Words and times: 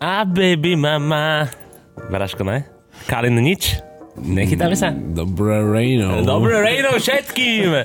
A 0.00 0.24
baby 0.24 0.76
mama. 0.76 1.48
Veraško, 2.10 2.44
ne? 2.44 2.68
Kalin 3.08 3.40
nič? 3.40 3.80
Nechytáme 4.16 4.76
sa? 4.76 4.92
Dobré 4.92 5.60
ráno. 5.60 6.24
Dobré 6.24 6.56
ráno 6.60 6.96
všetkým! 6.96 7.84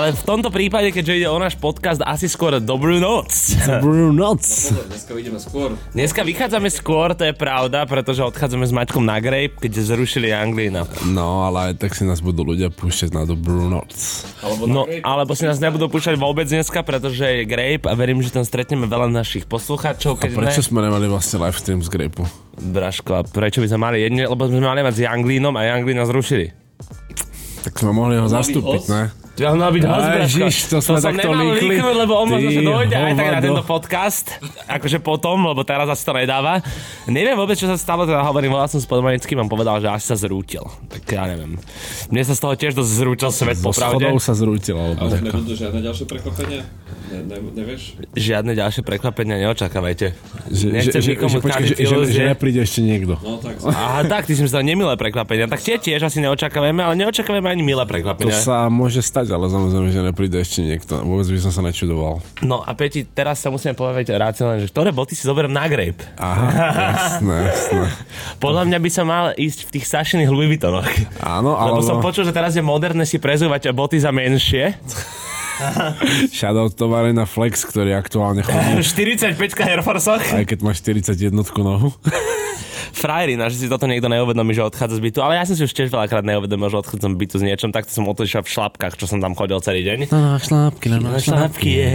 Ale 0.00 0.16
v 0.16 0.24
tomto 0.24 0.48
prípade, 0.48 0.96
keďže 0.96 1.12
ide 1.12 1.28
o 1.28 1.36
náš 1.36 1.60
podcast, 1.60 2.00
asi 2.00 2.24
skôr 2.24 2.56
dobrú 2.56 2.96
noc. 2.96 3.28
Dobrú 3.68 4.08
noc. 4.16 4.40
Dneska 4.88 5.12
vidíme 5.12 5.36
skôr. 5.36 5.76
Dneska 5.92 6.24
vychádzame 6.24 6.72
skôr, 6.72 7.12
to 7.12 7.28
je 7.28 7.36
pravda, 7.36 7.84
pretože 7.84 8.24
odchádzame 8.24 8.64
s 8.64 8.72
Maťkom 8.72 9.04
na 9.04 9.20
Grape, 9.20 9.60
keďže 9.60 9.92
zrušili 9.92 10.32
Anglína. 10.32 10.88
No, 11.04 11.44
ale 11.44 11.76
aj 11.76 11.84
tak 11.84 11.92
si 11.92 12.08
nás 12.08 12.24
budú 12.24 12.48
ľudia 12.48 12.72
púšťať 12.72 13.12
na 13.12 13.28
dobrú 13.28 13.68
noc. 13.68 13.92
Alebo 14.40 14.64
No, 14.64 14.88
alebo 14.88 15.36
si 15.36 15.44
nás 15.44 15.60
nebudú 15.60 15.92
púšťať 15.92 16.16
vôbec 16.16 16.48
dneska, 16.48 16.80
pretože 16.80 17.20
je 17.20 17.44
Grape 17.44 17.84
a 17.84 17.92
verím, 17.92 18.24
že 18.24 18.32
tam 18.32 18.48
stretneme 18.48 18.88
veľa 18.88 19.12
našich 19.12 19.44
poslucháčov, 19.44 20.16
A 20.16 20.20
keď 20.24 20.30
prečo 20.32 20.64
ne... 20.64 20.68
sme 20.72 20.80
nemali 20.80 21.12
vlastne 21.12 21.44
live 21.44 21.60
stream 21.60 21.84
z 21.84 21.92
Grapu? 21.92 22.24
Braško, 22.56 23.20
a 23.20 23.22
prečo 23.28 23.60
by 23.60 23.68
sme 23.68 23.80
mali 23.84 24.00
jedne, 24.00 24.24
lebo 24.24 24.48
sme 24.48 24.64
mali 24.64 24.80
mať 24.80 24.96
s 24.96 25.04
Anglínom 25.04 25.52
a 25.60 25.68
Anglín 25.68 26.00
nás 26.00 26.08
zrušili. 26.08 26.56
Tak 27.68 27.76
sme 27.76 27.92
mohli 27.92 28.16
ho 28.16 28.24
zastúpiť, 28.24 28.88
ne? 28.88 29.19
Ja 29.40 29.56
mal 29.56 29.72
byť. 29.72 29.82
Ježiš, 30.20 30.68
to 30.68 30.78
sme 30.78 31.00
som 31.00 31.08
takto 31.08 31.32
nemal 31.32 31.48
líkli. 31.48 31.72
líknuť, 31.72 31.96
lebo 31.96 32.12
on 32.14 32.26
možno, 32.28 32.50
že 32.50 32.60
dojde 32.60 32.92
aj 32.92 33.12
tak 33.14 33.26
na 33.26 33.40
tento 33.40 33.64
podcast, 33.64 34.26
akože 34.68 35.00
potom, 35.00 35.40
lebo 35.42 35.64
teraz 35.64 35.88
asi 35.88 36.04
to 36.04 36.12
nedáva. 36.12 36.60
Neviem 37.08 37.32
vôbec, 37.34 37.56
čo 37.56 37.64
sa 37.64 37.74
stalo, 37.74 38.04
teda 38.04 38.20
hovorím, 38.20 38.52
volal 38.52 38.68
som 38.68 38.76
s 38.76 38.84
podmanickým 38.84 39.40
a 39.40 39.48
povedal, 39.48 39.80
že 39.80 39.88
asi 39.88 40.06
sa 40.06 40.16
zrútil. 40.18 40.60
Tak 40.86 41.08
ja 41.08 41.24
neviem. 41.24 41.56
Mne 42.06 42.22
sa 42.22 42.36
z 42.36 42.40
toho 42.40 42.52
tiež 42.52 42.76
dosť 42.76 42.90
zrútil 42.92 43.30
svet, 43.32 43.56
Zo 43.56 43.64
popravde. 43.66 44.04
schodov 44.04 44.20
sa 44.20 44.32
zrútil, 44.34 44.76
Ale 44.76 45.08
tak. 45.08 45.22
nebudú 45.24 45.52
žiadne 45.56 45.80
ďalšie 45.80 46.04
prekvapenia? 46.04 46.60
Ne, 47.10 47.18
ne, 47.24 47.36
nevieš? 47.40 47.96
Žiadne 48.12 48.52
ďalšie 48.52 48.82
prekvapenia 48.84 49.40
neočakávajte. 49.40 50.14
Že, 50.46 50.64
Nechcem 50.68 51.00
že, 51.00 51.10
nikomu 51.10 51.32
že, 51.32 51.38
počkaj, 51.40 51.64
že, 51.64 51.74
že, 51.80 51.94
že 52.06 52.22
nepríde 52.28 52.60
ešte 52.60 52.80
niekto. 52.80 53.16
No 53.16 53.40
tak. 53.40 53.56
Aha, 53.64 54.04
tak, 54.04 54.28
ty 54.28 54.36
si 54.36 54.44
myslel 54.44 54.62
nemilé 54.62 54.94
prekvapenia. 54.94 55.48
Tak 55.48 55.58
tie 55.58 55.80
tiež 55.80 56.04
asi 56.04 56.20
neočakávame, 56.20 56.84
ale 56.84 56.94
neočakávame 56.96 57.48
ani 57.48 57.64
milé 57.64 57.82
To 57.82 57.88
prekvapenia. 57.88 58.36
sa 58.36 58.68
môže 58.68 59.00
stať, 59.00 59.29
ale 59.30 59.46
samozrejme, 59.48 59.88
že 59.90 60.00
nepríde 60.02 60.36
ešte 60.36 60.60
niekto. 60.60 61.00
Vôbec 61.02 61.26
by 61.26 61.38
som 61.40 61.52
sa 61.54 61.62
nečudoval. 61.62 62.18
No 62.42 62.60
a 62.60 62.70
Peti, 62.74 63.06
teraz 63.06 63.40
sa 63.40 63.48
musíme 63.48 63.72
povedať 63.72 64.12
racionálne, 64.14 64.62
že 64.62 64.68
ktoré 64.68 64.90
boty 64.90 65.14
si 65.14 65.24
zoberiem 65.24 65.54
na 65.54 65.66
grape. 65.70 66.02
Aha, 66.18 66.46
jasné, 66.98 67.36
jasné. 67.50 67.84
Podľa 68.44 68.62
mňa 68.66 68.78
by 68.78 68.90
som 68.90 69.06
mal 69.06 69.32
ísť 69.34 69.66
v 69.66 69.70
tých 69.78 69.86
Sašiných 69.88 70.30
Louis 70.30 70.50
Vuittonoch. 70.50 70.86
Áno, 71.22 71.54
Lebo 71.54 71.80
alebo 71.80 71.80
som 71.80 72.02
počul, 72.02 72.26
že 72.26 72.34
teraz 72.34 72.58
je 72.58 72.62
moderné 72.64 73.06
si 73.06 73.16
prezúvať 73.22 73.70
boty 73.70 73.96
za 74.02 74.10
menšie. 74.10 74.74
shoutout 76.32 76.72
tovare 76.72 77.12
na 77.12 77.28
Flex, 77.28 77.68
ktorý 77.68 77.92
aktuálne 77.96 78.40
chodí, 78.40 78.80
45 78.96 79.36
Air 79.60 79.80
Forceoch. 79.84 80.24
aj 80.32 80.44
keď 80.48 80.58
má 80.64 80.72
41 80.72 81.32
nohu. 81.60 81.92
Frajerina, 82.92 83.48
že 83.48 83.56
si 83.62 83.66
toto 83.70 83.86
niekto 83.86 84.10
neuvedomí, 84.10 84.52
že 84.52 84.62
odchádza 84.64 84.98
z 84.98 85.02
bytu. 85.02 85.18
Ale 85.22 85.38
ja 85.38 85.44
som 85.46 85.54
si 85.54 85.62
už 85.64 85.72
tiež 85.72 85.88
veľakrát 85.90 86.24
neuvedomil, 86.26 86.68
že 86.68 86.76
odchádzam 86.82 87.14
z 87.14 87.18
bytu 87.18 87.34
s 87.38 87.44
niečom. 87.44 87.70
Takto 87.70 87.90
som 87.94 88.04
odišiel 88.06 88.42
v 88.44 88.50
šlapkách, 88.50 88.94
čo 88.98 89.06
som 89.06 89.18
tam 89.22 89.32
chodil 89.34 89.58
celý 89.62 89.82
deň. 89.86 89.98
No, 90.10 90.36
šlápky, 90.38 90.86
no, 90.90 90.98
Na 91.00 91.20
šlapky 91.20 91.70
je. 91.76 91.94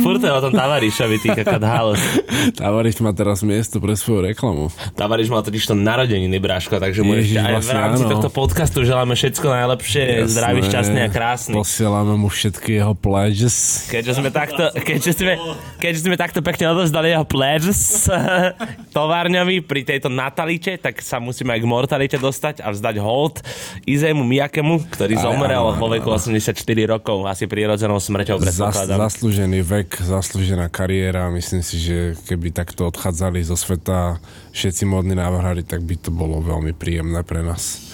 Furt 0.00 0.22
je 0.22 0.30
o 0.30 0.40
tom 0.40 0.52
Tavarišovi, 0.54 1.16
ty 1.20 1.28
kakad 1.34 1.62
halus. 1.62 2.00
Tavariš 2.60 3.02
má 3.02 3.12
teraz 3.12 3.42
miesto 3.42 3.82
pre 3.82 3.94
svoju 3.98 4.30
reklamu. 4.32 4.70
Tavariš 4.96 5.28
mal 5.28 5.42
totiž 5.42 5.70
to 5.70 5.74
narodeniny, 5.76 6.38
Bráško, 6.40 6.80
takže 6.80 7.02
mu 7.04 7.18
ešte 7.18 7.36
aj 7.36 7.52
v 7.52 7.54
vlastne 7.60 7.76
rámci 7.76 8.02
áno. 8.06 8.10
tohto 8.16 8.28
podcastu 8.32 8.78
želáme 8.86 9.14
všetko 9.14 9.46
najlepšie, 9.46 10.24
zdravý, 10.28 10.60
šťastný 10.64 11.00
a 11.04 11.08
krásny. 11.08 11.54
Posielame 11.56 12.14
mu 12.16 12.28
všetky 12.30 12.80
jeho 12.80 12.94
pledges. 12.96 13.86
Keďže 13.90 14.12
sme 14.20 14.30
takto, 14.32 14.72
keďže 14.72 15.12
sme, 15.16 15.34
keďže 15.78 16.00
sme 16.06 16.16
takto 16.16 16.40
pekne 16.40 16.72
odozdali 16.72 17.12
jeho 17.12 17.26
pledges 17.26 18.08
továrňovi 18.96 19.62
pri 19.64 19.80
tejto 19.84 20.08
natalite, 20.20 20.76
tak 20.76 21.00
sa 21.00 21.16
musíme 21.16 21.56
aj 21.56 21.60
k 21.64 21.66
mortalite 21.66 22.16
dostať 22.20 22.60
a 22.60 22.68
vzdať 22.68 22.96
hold 23.00 23.40
Izému 23.88 24.20
Miakemu, 24.20 24.84
ktorý 24.92 25.16
Aj, 25.16 25.24
zomrel 25.24 25.64
áno, 25.64 25.80
vo 25.80 25.88
veku 25.88 26.12
84 26.12 26.52
rokov, 26.84 27.24
asi 27.24 27.48
prirodzenou 27.48 27.96
smrťou 27.96 28.36
Zas, 28.40 28.52
predpokladám. 28.52 28.98
zaslúžený 29.08 29.60
vek, 29.64 30.04
zaslúžená 30.04 30.68
kariéra. 30.68 31.32
Myslím 31.32 31.64
si, 31.64 31.80
že 31.80 32.14
keby 32.28 32.52
takto 32.52 32.86
odchádzali 32.92 33.40
zo 33.40 33.56
sveta 33.56 34.20
všetci 34.52 34.84
modní 34.84 35.16
návrhári, 35.16 35.64
tak 35.64 35.80
by 35.80 35.96
to 35.96 36.12
bolo 36.12 36.44
veľmi 36.44 36.76
príjemné 36.76 37.24
pre 37.24 37.40
nás. 37.40 37.89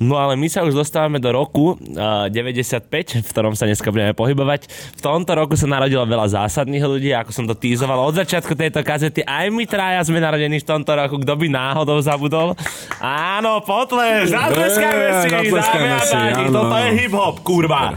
No 0.00 0.16
ale 0.16 0.32
my 0.32 0.48
sa 0.48 0.64
už 0.64 0.72
dostávame 0.72 1.20
do 1.20 1.28
roku 1.28 1.76
uh, 1.76 2.32
95, 2.32 3.20
v 3.20 3.28
ktorom 3.28 3.52
sa 3.52 3.68
dneska 3.68 3.92
budeme 3.92 4.16
pohybovať. 4.16 4.64
V 4.96 5.00
tomto 5.04 5.36
roku 5.36 5.60
sa 5.60 5.68
narodilo 5.68 6.00
veľa 6.08 6.40
zásadných 6.40 6.80
ľudí, 6.80 7.12
ako 7.12 7.30
som 7.36 7.44
to 7.44 7.52
týzoval 7.52 8.08
od 8.08 8.16
začiatku 8.16 8.56
tejto 8.56 8.80
kazety. 8.80 9.20
Aj 9.28 9.44
my 9.52 9.60
traja 9.68 10.00
sme 10.08 10.16
narodení 10.24 10.56
v 10.56 10.64
tomto 10.64 10.96
roku, 10.96 11.20
kto 11.20 11.36
by 11.36 11.46
náhodou 11.52 12.00
zabudol. 12.00 12.56
Áno, 13.04 13.60
potlež, 13.60 14.32
zatleskajme 14.32 15.08
si, 15.20 15.28
zatleskajme 15.36 15.98
si, 16.08 16.16
áno. 16.16 16.48
toto 16.48 16.76
je 16.80 16.88
hip-hop, 16.96 17.36
kurva. 17.44 17.92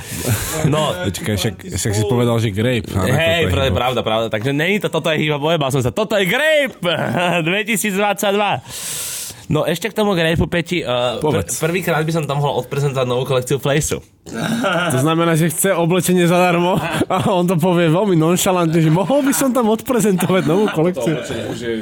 No, 0.68 0.92
Počkaj, 1.08 1.36
však, 1.40 1.56
však 1.72 1.94
si 1.96 2.04
povedal, 2.12 2.36
že 2.44 2.52
grape. 2.52 2.92
Hej, 2.92 3.48
je 3.48 3.52
pravda, 3.52 3.72
pravda, 3.72 4.00
pravda. 4.04 4.28
Takže 4.28 4.52
není 4.52 4.84
to, 4.84 4.92
toto 4.92 5.08
je 5.08 5.24
hip-hop, 5.24 5.40
ojebal 5.40 5.72
som 5.72 5.80
sa. 5.80 5.96
Toto 5.96 6.20
je 6.20 6.28
Grape 6.28 6.84
2022. 7.48 9.13
No 9.46 9.64
ešte 9.64 9.88
k 9.88 9.94
tomu 9.94 10.14
Grape, 10.14 10.40
Peti. 10.46 10.80
Uh, 10.80 11.20
pr- 11.20 11.44
prvýkrát 11.44 12.00
by 12.00 12.12
som 12.12 12.24
tam 12.24 12.40
mohol 12.40 12.62
odprezentovať 12.62 13.06
novú 13.06 13.24
kolekciu 13.24 13.58
Flejsu. 13.58 14.00
To 14.94 14.98
znamená, 14.98 15.34
že 15.34 15.48
chce 15.48 15.74
oblečenie 15.74 16.24
zadarmo 16.24 16.80
a 17.06 17.18
on 17.28 17.44
to 17.44 17.56
povie 17.56 17.88
veľmi 17.88 18.16
nonšalantne, 18.16 18.78
že 18.78 18.88
mohol 18.88 19.20
by 19.20 19.32
som 19.32 19.52
tam 19.52 19.68
odprezentovať 19.68 20.44
novú 20.44 20.66
To 20.66 20.74
kolekciu. 20.74 21.14
oblečenie 21.14 21.46
už 21.50 21.60
je... 21.60 21.74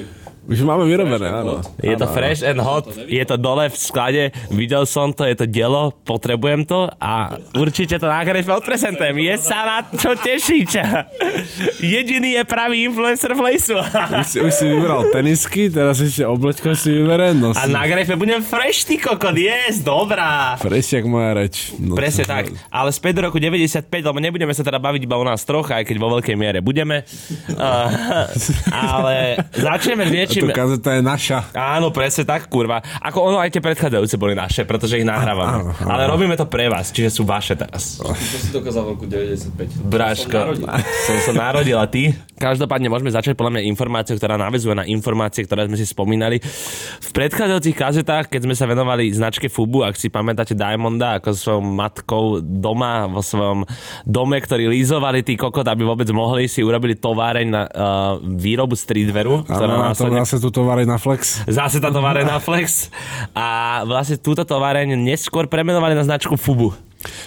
Už 0.52 0.68
máme 0.68 0.84
vyrobené, 0.84 1.32
áno. 1.32 1.64
Je 1.80 1.96
to 1.96 2.12
fresh 2.12 2.44
and 2.44 2.60
hot, 2.60 2.92
je 3.08 3.24
to 3.24 3.40
dole 3.40 3.72
v 3.72 3.78
sklade, 3.80 4.24
videl 4.52 4.84
som 4.84 5.16
to, 5.16 5.24
je 5.24 5.40
to 5.40 5.46
dielo, 5.48 5.96
potrebujem 6.04 6.68
to 6.68 6.92
a 7.00 7.40
určite 7.56 7.96
to 7.96 8.12
na 8.12 8.20
odprezentujem. 8.52 9.16
Je 9.24 9.36
sa 9.40 9.64
na 9.64 9.78
čo 9.96 10.12
tešiť. 10.12 10.70
Jediný 11.80 12.36
je 12.36 12.44
pravý 12.44 12.84
influencer 12.84 13.32
Flejsu. 13.32 13.80
Už 13.80 14.28
si, 14.28 14.38
už 14.44 14.52
si 14.52 14.66
vybral 14.68 15.08
tenisky, 15.16 15.72
teraz 15.72 16.04
ešte 16.04 16.28
oblečko 16.28 16.76
si 16.76 17.00
vyberé. 17.00 17.32
No 17.32 17.56
A 17.56 17.64
na 17.72 17.88
Grape 17.88 18.20
budem 18.20 18.44
fresh, 18.44 18.84
ty 18.84 19.00
kokot, 19.00 19.40
yes, 19.40 19.80
dobrá. 19.80 20.60
Presiak 20.60 21.08
moja 21.08 21.32
reč. 21.32 21.72
No, 21.80 21.96
Presne 21.96 22.28
tak. 22.28 22.52
Ale 22.68 22.92
späť 22.92 23.24
do 23.24 23.32
roku 23.32 23.40
95, 23.40 23.88
lebo 23.88 24.20
nebudeme 24.20 24.52
sa 24.52 24.68
teda 24.68 24.84
baviť 24.84 25.08
iba 25.08 25.16
o 25.16 25.24
nás 25.24 25.48
troch, 25.48 25.72
aj 25.72 25.88
keď 25.88 25.96
vo 25.96 26.20
veľkej 26.20 26.36
miere 26.36 26.60
budeme. 26.60 27.08
Uh, 27.56 28.28
ale 28.92 29.40
začneme 29.56 30.12
niečím... 30.12 30.41
to 30.42 30.48
kazeta 30.50 30.90
je 30.98 31.02
naša. 31.06 31.38
Áno, 31.54 31.94
presne 31.94 32.26
tak, 32.26 32.50
kurva. 32.50 32.82
Ako 32.82 33.34
ono 33.34 33.38
aj 33.38 33.54
tie 33.54 33.62
predchádzajúce 33.62 34.16
boli 34.18 34.34
naše, 34.34 34.66
pretože 34.66 34.98
ich 34.98 35.06
nahrávame. 35.06 35.62
Áno, 35.62 35.72
áno. 35.78 35.90
Ale 35.90 36.10
robíme 36.10 36.34
to 36.34 36.50
pre 36.50 36.68
vás, 36.68 36.90
čiže 36.90 37.14
sú 37.14 37.24
vaše 37.24 37.54
teraz. 37.54 38.02
Čo 38.02 38.38
si 38.38 38.50
dokázal 38.50 38.82
v 38.86 38.90
roku 38.98 39.06
95? 39.06 39.86
Bráško, 39.86 40.38
Som 41.08 41.18
sa 41.22 41.32
narodil 41.38 41.78
a 41.78 41.86
ty? 41.86 42.18
Každopádne 42.42 42.90
môžeme 42.90 43.14
začať 43.14 43.38
podľa 43.38 43.62
mňa 43.62 43.70
informáciou, 43.70 44.18
ktorá 44.18 44.36
navezuje 44.36 44.74
na 44.74 44.86
informácie, 44.90 45.46
ktoré 45.46 45.70
sme 45.70 45.78
si 45.78 45.86
spomínali. 45.86 46.42
V 46.98 47.10
predchádzajúcich 47.14 47.78
kazetách, 47.78 48.34
keď 48.34 48.42
sme 48.50 48.56
sa 48.58 48.66
venovali 48.66 49.14
značke 49.14 49.46
Fubu, 49.46 49.86
ak 49.86 49.94
si 49.94 50.10
pamätáte 50.10 50.58
Diamonda, 50.58 51.22
ako 51.22 51.38
svojou 51.38 51.62
matkou 51.62 52.26
doma, 52.42 53.06
vo 53.06 53.22
svojom 53.22 53.68
dome, 54.08 54.42
ktorí 54.42 54.66
lízovali 54.66 55.22
tí 55.22 55.38
kokot, 55.38 55.66
aby 55.68 55.86
vôbec 55.86 56.10
mohli 56.10 56.50
si 56.50 56.66
urobili 56.66 56.98
továreň 56.98 57.48
na 57.48 57.62
uh, 57.68 57.70
výrobu 58.22 58.74
streetwearu, 58.74 59.46
ktorá 59.46 59.94
to 59.94 60.10
následne 60.10 60.21
zase 60.22 60.38
tu 60.38 60.54
tovary 60.54 60.86
na 60.86 61.02
Flex. 61.02 61.42
Zase 61.50 61.82
tá 61.82 61.90
továreň 61.90 62.30
na 62.30 62.38
Flex. 62.38 62.94
A 63.34 63.82
vlastne 63.90 64.22
túto 64.22 64.46
továreň 64.46 64.94
neskôr 64.94 65.50
premenovali 65.50 65.98
na 65.98 66.06
značku 66.06 66.38
Fubu. 66.38 66.78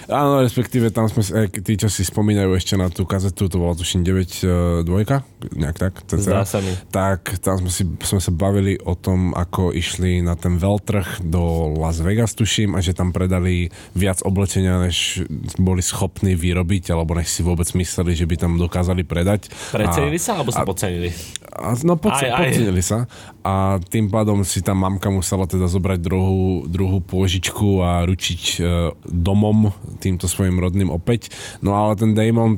Áno, 0.06 0.40
respektíve 0.40 0.88
tam 0.88 1.06
sme, 1.06 1.22
tí, 1.48 1.74
čo 1.74 1.86
si 1.86 2.02
spomínajú 2.02 2.52
ešte 2.52 2.74
na 2.74 2.88
tú 2.88 3.04
kazetu, 3.04 3.46
to 3.46 3.56
bola 3.56 3.72
tuším 3.72 4.02
9 4.02 4.82
dvojka, 4.82 5.22
nejak 5.50 5.76
tak. 5.76 5.92
Zdá 6.06 6.42
cca. 6.42 6.46
sa 6.46 6.58
mi. 6.60 6.72
Tak 6.88 7.40
tam 7.40 7.58
sme, 7.58 7.70
si, 7.70 7.82
sme 7.84 8.20
sa 8.20 8.30
bavili 8.30 8.76
o 8.78 8.94
tom, 8.94 9.32
ako 9.32 9.70
išli 9.70 10.20
na 10.20 10.34
ten 10.34 10.56
veľtrh 10.56 11.22
do 11.22 11.42
Las 11.74 11.98
Vegas, 11.98 12.32
tuším, 12.32 12.72
a 12.72 12.80
že 12.80 12.92
tam 12.92 13.10
predali 13.10 13.66
viac 13.92 14.20
oblečenia, 14.20 14.78
než 14.78 15.24
boli 15.56 15.80
schopní 15.80 16.34
vyrobiť, 16.34 16.90
alebo 16.90 17.14
než 17.14 17.30
si 17.30 17.40
vôbec 17.40 17.66
mysleli, 17.74 18.12
že 18.12 18.24
by 18.24 18.36
tam 18.36 18.52
dokázali 18.56 19.02
predať. 19.02 19.50
Precenili 19.70 20.16
A- 20.16 20.22
sa, 20.22 20.30
alebo 20.36 20.50
sa 20.50 20.62
podcenili? 20.62 21.10
A, 21.54 21.74
no 21.82 21.94
Aj, 21.94 22.00
podce- 22.00 22.28
aj. 22.28 22.38
podcenili 22.40 22.82
sa 22.82 23.06
a 23.44 23.76
tým 23.76 24.08
pádom 24.08 24.40
si 24.40 24.64
tá 24.64 24.72
mamka 24.72 25.12
musela 25.12 25.44
teda 25.44 25.68
zobrať 25.68 26.00
druhú, 26.00 26.64
druhú 26.64 27.04
pôžičku 27.04 27.84
a 27.84 28.08
ručiť 28.08 28.42
e, 28.56 28.60
domom 29.04 29.68
týmto 30.00 30.24
svojim 30.24 30.56
rodným 30.56 30.88
opäť. 30.88 31.28
No 31.60 31.76
ale 31.76 31.92
ten 32.00 32.16
Damon 32.16 32.56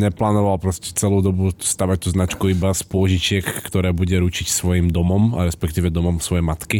neplánoval 0.00 0.58
proste 0.58 0.90
celú 0.90 1.22
dobu 1.22 1.54
stavať 1.54 1.98
tú 2.02 2.08
značku 2.10 2.44
iba 2.50 2.74
z 2.74 2.82
pôžičiek, 2.88 3.44
ktoré 3.44 3.94
bude 3.94 4.16
ručiť 4.18 4.48
svojim 4.50 4.90
domom, 4.90 5.38
a 5.38 5.46
respektíve 5.46 5.92
domom 5.92 6.18
svojej 6.18 6.42
matky. 6.42 6.78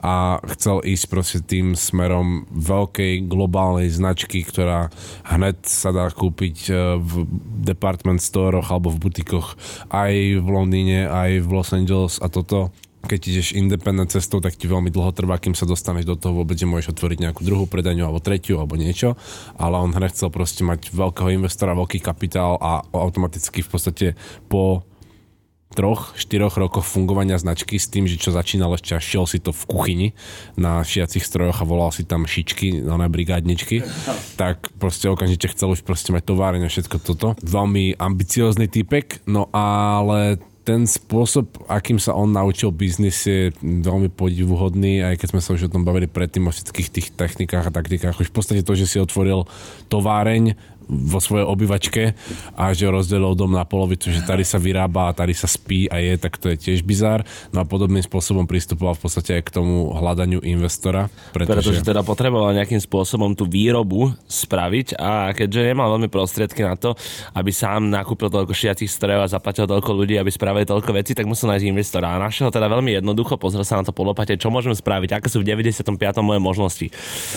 A 0.00 0.40
chcel 0.56 0.80
ísť 0.80 1.04
proste 1.12 1.38
tým 1.44 1.76
smerom 1.76 2.48
veľkej 2.48 3.28
globálnej 3.28 3.92
značky, 3.92 4.42
ktorá 4.42 4.88
hneď 5.28 5.60
sa 5.68 5.92
dá 5.92 6.08
kúpiť 6.08 6.56
e, 6.68 6.72
v 6.96 7.28
department 7.64 8.24
storoch 8.24 8.72
alebo 8.72 8.88
v 8.88 9.00
butikoch 9.08 9.54
aj 9.92 10.40
v 10.40 10.48
Londýne, 10.48 11.06
aj 11.06 11.44
v 11.44 11.48
Los 11.52 11.70
Angeles. 11.76 12.16
A 12.24 12.32
toto 12.32 12.72
keď 13.00 13.20
ideš 13.32 13.56
independent 13.56 14.12
cestou, 14.12 14.44
tak 14.44 14.60
ti 14.60 14.68
veľmi 14.68 14.92
dlho 14.92 15.16
trvá, 15.16 15.40
kým 15.40 15.56
sa 15.56 15.64
dostaneš 15.64 16.04
do 16.04 16.16
toho, 16.20 16.36
vôbec 16.36 16.60
môžeš 16.60 16.92
otvoriť 16.92 17.18
nejakú 17.24 17.40
druhú 17.40 17.64
predajňu 17.64 18.04
alebo 18.04 18.20
tretiu 18.20 18.60
alebo 18.60 18.76
niečo, 18.76 19.16
ale 19.56 19.80
on 19.80 19.96
hneď 19.96 20.12
chcel 20.12 20.28
proste 20.28 20.60
mať 20.68 20.92
veľkého 20.92 21.32
investora, 21.32 21.72
veľký 21.72 22.04
kapitál 22.04 22.60
a 22.60 22.84
automaticky 22.92 23.64
v 23.64 23.70
podstate 23.72 24.06
po 24.52 24.84
troch, 25.70 26.18
štyroch 26.18 26.58
rokoch 26.58 26.82
fungovania 26.82 27.38
značky 27.38 27.78
s 27.78 27.86
tým, 27.86 28.10
že 28.10 28.18
čo 28.18 28.34
začínal 28.34 28.74
ešte 28.74 28.98
a 28.98 29.00
šiel 29.00 29.24
si 29.30 29.38
to 29.38 29.54
v 29.54 29.62
kuchyni 29.70 30.08
na 30.58 30.82
šiacich 30.82 31.22
strojoch 31.22 31.62
a 31.62 31.68
volal 31.68 31.94
si 31.94 32.02
tam 32.02 32.26
šičky, 32.26 32.82
no 32.82 32.98
brigádničky, 32.98 33.86
tak 34.34 34.70
proste 34.82 35.06
okamžite 35.06 35.50
chcel 35.54 35.72
už 35.72 35.86
proste 35.86 36.10
mať 36.10 36.26
továreň 36.26 36.66
a 36.66 36.72
všetko 36.72 36.96
toto. 37.02 37.28
Veľmi 37.42 37.94
ambiciózny 37.96 38.66
typek, 38.66 39.22
no 39.30 39.46
ale 39.54 40.42
ten 40.60 40.84
spôsob, 40.84 41.66
akým 41.66 41.96
sa 41.96 42.12
on 42.12 42.30
naučil 42.30 42.70
biznis 42.70 43.24
je 43.24 43.50
veľmi 43.64 44.12
podivuhodný, 44.12 45.00
aj 45.02 45.18
keď 45.18 45.28
sme 45.32 45.40
sa 45.42 45.54
už 45.56 45.66
o 45.66 45.72
tom 45.72 45.82
bavili 45.88 46.06
predtým 46.06 46.46
o 46.46 46.52
všetkých 46.52 46.88
tých 46.92 47.08
technikách 47.16 47.72
a 47.72 47.74
taktikách. 47.74 48.20
Už 48.20 48.28
v 48.28 48.36
podstate 48.36 48.62
to, 48.62 48.76
že 48.76 48.86
si 48.86 49.02
otvoril 49.02 49.48
továreň, 49.88 50.54
vo 50.90 51.22
svojej 51.22 51.46
obyvačke 51.46 52.02
a 52.58 52.74
že 52.74 52.90
rozdelil 52.90 53.38
dom 53.38 53.54
na 53.54 53.62
polovicu, 53.62 54.10
že 54.10 54.26
tady 54.26 54.42
sa 54.42 54.58
vyrába 54.58 55.10
a 55.10 55.16
tady 55.16 55.32
sa 55.32 55.46
spí 55.46 55.86
a 55.86 56.02
je, 56.02 56.18
tak 56.18 56.36
to 56.36 56.50
je 56.50 56.56
tiež 56.58 56.82
bizár. 56.82 57.22
No 57.54 57.62
a 57.62 57.64
podobným 57.64 58.02
spôsobom 58.02 58.50
pristupoval 58.50 58.98
v 58.98 59.02
podstate 59.06 59.30
aj 59.38 59.42
k 59.46 59.54
tomu 59.62 59.94
hľadaniu 59.94 60.42
investora. 60.42 61.06
Pretože, 61.30 61.70
pretože 61.70 61.86
teda 61.86 62.02
potreboval 62.02 62.50
nejakým 62.58 62.82
spôsobom 62.82 63.38
tú 63.38 63.46
výrobu 63.46 64.10
spraviť 64.26 64.98
a 64.98 65.30
keďže 65.30 65.70
nemal 65.70 65.94
veľmi 65.94 66.10
prostriedky 66.10 66.66
na 66.66 66.74
to, 66.74 66.98
aby 67.38 67.54
sám 67.54 67.86
nakúpil 67.86 68.26
toľko 68.26 68.50
šiacich 68.50 68.90
strojov 68.90 69.24
a 69.24 69.32
zaplatil 69.32 69.70
toľko 69.70 69.90
ľudí, 69.94 70.18
aby 70.18 70.28
spravili 70.32 70.66
toľko 70.66 70.90
vecí, 70.96 71.14
tak 71.14 71.30
musel 71.30 71.54
nájsť 71.54 71.66
investora. 71.70 72.18
A 72.18 72.22
našiel 72.22 72.50
teda 72.50 72.66
veľmi 72.66 72.98
jednoducho, 72.98 73.38
pozrel 73.38 73.62
sa 73.62 73.78
na 73.78 73.86
to 73.86 73.94
polopate, 73.94 74.34
čo 74.34 74.50
môžem 74.50 74.74
spraviť, 74.74 75.20
aké 75.20 75.28
sú 75.30 75.44
v 75.44 75.54
95. 75.54 75.86
moje 76.24 76.40
možnosti. 76.42 76.86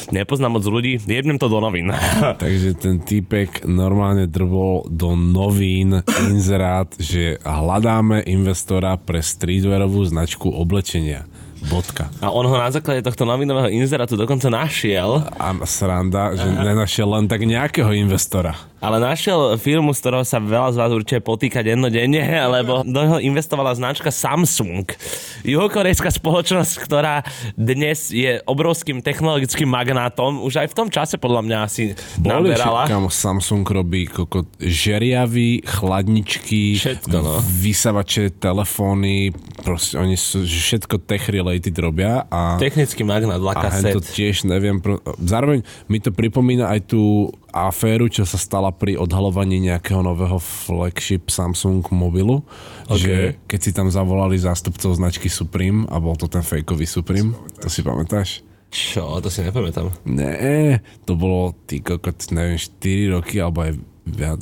Nepoznám 0.09 0.57
moc 0.57 0.65
ľudí, 0.65 0.97
jednem 1.03 1.37
to 1.37 1.51
do 1.51 1.59
novín. 1.61 1.93
Takže 2.43 2.79
ten 2.79 2.97
type 3.03 3.42
človek 3.43 3.67
normálne 3.67 4.25
drvol 4.31 4.87
do 4.87 5.19
novín 5.19 5.99
inzerát, 6.31 6.87
že 6.95 7.35
hľadáme 7.43 8.23
investora 8.23 8.95
pre 8.95 9.19
streetwearovú 9.19 9.99
značku 10.07 10.47
oblečenia. 10.47 11.27
Bodka. 11.67 12.11
A 12.19 12.29
on 12.29 12.45
ho 12.47 12.55
na 12.59 12.69
základe 12.69 13.03
tohto 13.03 13.23
novinového 13.23 13.71
inzerátu 13.71 14.19
dokonca 14.19 14.51
našiel. 14.51 15.23
A 15.39 15.55
sranda, 15.63 16.35
že 16.35 16.47
nenašiel 16.47 17.07
len 17.07 17.25
tak 17.27 17.43
nejakého 17.43 17.91
investora 17.95 18.73
ale 18.83 18.99
našiel 18.99 19.55
firmu, 19.55 19.95
z 19.95 20.03
ktorého 20.03 20.25
sa 20.27 20.43
veľa 20.43 20.75
z 20.75 20.77
vás 20.83 20.91
určite 20.91 21.23
potýka 21.23 21.63
dennodenne, 21.63 22.19
lebo 22.59 22.83
do 22.83 22.99
neho 22.99 23.17
investovala 23.23 23.71
značka 23.71 24.11
Samsung. 24.11 24.83
Juhokorejská 25.47 26.11
spoločnosť, 26.11 26.73
ktorá 26.83 27.23
dnes 27.55 28.11
je 28.11 28.43
obrovským 28.43 28.99
technologickým 28.99 29.71
magnátom, 29.71 30.43
už 30.43 30.59
aj 30.59 30.67
v 30.67 30.75
tom 30.75 30.87
čase 30.91 31.15
podľa 31.15 31.41
mňa 31.47 31.57
asi 31.63 31.95
Boli 32.19 32.51
naberala. 32.51 32.91
Kam 32.91 33.07
Samsung 33.07 33.63
robí 33.63 34.11
koko, 34.11 34.43
žeriavy, 34.59 35.63
chladničky, 35.63 36.75
všetko, 36.75 37.17
no. 37.23 37.39
vysavače, 37.39 38.35
telefóny, 38.35 39.31
proste 39.63 39.95
oni 39.95 40.19
sú 40.19 40.43
všetko 40.43 41.07
tech 41.07 41.31
related 41.31 41.52
robia. 41.77 42.23
A, 42.31 42.55
Technický 42.57 43.03
magnát, 43.03 43.37
A 43.37 43.69
to 43.93 44.01
tiež 44.01 44.47
neviem. 44.47 44.79
Pro, 44.79 45.03
zároveň 45.19 45.61
mi 45.91 45.99
to 45.99 46.15
pripomína 46.15 46.71
aj 46.71 46.93
tú 46.93 47.29
aféru, 47.53 48.09
čo 48.09 48.25
sa 48.25 48.39
stala 48.39 48.73
pri 48.73 48.97
odhalovaní 48.97 49.61
nejakého 49.61 50.01
nového 50.01 50.41
flagship 50.41 51.29
Samsung 51.29 51.85
mobilu, 51.93 52.41
okay. 52.89 52.97
že 52.97 53.13
keď 53.45 53.59
si 53.59 53.71
tam 53.75 53.87
zavolali 53.93 54.39
zástupcov 54.39 54.97
značky 54.97 55.29
Supreme 55.29 55.85
a 55.93 56.01
bol 56.01 56.17
to 56.17 56.25
ten 56.25 56.41
fejkový 56.41 56.89
Supreme, 56.89 57.37
to 57.61 57.69
si 57.69 57.85
pamätáš? 57.85 58.41
Čo? 58.73 59.21
To 59.21 59.29
si 59.29 59.45
nepamätám. 59.45 59.93
Ne, 60.09 60.81
to 61.05 61.13
bolo 61.13 61.53
ty 61.69 61.77
kokot, 61.77 62.17
neviem, 62.33 62.57
4 62.57 63.13
roky 63.13 63.37
alebo 63.37 63.69
aj 63.69 63.77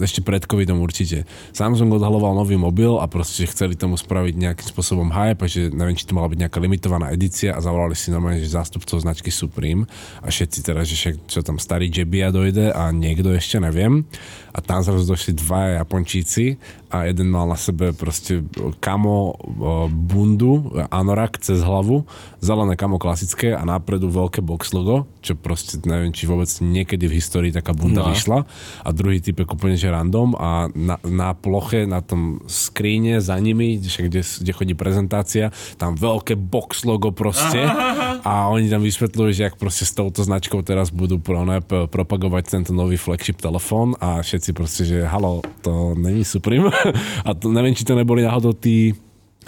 ešte 0.02 0.26
pred 0.26 0.42
covidom 0.44 0.82
určite. 0.82 1.30
Samsung 1.54 1.94
odhaloval 1.94 2.34
nový 2.34 2.58
mobil 2.58 2.98
a 2.98 3.06
proste 3.06 3.46
chceli 3.46 3.78
tomu 3.78 3.94
spraviť 3.94 4.34
nejakým 4.34 4.68
spôsobom 4.68 5.14
hype, 5.14 5.46
že 5.46 5.70
neviem, 5.70 5.94
či 5.94 6.10
to 6.10 6.18
mala 6.18 6.28
byť 6.34 6.40
nejaká 6.48 6.58
limitovaná 6.58 7.14
edícia 7.14 7.54
a 7.54 7.62
zavolali 7.62 7.94
si 7.94 8.10
normálne, 8.10 8.42
že 8.42 8.50
zástupcov 8.50 9.06
značky 9.06 9.30
Supreme 9.30 9.86
a 10.26 10.34
všetci 10.34 10.60
teraz, 10.66 10.90
že 10.90 10.96
však, 10.98 11.16
čo 11.30 11.40
tam 11.46 11.62
starý 11.62 11.94
Jebia 11.94 12.34
dojde 12.34 12.74
a 12.74 12.90
niekto 12.90 13.32
ešte 13.38 13.62
neviem 13.62 14.04
a 14.52 14.60
tam 14.60 14.84
zrazu 14.84 15.08
došli 15.08 15.34
dva 15.40 15.80
Japončíci 15.80 16.60
a 16.92 17.08
jeden 17.08 17.32
mal 17.32 17.48
na 17.48 17.56
sebe 17.56 17.96
proste 17.96 18.44
kamo 18.84 19.40
bundu, 19.88 20.76
anorak 20.92 21.40
cez 21.40 21.64
hlavu, 21.64 22.04
zelené 22.44 22.76
kamo 22.76 23.00
klasické 23.00 23.56
a 23.56 23.64
nápredu 23.64 24.12
veľké 24.12 24.44
box 24.44 24.76
logo, 24.76 25.08
čo 25.24 25.40
proste 25.40 25.80
neviem, 25.88 26.12
či 26.12 26.28
vôbec 26.28 26.52
niekedy 26.60 27.08
v 27.08 27.16
histórii 27.16 27.56
taká 27.56 27.72
bunda 27.72 28.04
no. 28.04 28.12
vyšla 28.12 28.44
a 28.84 28.90
druhý 28.92 29.24
typ 29.24 29.40
je 29.40 29.48
úplne 29.48 29.80
že 29.80 29.88
random 29.88 30.36
a 30.36 30.68
na, 30.76 31.00
na 31.08 31.32
ploche, 31.32 31.88
na 31.88 32.04
tom 32.04 32.44
skríne 32.52 33.24
za 33.24 33.40
nimi, 33.40 33.80
kde, 33.80 34.20
kde 34.20 34.52
chodí 34.52 34.74
prezentácia, 34.76 35.56
tam 35.80 35.96
veľké 35.96 36.36
box 36.36 36.84
logo 36.84 37.16
proste 37.16 37.64
a 38.22 38.50
oni 38.54 38.70
tam 38.70 38.86
vysvetľujú, 38.86 39.32
že 39.34 39.48
ak 39.50 39.58
proste 39.58 39.86
s 39.86 39.98
touto 39.98 40.22
značkou 40.22 40.62
teraz 40.62 40.94
budú 40.94 41.18
pro, 41.18 41.42
propagovať 41.90 42.44
tento 42.54 42.72
nový 42.72 42.98
flagship 42.98 43.42
telefón 43.42 43.98
a 43.98 44.22
všetci 44.22 44.50
proste, 44.54 44.84
že 44.86 45.06
halo, 45.06 45.42
to 45.66 45.98
není 45.98 46.26
Supreme. 46.26 46.70
A 47.28 47.34
to, 47.34 47.50
neviem, 47.50 47.74
či 47.78 47.86
to 47.86 47.98
neboli 47.98 48.26
náhodou 48.26 48.54
tí, 48.54 48.94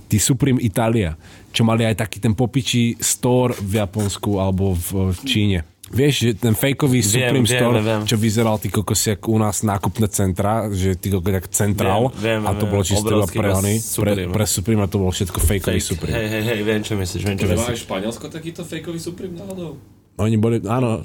tí 0.10 0.18
Supreme 0.18 0.62
Italia, 0.62 1.18
čo 1.54 1.66
mali 1.66 1.86
aj 1.86 2.06
taký 2.06 2.18
ten 2.22 2.34
popičí 2.34 2.98
store 3.02 3.58
v 3.58 3.82
Japonsku 3.82 4.42
alebo 4.42 4.74
v, 4.74 5.14
v 5.14 5.20
Číne. 5.26 5.73
Vieš, 5.94 6.14
že 6.18 6.30
ten 6.34 6.58
fejkový 6.58 7.06
Supreme 7.06 7.46
viem, 7.46 7.54
Store, 7.54 7.80
viem. 7.86 8.02
čo 8.10 8.18
vyzeral 8.18 8.58
ty 8.58 8.74
kokos 8.74 9.06
u 9.30 9.38
nás 9.38 9.62
nákupné 9.62 10.10
centra, 10.10 10.66
že 10.74 10.98
ty 10.98 11.14
kokos 11.14 11.34
jak 11.38 11.48
centrál 11.54 12.10
viem, 12.18 12.42
viem, 12.42 12.50
a 12.50 12.52
to 12.58 12.66
bolo 12.66 12.82
čisto 12.82 13.14
iba 13.14 13.30
pre 13.30 13.50
oni, 13.54 13.76
pre, 13.78 14.14
pre 14.26 14.46
Supreme 14.50 14.82
a 14.82 14.88
to 14.90 14.98
bolo 14.98 15.14
všetko 15.14 15.38
fejkový 15.38 15.78
Fake. 15.78 15.90
Supreme. 15.94 16.14
Hej, 16.18 16.28
hej, 16.34 16.44
hej, 16.50 16.60
viem 16.66 16.82
čo 16.82 16.94
myslíš, 16.98 17.22
viem 17.22 17.38
čo 17.38 17.48
myslíš. 17.48 17.86
Španielsko 17.86 18.26
takýto 18.34 18.66
fejkový 18.66 18.98
Supreme 18.98 19.38
náhodou? 19.38 19.78
Oni 20.14 20.38
boli, 20.38 20.62
áno, 20.62 21.02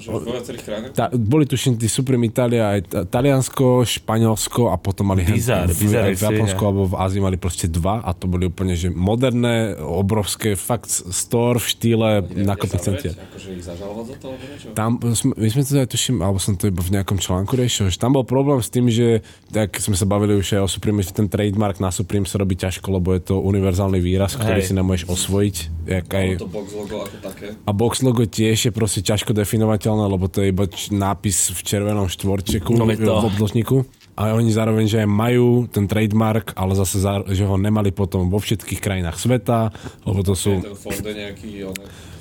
tá, 0.93 1.09
boli 1.09 1.49
tuším 1.49 1.81
tí 1.81 1.89
Supreme 1.89 2.29
Italia, 2.29 2.77
aj 2.77 3.09
Taliansko, 3.09 3.81
Španielsko 3.81 4.69
a 4.69 4.77
potom 4.77 5.09
mali 5.09 5.25
bizar, 5.25 5.65
v, 5.65 5.73
bizar, 5.81 6.13
v, 6.13 6.13
v 6.13 6.21
Japonsku 6.29 6.61
alebo 6.61 6.85
v 6.93 6.95
Ázii 7.01 7.17
mali 7.17 7.33
proste 7.41 7.65
dva 7.65 8.05
a 8.05 8.13
to 8.13 8.29
boli 8.29 8.45
úplne 8.45 8.77
že 8.77 8.93
moderné, 8.93 9.73
obrovské 9.81 10.53
fakt 10.53 10.93
store 10.93 11.57
v 11.57 11.65
štýle 11.73 12.09
nákupných 12.21 12.83
centier. 12.85 13.17
Akože 13.17 13.49
ich 13.57 13.65
za 13.65 13.73
to, 13.73 14.29
Tam, 14.77 15.01
my 15.01 15.47
sme 15.49 15.61
to 15.65 15.81
aj 15.81 15.89
tuším, 15.89 16.21
alebo 16.21 16.37
som 16.37 16.53
to 16.53 16.69
iba 16.69 16.85
v 16.85 17.01
nejakom 17.01 17.17
článku 17.17 17.57
riešil, 17.57 17.89
že 17.89 17.97
tam 17.97 18.13
bol 18.13 18.21
problém 18.21 18.61
s 18.61 18.69
tým, 18.69 18.93
že 18.93 19.25
tak 19.49 19.73
sme 19.81 19.97
sa 19.97 20.05
bavili 20.05 20.37
už 20.37 20.61
aj 20.61 20.61
o 20.63 20.69
Supreme, 20.69 21.01
že 21.01 21.17
ten 21.17 21.25
trademark 21.25 21.81
na 21.81 21.89
Supreme 21.89 22.29
sa 22.29 22.37
robí 22.37 22.53
ťažko, 22.53 23.01
lebo 23.01 23.17
je 23.17 23.25
to 23.25 23.41
univerzálny 23.41 23.97
výraz, 23.97 24.37
ktorý 24.37 24.61
Hej. 24.61 24.69
si 24.69 24.73
nemôžeš 24.77 25.05
osvojiť. 25.09 25.55
Jak 25.89 26.05
aj... 26.13 26.27
to 26.37 26.45
box 26.45 26.77
logo 26.77 27.01
ako 27.01 27.17
také. 27.25 27.57
A 27.65 27.71
box 27.73 28.05
logo 28.05 28.21
tiež 28.29 28.69
je 28.69 28.71
proste 28.71 28.98
proste 28.99 29.15
ťažko 29.15 29.31
definovateľné, 29.31 30.05
lebo 30.11 30.27
to 30.27 30.43
je 30.43 30.51
iba 30.51 30.67
nápis 30.91 31.55
v 31.55 31.59
červenom 31.63 32.11
štvorčeku 32.11 32.75
no, 32.75 32.83
v 32.83 33.25
obdĺžniku. 33.31 33.77
A 34.19 34.35
oni 34.35 34.51
zároveň, 34.51 34.83
že 34.91 34.99
aj 34.99 35.07
majú 35.07 35.63
ten 35.71 35.87
trademark, 35.87 36.51
ale 36.59 36.75
zase, 36.75 36.99
že 37.31 37.47
ho 37.47 37.55
nemali 37.55 37.95
potom 37.95 38.27
vo 38.27 38.43
všetkých 38.43 38.83
krajinách 38.83 39.15
sveta, 39.15 39.71
lebo 40.03 40.19
to 40.27 40.35
sú... 40.35 40.59
Je 40.59 40.99
ten 40.99 41.15
nejaký, 41.15 41.71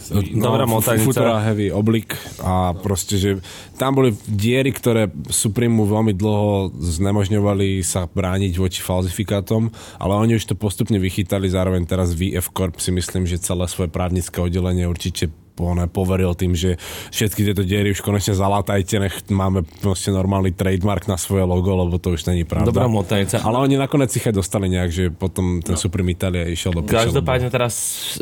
No, 0.09 0.25
Dobrá 0.25 0.65
motajnica. 0.65 1.45
heavy 1.45 1.69
oblik 1.69 2.17
a 2.41 2.73
proste, 2.73 3.21
že 3.21 3.45
tam 3.77 4.01
boli 4.01 4.17
diery, 4.25 4.73
ktoré 4.73 5.13
Supreme 5.29 5.85
veľmi 5.85 6.17
dlho 6.17 6.73
znemožňovali 6.81 7.85
sa 7.85 8.09
brániť 8.09 8.57
voči 8.57 8.81
falzifikátom, 8.81 9.69
ale 10.01 10.13
oni 10.17 10.41
už 10.41 10.49
to 10.49 10.55
postupne 10.57 10.97
vychytali, 10.97 11.53
zároveň 11.53 11.85
teraz 11.85 12.17
VF 12.17 12.49
Corp 12.57 12.81
si 12.81 12.89
myslím, 12.89 13.29
že 13.29 13.37
celé 13.37 13.69
svoje 13.69 13.93
právnické 13.93 14.41
oddelenie 14.41 14.89
určite 14.89 15.29
po- 15.59 15.75
poveril 15.91 16.39
tým, 16.39 16.55
že 16.55 16.79
všetky 17.11 17.43
tieto 17.51 17.67
diery 17.67 17.91
už 17.91 18.07
konečne 18.07 18.39
zalátajte, 18.39 19.03
nech 19.03 19.27
máme 19.27 19.67
proste 19.83 20.15
normálny 20.15 20.55
trademark 20.55 21.11
na 21.11 21.19
svoje 21.19 21.43
logo, 21.43 21.75
lebo 21.75 21.99
to 21.99 22.15
už 22.15 22.31
není 22.31 22.47
pravda. 22.47 22.71
Dobrá 22.71 22.87
motajnica. 22.87 23.43
Ale 23.43 23.59
oni 23.67 23.75
nakoniec 23.75 24.15
ich 24.15 24.23
aj 24.23 24.39
dostali 24.39 24.71
nejak, 24.71 24.91
že 24.95 25.05
potom 25.11 25.59
ten 25.59 25.75
no. 25.75 25.81
Supreme 25.81 26.15
Italia 26.15 26.47
išiel 26.47 26.71
do 26.71 26.87
Každopádne 26.87 27.51
teraz 27.51 27.75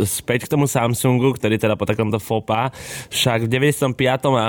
späť 0.09 0.49
k 0.49 0.57
tomu 0.57 0.65
Samsungu, 0.65 1.37
ktorý 1.37 1.61
teda 1.61 1.77
po 1.77 1.85
takomto 1.85 2.17
fopa 2.17 2.73
však 3.13 3.45
v 3.45 3.49
95. 3.53 3.93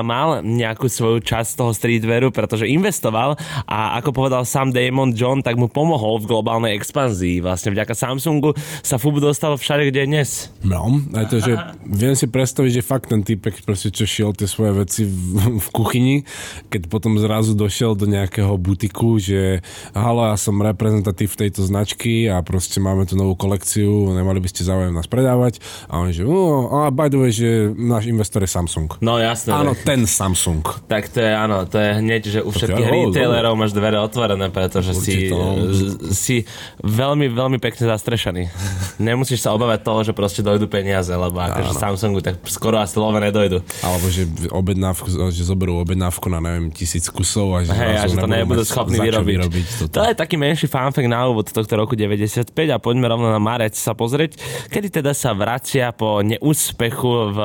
mal 0.05 0.39
nejakú 0.45 0.87
svoju 0.87 1.19
časť 1.19 1.59
toho 1.59 1.71
streetwearu, 1.75 2.31
pretože 2.31 2.69
investoval 2.69 3.35
a 3.65 3.97
ako 3.99 4.13
povedal 4.13 4.45
sám 4.45 4.71
Damon 4.71 5.11
John, 5.11 5.41
tak 5.41 5.57
mu 5.57 5.67
pomohol 5.67 6.21
v 6.21 6.29
globálnej 6.29 6.77
expanzii. 6.77 7.41
Vlastne 7.41 7.73
vďaka 7.73 7.97
Samsungu 7.97 8.53
sa 8.85 9.01
FUBU 9.01 9.19
dostal 9.19 9.57
všade, 9.57 9.89
kde 9.89 10.05
je 10.05 10.07
dnes. 10.07 10.29
No, 10.61 11.01
aj 11.17 11.25
to, 11.33 11.41
že 11.41 11.57
viem 11.83 12.13
si 12.13 12.29
predstaviť, 12.29 12.71
že 12.77 12.85
fakt 12.85 13.09
ten 13.09 13.25
typek 13.25 13.65
proste 13.65 13.89
čo 13.89 14.05
šiel 14.05 14.31
tie 14.37 14.45
svoje 14.45 14.85
veci 14.85 15.01
v, 15.09 15.57
v 15.57 15.67
kuchyni, 15.73 16.15
keď 16.69 16.85
potom 16.85 17.17
zrazu 17.17 17.57
došiel 17.57 17.97
do 17.97 18.05
nejakého 18.05 18.53
butiku, 18.57 19.17
že 19.17 19.65
halo, 19.97 20.29
ja 20.29 20.37
som 20.37 20.57
reprezentatív 20.61 21.33
tejto 21.33 21.65
značky 21.65 22.27
a 22.29 22.41
proste 22.45 22.77
máme 22.77 23.07
tu 23.07 23.15
novú 23.15 23.37
kolekciu, 23.37 24.13
nemali 24.13 24.41
by 24.43 24.49
ste 24.51 24.67
záujem 24.67 24.91
nás 24.91 25.07
predávať. 25.07 25.61
A 25.87 26.03
on 26.03 26.11
že, 26.11 26.27
oh, 26.27 26.85
a 26.85 26.91
by 26.91 27.07
the 27.07 27.17
way, 27.21 27.31
že 27.31 27.71
náš 27.77 28.09
investor 28.11 28.43
je 28.43 28.51
Samsung. 28.51 28.89
No 28.99 29.21
jasné. 29.21 29.53
Áno, 29.53 29.77
ten 29.77 30.03
Samsung. 30.03 30.65
Tak 30.91 31.07
to 31.13 31.23
je 31.23 31.31
áno, 31.31 31.63
to 31.63 31.79
je 31.79 31.89
hneď, 32.01 32.21
že 32.27 32.39
u 32.43 32.51
všetkých 32.51 32.87
áno, 32.91 33.13
retailerov 33.13 33.53
máš 33.55 33.71
dvere 33.71 33.97
otvorené, 34.03 34.51
pretože 34.51 34.91
si, 34.97 35.31
no. 35.31 35.71
si 36.11 36.43
veľmi, 36.83 37.31
veľmi 37.31 37.57
pekne 37.63 37.87
zastrešený. 37.87 38.43
Nemusíš 38.99 39.47
sa 39.47 39.55
obávať 39.55 39.79
toho, 39.87 39.99
že 40.03 40.11
proste 40.11 40.43
dojdu 40.43 40.67
peniaze, 40.67 41.09
lebo 41.13 41.39
akože 41.39 41.71
Samsungu 41.79 42.19
tak 42.19 42.43
skoro 42.51 42.66
asi 42.75 42.99
love 42.99 43.15
nedojdu. 43.15 43.63
Alebo 43.79 44.05
že 44.11 44.27
objednávku, 44.51 45.07
že 45.31 45.43
zoberú 45.47 45.79
objednávku 45.79 46.27
na 46.27 46.43
neviem 46.43 46.67
tisíc 46.75 47.07
kusov 47.07 47.55
a 47.55 47.63
že, 47.63 47.71
Hej, 47.71 47.95
a 47.95 48.05
že 48.11 48.15
to 48.19 48.27
nebudú 48.27 48.63
schopní 48.67 48.99
vyrobiť. 48.99 49.35
vyrobiť 49.39 49.65
toto. 49.87 49.93
To 49.95 50.01
je 50.11 50.13
taký 50.19 50.35
menší 50.35 50.67
fanfakt 50.67 51.07
na 51.07 51.23
úvod 51.31 51.47
tohto 51.47 51.73
roku 51.79 51.95
95 51.95 52.51
a 52.51 52.77
poďme 52.81 53.07
rovno 53.07 53.31
na 53.31 53.39
marec 53.39 53.77
sa 53.77 53.93
pozrieť, 53.93 54.41
kedy 54.67 54.99
teda 54.99 55.13
sa 55.13 55.37
vracia 55.37 55.93
po 55.93 56.25
neúspechu 56.25 57.31
v 57.31 57.39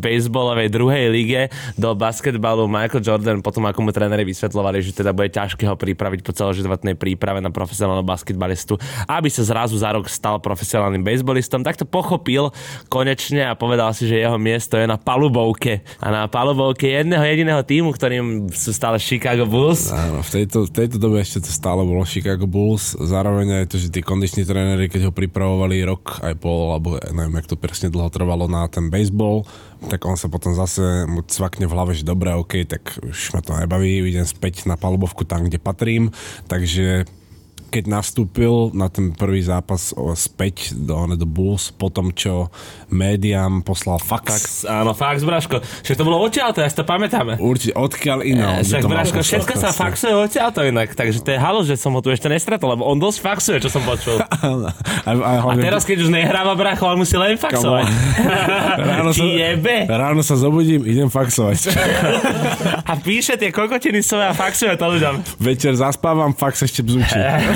baseballovej 0.00 0.68
druhej 0.72 1.04
lige 1.12 1.42
do 1.76 1.92
basketbalu 1.92 2.64
Michael 2.64 3.04
Jordan 3.04 3.44
potom 3.44 3.68
ako 3.68 3.84
mu 3.84 3.90
tréneri 3.92 4.24
vysvetľovali, 4.24 4.80
že 4.80 4.96
teda 4.96 5.12
bude 5.12 5.28
ťažké 5.28 5.68
ho 5.68 5.76
pripraviť 5.76 6.24
po 6.24 6.32
celoživotnej 6.32 6.96
príprave 6.96 7.44
na 7.44 7.52
profesionálneho 7.52 8.00
basketbalistu, 8.00 8.80
aby 9.04 9.28
sa 9.28 9.44
zrazu 9.44 9.76
za 9.76 9.92
rok 9.92 10.08
stal 10.08 10.40
profesionálnym 10.40 11.04
baseballistom, 11.04 11.60
tak 11.60 11.76
to 11.76 11.84
pochopil 11.84 12.48
konečne 12.88 13.44
a 13.44 13.52
povedal 13.52 13.92
si, 13.92 14.08
že 14.08 14.24
jeho 14.24 14.40
miesto 14.40 14.63
je 14.72 14.86
na 14.88 14.96
palubovke 14.96 15.84
a 16.00 16.06
na 16.08 16.22
palubovke 16.24 16.88
jedného 16.88 17.20
jediného 17.20 17.60
týmu, 17.60 17.92
ktorým 17.92 18.48
sú 18.48 18.72
stále 18.72 18.96
Chicago 18.96 19.44
Bulls. 19.44 19.92
Áno, 19.92 20.24
v 20.24 20.30
tejto, 20.40 20.64
v 20.68 20.72
tejto 20.72 20.96
dobe 20.96 21.20
ešte 21.20 21.44
to 21.44 21.52
stále 21.52 21.84
bolo 21.84 22.02
Chicago 22.08 22.48
Bulls. 22.48 22.96
Zároveň 22.96 23.64
aj 23.64 23.66
to, 23.70 23.76
že 23.76 23.92
tí 23.92 24.00
kondiční 24.00 24.48
tréneri, 24.48 24.88
keď 24.88 25.08
ho 25.08 25.12
pripravovali 25.12 25.84
rok 25.84 26.24
aj 26.24 26.34
pol, 26.40 26.72
alebo 26.72 26.96
neviem, 27.12 27.36
jak 27.40 27.50
to 27.52 27.60
presne 27.60 27.92
dlho 27.92 28.08
trvalo 28.08 28.48
na 28.48 28.64
ten 28.66 28.88
baseball, 28.88 29.44
tak 29.88 30.00
on 30.08 30.16
sa 30.16 30.32
potom 30.32 30.56
zase 30.56 31.04
mu 31.04 31.20
cvakne 31.26 31.68
v 31.68 31.74
hlave, 31.76 31.92
že 31.92 32.08
dobre, 32.08 32.32
OK, 32.32 32.64
tak 32.64 32.96
už 33.04 33.36
ma 33.36 33.40
to 33.44 33.52
nebaví, 33.52 34.00
idem 34.00 34.24
späť 34.24 34.64
na 34.64 34.80
palubovku 34.80 35.28
tam, 35.28 35.44
kde 35.44 35.60
patrím. 35.60 36.08
Takže 36.48 37.04
keď 37.74 37.90
nastúpil 37.90 38.70
na 38.70 38.86
ten 38.86 39.10
prvý 39.10 39.42
zápas 39.42 39.90
späť 40.14 40.70
do, 40.78 40.94
do 41.18 41.26
Bulls, 41.26 41.74
po 41.74 41.90
tom, 41.90 42.14
čo 42.14 42.54
médiám 42.86 43.66
poslal 43.66 43.98
fax. 43.98 44.26
Fax, 44.30 44.44
áno, 44.62 44.94
fax, 44.94 45.26
Braško. 45.26 45.58
Všetko 45.82 45.98
to 45.98 46.06
bolo 46.06 46.22
odtiaľto, 46.22 46.62
ja 46.62 46.70
si 46.70 46.78
to 46.78 46.86
pamätáme. 46.86 47.34
Určite, 47.42 47.74
odkiaľ 47.74 48.18
iná. 48.22 48.62
Však 48.62 48.86
Braško, 48.86 49.18
všetko 49.26 49.54
sa 49.58 49.74
faxuje 49.74 50.14
odtiaľto 50.14 50.62
inak, 50.62 50.94
takže 50.94 51.18
to 51.18 51.34
je 51.34 51.38
halo, 51.42 51.66
že 51.66 51.74
som 51.74 51.90
ho 51.90 52.00
tu 52.04 52.14
ešte 52.14 52.30
nestretol, 52.30 52.78
lebo 52.78 52.86
on 52.86 52.94
dosť 53.02 53.18
faxuje, 53.18 53.58
čo 53.58 53.72
som 53.74 53.82
počul. 53.82 54.22
A, 55.04 55.10
a, 55.12 55.32
A 55.52 55.54
teraz, 55.60 55.84
keď 55.84 56.06
už 56.06 56.10
nehráva 56.12 56.56
Bracho, 56.56 56.88
on 56.88 56.96
musí 56.96 57.12
len 57.16 57.36
faxovať. 57.36 57.84
Ráno 58.88 59.12
sa, 59.12 59.24
jebe. 59.24 59.84
ráno 59.84 60.20
sa 60.24 60.36
zobudím, 60.36 60.84
idem 60.88 61.12
faxovať. 61.12 61.72
A 62.90 62.92
píše 63.00 63.36
tie 63.36 63.52
kokotiny 63.52 64.00
svoje 64.04 64.28
a 64.28 64.32
faxuje 64.36 64.72
to 64.76 64.86
ľuďom. 64.86 65.14
Večer 65.40 65.72
zaspávam, 65.76 66.36
fax 66.36 66.68
ešte 66.68 66.84
bzučí. 66.84 67.16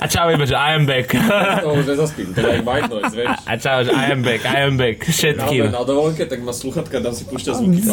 A 0.00 0.08
čau, 0.08 0.32
iba, 0.32 0.48
že 0.48 0.56
I 0.56 0.80
am 0.80 0.88
back. 0.88 1.12
To 1.64 1.76
už 1.76 1.86
nezaspím, 1.92 2.32
to 2.32 2.40
je 2.40 2.56
jak 2.56 2.64
white 2.64 2.88
noise, 2.88 3.12
vieš. 3.12 3.28
A 3.44 3.52
čau, 3.60 3.84
že 3.84 3.92
I 3.92 4.04
am 4.12 4.24
back, 4.24 4.40
I 4.48 4.58
am 4.64 4.74
back. 4.80 5.04
Všetkým. 5.04 5.68
na 5.68 5.84
dovolenke, 5.84 6.24
tak 6.24 6.40
má 6.40 6.56
sluchatka, 6.56 7.04
dám 7.04 7.12
si 7.12 7.28
púšťať 7.28 7.52
zvuky. 7.60 7.80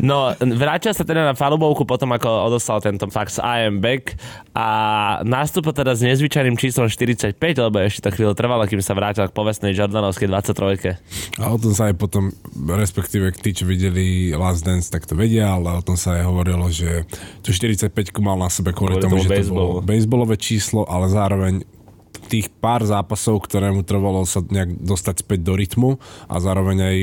No, 0.00 0.32
vrátil 0.38 0.92
sa 0.94 1.02
teda 1.02 1.24
na 1.24 1.34
falubovku 1.34 1.82
potom, 1.84 2.12
ako 2.14 2.28
odostal 2.46 2.78
tento 2.78 3.08
fax 3.10 3.40
I 3.42 3.66
am 3.66 3.80
back 3.82 4.14
a 4.54 4.66
nastúpil 5.26 5.74
teda 5.74 5.96
s 5.96 6.04
nezvyčajným 6.04 6.54
číslom 6.54 6.86
45, 6.86 7.34
lebo 7.40 7.76
ešte 7.82 8.06
to 8.06 8.10
chvíľu 8.14 8.32
trvalo, 8.36 8.64
kým 8.68 8.80
sa 8.84 8.94
vrátil 8.94 9.26
k 9.26 9.32
povestnej 9.34 9.74
Jordanovskej 9.74 10.28
23. 10.30 11.42
A 11.42 11.44
o 11.50 11.58
tom 11.58 11.72
sa 11.74 11.90
aj 11.90 11.94
potom, 11.98 12.30
respektíve 12.54 13.34
tí, 13.34 13.50
čo 13.50 13.64
videli 13.66 14.30
Last 14.32 14.62
Dance, 14.62 14.88
tak 14.88 15.08
to 15.08 15.18
vedia, 15.18 15.56
ale 15.56 15.74
o 15.74 15.82
tom 15.82 15.98
sa 15.98 16.20
aj 16.20 16.22
hovorilo, 16.28 16.68
že 16.70 17.02
tu 17.42 17.50
45 17.50 17.90
mal 18.22 18.38
na 18.38 18.48
sebe 18.48 18.70
kvôli, 18.70 19.00
Kvôli 19.00 19.04
tomu, 19.04 19.13
tomu 19.14 19.24
že 19.24 19.48
to 19.48 19.54
bolo 19.54 19.80
baseballové 19.80 20.36
číslo, 20.36 20.84
ale 20.90 21.08
zároveň 21.08 21.62
tých 22.28 22.46
pár 22.48 22.84
zápasov, 22.84 23.44
ktoré 23.44 23.70
mu 23.70 23.84
trvalo 23.84 24.24
sa 24.24 24.40
nejak 24.40 24.80
dostať 24.80 25.24
späť 25.24 25.40
do 25.44 25.54
rytmu 25.54 25.90
a 26.28 26.40
zároveň 26.40 26.78
aj 26.80 26.96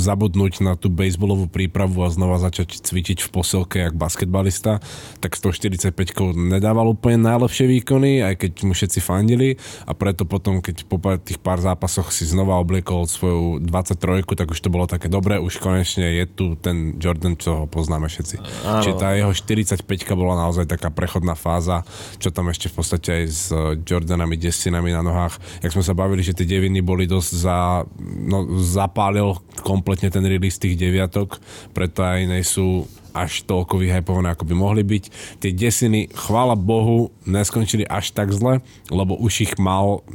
zabudnúť 0.00 0.64
na 0.64 0.74
tú 0.74 0.88
baseballovú 0.88 1.46
prípravu 1.46 2.02
a 2.04 2.12
znova 2.12 2.40
začať 2.40 2.80
cvičiť 2.80 3.24
v 3.24 3.28
posilke 3.28 3.76
jak 3.80 3.94
basketbalista, 3.94 4.80
tak 5.20 5.36
s 5.36 5.40
tou 5.44 5.52
45 5.52 5.92
nedával 6.34 6.92
úplne 6.92 7.20
najlepšie 7.20 7.68
výkony, 7.68 8.24
aj 8.24 8.34
keď 8.40 8.52
mu 8.64 8.72
všetci 8.72 9.00
fandili 9.04 9.60
a 9.84 9.92
preto 9.92 10.24
potom, 10.24 10.64
keď 10.64 10.88
po 10.88 10.96
tých 11.20 11.38
pár 11.40 11.60
zápasoch 11.60 12.10
si 12.10 12.24
znova 12.24 12.56
obliekol 12.60 13.04
svoju 13.04 13.60
23, 13.62 14.24
tak 14.24 14.48
už 14.50 14.60
to 14.60 14.72
bolo 14.72 14.88
také 14.88 15.12
dobré, 15.12 15.36
už 15.36 15.60
konečne 15.60 16.08
je 16.16 16.24
tu 16.24 16.56
ten 16.56 16.96
Jordan, 16.96 17.36
čo 17.36 17.64
ho 17.64 17.64
poznáme 17.68 18.08
všetci. 18.08 18.36
Áno. 18.64 18.82
Čiže 18.84 18.94
tá 18.96 19.12
jeho 19.16 19.32
45 19.32 19.84
bola 20.16 20.48
naozaj 20.48 20.68
taká 20.68 20.88
prechodná 20.88 21.36
fáza, 21.36 21.84
čo 22.18 22.32
tam 22.32 22.48
ešte 22.48 22.72
v 22.72 22.74
podstate 22.74 23.08
aj 23.22 23.24
s 23.28 23.42
eh, 23.52 23.76
Jordanami, 24.30 24.36
desinami 24.38 24.90
na 24.94 25.02
nohách. 25.02 25.38
Jak 25.62 25.74
sme 25.74 25.82
sa 25.82 25.96
bavili, 25.96 26.22
že 26.22 26.36
tie 26.36 26.46
deviny 26.46 26.78
boli 26.82 27.06
dosť 27.10 27.30
za... 27.34 27.82
No, 27.98 28.46
zapálil 28.62 29.34
kompletne 29.66 30.10
ten 30.10 30.22
release 30.22 30.60
tých 30.60 30.78
deviatok, 30.78 31.42
preto 31.74 32.06
aj 32.06 32.20
nej 32.30 32.44
sú 32.46 32.86
až 33.10 33.42
toľko 33.42 33.82
vyhypované, 33.82 34.30
ako 34.30 34.46
by 34.46 34.54
mohli 34.54 34.82
byť. 34.86 35.04
Tie 35.42 35.50
desiny, 35.50 36.06
chvála 36.14 36.54
Bohu, 36.54 37.10
neskončili 37.26 37.82
až 37.82 38.14
tak 38.14 38.30
zle, 38.30 38.62
lebo 38.86 39.18
už 39.18 39.50
ich 39.50 39.54
mal 39.58 40.06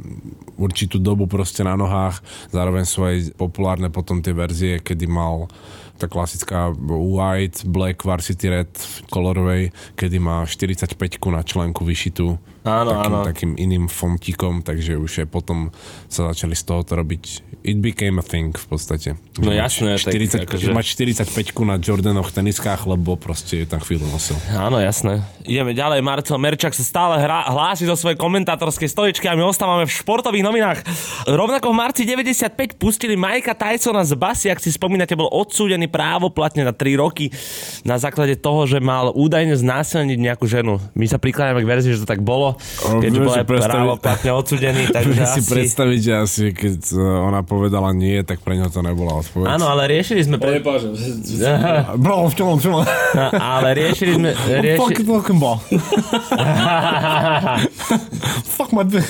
určitú 0.56 0.96
dobu 0.96 1.28
proste 1.28 1.60
na 1.60 1.76
nohách. 1.76 2.24
Zároveň 2.56 2.88
sú 2.88 3.04
aj 3.04 3.36
populárne 3.36 3.92
potom 3.92 4.24
tie 4.24 4.32
verzie, 4.32 4.80
kedy 4.80 5.04
mal 5.04 5.52
tá 6.00 6.08
klasická 6.08 6.72
white, 6.88 7.68
black, 7.68 8.00
varsity 8.04 8.48
red 8.48 8.72
kolorovej, 9.12 9.76
kedy 9.96 10.16
má 10.16 10.44
45 10.48 10.96
na 11.32 11.44
členku 11.44 11.84
vyšitú 11.84 12.40
Áno, 12.66 12.90
takým, 12.98 13.14
áno. 13.14 13.18
takým 13.22 13.52
iným 13.54 13.86
fontikom, 13.86 14.66
takže 14.66 14.98
už 14.98 15.24
aj 15.24 15.28
potom 15.30 15.70
sa 16.10 16.28
začali 16.34 16.58
z 16.58 16.62
tohoto 16.66 16.98
robiť 16.98 17.56
it 17.66 17.82
became 17.82 18.22
a 18.22 18.24
thing 18.24 18.54
v 18.54 18.66
podstate. 18.70 19.18
No 19.42 19.50
Že 19.50 19.58
jasné, 19.58 19.90
mať 19.98 20.02
tak 20.06 20.12
40, 20.14 20.46
akože- 20.46 20.70
mať 20.70 20.86
45 20.86 21.66
na 21.66 21.76
Jordanoch 21.82 22.30
teniskách, 22.30 22.86
lebo 22.86 23.18
proste 23.18 23.62
ju 23.62 23.66
tam 23.66 23.82
chvíľu 23.82 24.06
nosil. 24.06 24.38
Áno, 24.54 24.78
jasné. 24.78 25.26
Ideme 25.42 25.74
ďalej. 25.74 25.98
Marcel 26.00 26.38
Merčak 26.38 26.72
sa 26.78 26.86
stále 26.86 27.18
hrá, 27.18 27.42
hlási 27.50 27.90
zo 27.90 27.98
svojej 27.98 28.14
komentátorskej 28.14 28.86
stoličky 28.86 29.26
a 29.26 29.34
my 29.34 29.42
ostávame 29.50 29.82
v 29.84 29.92
športových 29.92 30.46
novinách. 30.46 30.78
Rovnako 31.26 31.74
v 31.74 31.76
marci 31.76 32.02
95 32.06 32.78
pustili 32.78 33.18
Majka 33.18 33.58
Tysona 33.58 34.06
z 34.06 34.14
basy, 34.14 34.46
ak 34.48 34.62
si 34.62 34.70
spomínate, 34.70 35.18
bol 35.18 35.26
odsúdený 35.26 35.90
právoplatne 35.90 36.62
na 36.62 36.70
3 36.70 36.94
roky 37.02 37.34
na 37.82 37.98
základe 37.98 38.38
toho, 38.38 38.70
že 38.70 38.78
mal 38.78 39.10
údajne 39.10 39.58
znásilniť 39.58 40.18
nejakú 40.22 40.46
ženu. 40.46 40.78
My 40.94 41.10
sa 41.10 41.18
prikláňame 41.18 41.66
k 41.66 41.70
verzii, 41.70 41.98
že 41.98 42.06
to 42.06 42.08
tak 42.08 42.22
bolo, 42.22 42.54
keďže 43.00 43.18
bol 43.22 43.32
si 43.32 43.40
aj 43.40 43.46
právoplatne 43.46 44.30
odsúdený, 44.34 44.82
takže 44.96 45.20
Vieš 45.22 45.30
si 45.30 45.40
asi... 45.42 45.50
predstaviť, 45.50 46.00
že 46.00 46.12
asi 46.16 46.44
keď 46.52 46.78
uh, 46.96 47.28
ona 47.28 47.40
povedala 47.46 47.90
nie, 47.94 48.20
tak 48.26 48.40
pre 48.42 48.58
ňo 48.58 48.68
to 48.72 48.80
nebola 48.82 49.20
odpoveď. 49.20 49.46
Áno, 49.46 49.66
ale 49.70 49.88
riešili 49.90 50.24
sme... 50.26 50.36
Pre... 50.40 50.60
Bro, 52.02 52.16
v 52.30 52.34
čom, 52.34 52.56
v 52.56 52.60
čom? 52.62 52.74
ale 53.32 53.68
riešili 53.76 54.12
sme... 54.16 54.30
Rieši... 54.64 54.78
Fuck 54.80 54.98
it, 55.00 55.06
welcome 55.08 55.40
ball. 55.40 55.58
Fuck 58.56 58.70
my 58.72 58.84
dick. 58.84 59.06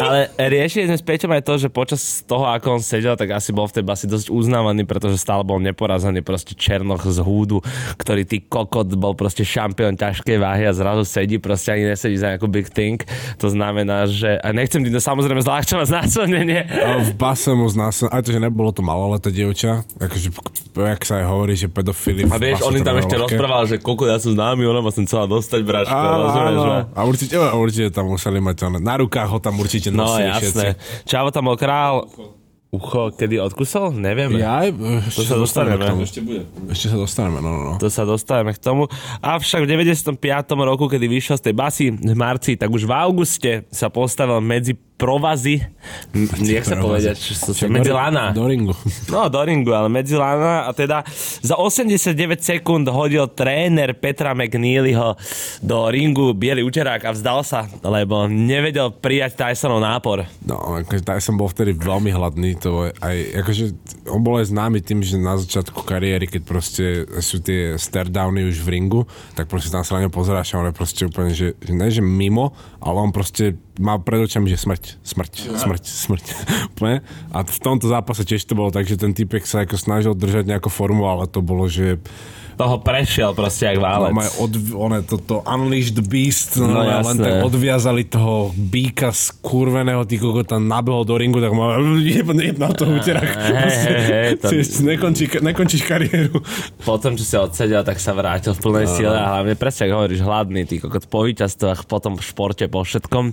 Ale 0.00 0.30
riešili 0.36 0.88
sme 0.90 0.98
s 0.98 1.04
Peťom 1.04 1.32
aj 1.34 1.42
to, 1.44 1.54
že 1.58 1.68
počas 1.70 2.22
toho, 2.24 2.48
ako 2.48 2.78
on 2.78 2.82
sedel, 2.82 3.14
tak 3.14 3.34
asi 3.34 3.50
bol 3.54 3.66
v 3.68 3.80
tej 3.80 3.84
basi 3.84 4.04
dosť 4.10 4.30
uznávaný, 4.32 4.84
pretože 4.84 5.20
stále 5.20 5.42
bol 5.42 5.58
neporazený 5.62 6.22
proste 6.22 6.54
Černoch 6.54 7.04
z 7.06 7.18
húdu, 7.22 7.62
ktorý 8.00 8.24
ty 8.24 8.42
kokot 8.42 8.88
bol 8.98 9.14
proste 9.14 9.44
šampión 9.44 9.94
ťažkej 9.94 10.36
váhy 10.40 10.66
a 10.66 10.72
zrazu 10.72 11.04
sedí, 11.06 11.38
proste 11.38 11.76
ani 11.76 11.94
nesedí 11.94 12.16
za 12.18 12.34
nejakú 12.34 12.48
big 12.50 12.70
thing. 12.72 12.98
To 13.38 13.50
znamená, 13.52 14.08
že... 14.08 14.40
A 14.42 14.50
nechcem 14.50 14.82
tým 14.82 14.96
samozrejme 14.96 15.44
zľahčovať 15.44 15.86
znásilnenie. 15.88 16.60
V 17.08 17.12
base 17.14 17.52
mu 17.54 17.68
znásil, 17.70 18.10
aj 18.10 18.22
to, 18.24 18.34
že 18.34 18.40
nebolo 18.40 18.72
to 18.74 18.82
maloleté 18.82 19.30
dievča, 19.30 19.84
akože, 20.00 20.28
jak 20.74 21.02
sa 21.04 21.22
aj 21.22 21.26
hovorí, 21.28 21.54
že 21.54 21.68
pedofili 21.68 22.24
A 22.26 22.40
vieš, 22.40 22.64
on 22.64 22.74
im 22.74 22.82
to 22.82 22.88
tam 22.88 22.96
ešte 22.98 23.16
rozprával, 23.20 23.62
že 23.68 23.76
koľko 23.78 24.04
ja 24.08 24.16
som 24.18 24.32
známy, 24.34 24.64
ona 24.64 24.80
ma 24.80 24.90
som 24.90 25.04
chcela 25.04 25.28
dostať, 25.28 25.60
braško. 25.62 25.92
Áno, 25.92 26.16
rozumieš, 26.24 26.58
že? 26.58 26.76
A 26.96 27.00
určite, 27.04 27.34
a 27.36 27.54
určite 27.54 27.88
tam 27.92 28.06
museli 28.10 28.40
mať 28.40 28.56
on, 28.64 28.74
na 28.80 28.94
rukách 28.96 29.28
ho 29.28 29.38
tam 29.38 29.54
určite 29.60 29.67
No 29.92 30.08
nosili 30.08 30.28
jasné. 30.28 30.66
Čavo 31.04 31.28
tam 31.28 31.52
bol 31.52 31.56
král. 31.60 32.08
Ucho, 32.68 33.08
kedy 33.16 33.40
odkusol? 33.40 33.96
Nevieme. 33.96 34.44
Ja, 34.44 34.60
ešte 34.68 35.24
sa 35.24 35.32
sa 35.32 35.40
dostaneme 35.40 35.80
dostaneme. 35.80 35.80
k 35.80 35.88
tomu. 35.88 36.00
Ešte 36.04 36.20
bude. 36.20 36.40
Ešte 36.68 36.86
sa 36.92 36.96
dostaneme, 37.00 37.38
no, 37.40 37.48
no, 37.48 37.60
no. 37.64 37.72
To 37.80 37.88
sa 37.88 38.04
dostávame 38.04 38.52
k 38.52 38.60
tomu. 38.60 38.92
Avšak 39.24 39.64
v 39.64 39.68
95. 39.72 40.20
roku, 40.68 40.84
kedy 40.84 41.08
vyšiel 41.08 41.40
z 41.40 41.48
tej 41.48 41.54
basy 41.56 41.86
v 41.88 42.12
marci, 42.12 42.60
tak 42.60 42.68
už 42.68 42.84
v 42.84 42.92
auguste 42.92 43.52
sa 43.72 43.88
postavil 43.88 44.44
medzi 44.44 44.76
provazy, 44.98 45.62
jak 46.42 46.66
sa 46.66 46.74
povedať, 46.74 47.14
čo 47.14 47.32
sa, 47.38 47.54
Čo, 47.54 47.70
medzi 47.70 47.94
lana. 47.94 48.34
Do 48.34 48.50
ringu. 48.50 48.74
No, 49.14 49.30
do 49.30 49.40
ringu, 49.40 49.72
ale 49.72 49.88
medzi 49.88 50.18
lana 50.18 50.66
a 50.66 50.74
teda 50.74 51.06
za 51.40 51.54
89 51.56 52.12
sekúnd 52.42 52.84
hodil 52.90 53.24
tréner 53.30 53.94
Petra 53.96 54.34
McNeelyho 54.34 55.14
do 55.62 55.78
ringu 55.88 56.34
biely 56.34 56.66
učerák 56.66 57.08
a 57.08 57.10
vzdal 57.14 57.40
sa, 57.46 57.70
lebo 57.80 58.26
nevedel 58.26 58.90
prijať 58.90 59.38
Tysonov 59.38 59.80
nápor. 59.80 60.26
No, 60.42 60.82
akože 60.82 61.06
Tyson 61.06 61.38
bol 61.38 61.46
vtedy 61.48 61.78
veľmi 61.78 62.10
hladný, 62.10 62.58
to 62.58 62.90
aj, 62.98 63.16
akože 63.46 63.64
on 64.10 64.20
bol 64.20 64.42
aj 64.42 64.50
známy 64.50 64.82
tým, 64.82 65.00
že 65.00 65.14
na 65.14 65.38
začiatku 65.38 65.86
kariéry, 65.86 66.26
keď 66.26 66.42
proste 66.42 67.06
sú 67.22 67.38
tie 67.38 67.78
stare-downy 67.78 68.50
už 68.50 68.60
v 68.66 68.68
ringu, 68.74 69.00
tak 69.38 69.46
proste 69.46 69.70
tam 69.70 69.86
sa 69.86 69.96
na 69.96 70.04
ňo 70.04 70.10
pozeráš 70.10 70.52
a 70.52 70.60
on 70.60 70.68
je 70.68 70.74
proste 70.74 71.02
úplne, 71.06 71.30
že, 71.30 71.54
že 71.62 71.72
ne, 71.72 71.88
že 71.88 72.02
mimo, 72.02 72.50
ale 72.82 72.98
on 72.98 73.14
proste 73.14 73.54
má 73.78 73.96
pred 73.96 74.26
očami, 74.26 74.50
že 74.50 74.58
smrť, 74.58 74.82
smrť, 75.02 75.32
smrť, 75.58 75.84
smrť. 75.84 76.26
A 77.36 77.38
v 77.44 77.58
tomto 77.60 77.90
zápase 77.90 78.22
tiež 78.24 78.46
to 78.46 78.56
bolo 78.56 78.70
tak, 78.72 78.86
že 78.86 78.96
ten 78.96 79.12
typek 79.12 79.44
sa 79.44 79.66
ako 79.66 79.76
snažil 79.76 80.12
držať 80.14 80.48
nejakú 80.48 80.70
formu, 80.70 81.04
ale 81.04 81.28
to 81.28 81.44
bolo, 81.44 81.66
že 81.66 82.00
Toho 82.58 82.76
prešiel 82.78 83.30
proste 83.32 83.66
jak 83.66 83.78
válec. 83.78 84.10
No, 84.10 84.22
od, 84.40 84.52
one, 84.74 84.98
toto 85.00 85.40
Unleashed 85.40 86.02
Beast, 86.02 86.58
no, 86.58 86.66
No, 86.68 86.82
no 86.82 87.00
len 87.00 87.16
tak 87.16 87.34
odviazali 87.40 88.02
toho 88.02 88.50
býka 88.50 89.08
z 89.10 89.30
kurveného, 89.38 90.02
ty 90.02 90.18
koko 90.18 90.42
tam 90.42 90.66
nabehol 90.66 91.02
do 91.02 91.14
ringu, 91.14 91.38
tak 91.38 91.54
ma 91.54 91.78
jeb, 92.02 92.26
jeb 92.26 92.58
na 92.58 92.68
to- 92.68 92.90
Nekončí, 94.80 95.30
nekončíš 95.38 95.82
kariéru. 95.84 96.42
potom, 96.82 97.14
čo 97.14 97.22
si 97.22 97.36
odsedel, 97.36 97.82
tak 97.82 97.96
sa 97.96 98.10
vrátil 98.10 98.52
v 98.52 98.60
plnej 98.60 98.86
sile 98.88 99.14
a 99.14 99.38
hlavne 99.38 99.54
presne, 99.54 99.86
ako 99.86 99.94
hovoríš, 99.96 100.20
hladný, 100.20 100.62
ty 100.64 100.78
kokot 100.78 101.06
po 101.06 101.22
víťazstvách, 101.22 101.86
potom 101.86 102.16
v 102.16 102.22
športe, 102.22 102.66
po 102.66 102.82
všetkom. 102.82 103.30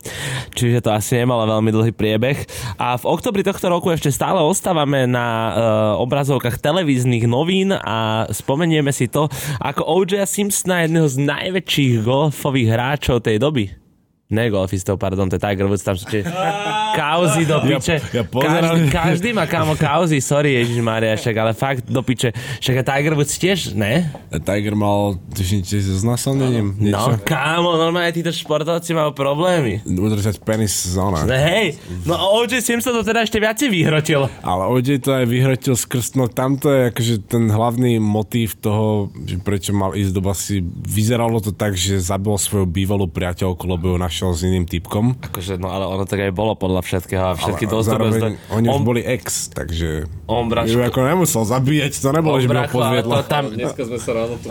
Čiže 0.54 0.80
to 0.82 0.90
asi 0.92 1.18
nemalo 1.18 1.50
veľmi 1.50 1.72
dlhý 1.72 1.92
priebeh. 1.92 2.38
A 2.76 2.96
v 2.96 3.06
oktobri 3.08 3.42
tohto 3.42 3.68
roku 3.68 3.90
ešte 3.90 4.12
stále 4.12 4.38
ostávame 4.38 5.06
na 5.06 5.26
uh, 5.26 5.50
obrazovkách 5.98 6.60
televíznych 6.60 7.26
novín 7.26 7.72
a 7.72 8.30
spomenieme 8.30 8.92
si 8.92 9.08
to, 9.16 9.32
ako 9.64 9.82
O.J. 10.04 10.28
Simpsona, 10.28 10.84
jedného 10.84 11.08
z 11.08 11.24
najväčších 11.24 12.04
golfových 12.04 12.70
hráčov 12.76 13.24
tej 13.24 13.40
doby. 13.40 13.85
Ne 14.28 14.50
golfistov, 14.50 14.98
pardon, 14.98 15.26
to 15.26 15.36
je 15.36 15.44
Tiger 15.44 15.66
Woods, 15.66 15.82
tam 15.82 15.94
sú 15.94 16.06
tie 16.06 16.26
kauzy 16.98 17.46
do 17.46 17.62
piče. 17.62 18.02
ja 18.10 18.24
pozerám- 18.24 18.90
každý, 18.90 18.90
každý 18.90 19.30
má 19.32 19.46
kámo 19.46 19.76
kauzy, 19.76 20.18
sorry 20.18 20.58
Ježiš 20.58 20.82
Maria, 20.82 21.14
však, 21.14 21.36
ale 21.36 21.52
fakt 21.52 21.86
do 21.86 22.02
piče. 22.02 22.34
Však 22.58 22.76
a 22.76 22.84
Tiger 22.84 23.14
Woods 23.14 23.36
tiež, 23.36 23.74
ne? 23.74 24.10
Tiger 24.34 24.74
mal, 24.74 25.22
tuším, 25.30 25.62
tiež 25.62 25.84
so 25.86 25.98
znasilnením, 26.00 26.74
No, 26.74 26.82
niečo. 27.06 27.22
kámo, 27.22 27.76
normálne 27.76 28.10
títo 28.12 28.32
športovci 28.32 28.92
majú 28.92 29.14
problémy. 29.14 29.86
Udržať 29.86 30.42
penis 30.42 30.74
z 30.74 30.98
ona. 30.98 31.22
Ne, 31.22 31.38
hej, 31.38 31.68
no 32.04 32.18
O.J. 32.36 32.60
Simpson 32.60 32.94
to 32.94 33.04
teda 33.04 33.22
ešte 33.22 33.38
viacej 33.38 33.70
vyhrotil. 33.70 34.26
Ale 34.42 34.64
OJ 34.68 35.06
to 35.06 35.14
aj 35.14 35.26
vyhrotil 35.26 35.76
skrz, 35.76 36.16
no 36.16 36.26
tamto 36.26 36.68
je 36.68 36.90
akože 36.90 37.14
ten 37.26 37.46
hlavný 37.46 37.98
motív 37.98 38.58
toho, 38.58 39.14
že 39.22 39.38
prečo 39.38 39.70
mal 39.70 39.94
ísť 39.94 40.12
do 40.12 40.22
basy, 40.24 40.56
vyzeralo 40.66 41.38
to 41.38 41.52
tak, 41.52 41.74
že 41.74 42.00
zabil 42.00 42.34
svoju 42.34 42.66
bývalú 42.66 43.06
priateľku, 43.06 43.62
lebo 43.64 43.94
ju 43.94 43.98
našiel 44.16 44.32
s 44.32 44.42
iným 44.48 44.64
typkom. 44.64 45.20
Akože, 45.28 45.60
no 45.60 45.76
ale 45.76 45.84
ono 45.92 46.08
tak 46.08 46.24
aj 46.24 46.32
bolo 46.32 46.56
podľa 46.56 46.88
všetkého 46.88 47.20
a 47.20 47.34
všetky 47.36 47.68
Ale 47.68 47.72
to 47.76 47.78
zároveň 47.84 48.22
oni 48.48 48.72
už 48.72 48.80
on, 48.80 48.88
boli 48.88 49.04
ex, 49.04 49.52
takže... 49.52 50.08
On, 50.24 50.48
braško. 50.48 50.88
Ako 50.88 51.04
nemusel 51.04 51.44
zabíjať, 51.44 52.00
to 52.00 52.16
nebolo, 52.16 52.40
že 52.40 52.48
by 52.48 52.64
ho 52.64 53.04
to 53.04 53.28
tam, 53.28 53.52
Dneska 53.52 53.84
sme 53.84 54.00
sa 54.00 54.12
ráno 54.16 54.40
tu... 54.40 54.48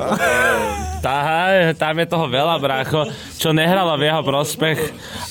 tá, 1.01 1.17
tam 1.81 1.95
je 1.97 2.07
toho 2.13 2.27
veľa, 2.29 2.61
brácho, 2.61 3.09
čo 3.41 3.57
nehralo 3.57 3.97
v 3.97 4.05
jeho 4.05 4.21
prospech. 4.21 4.79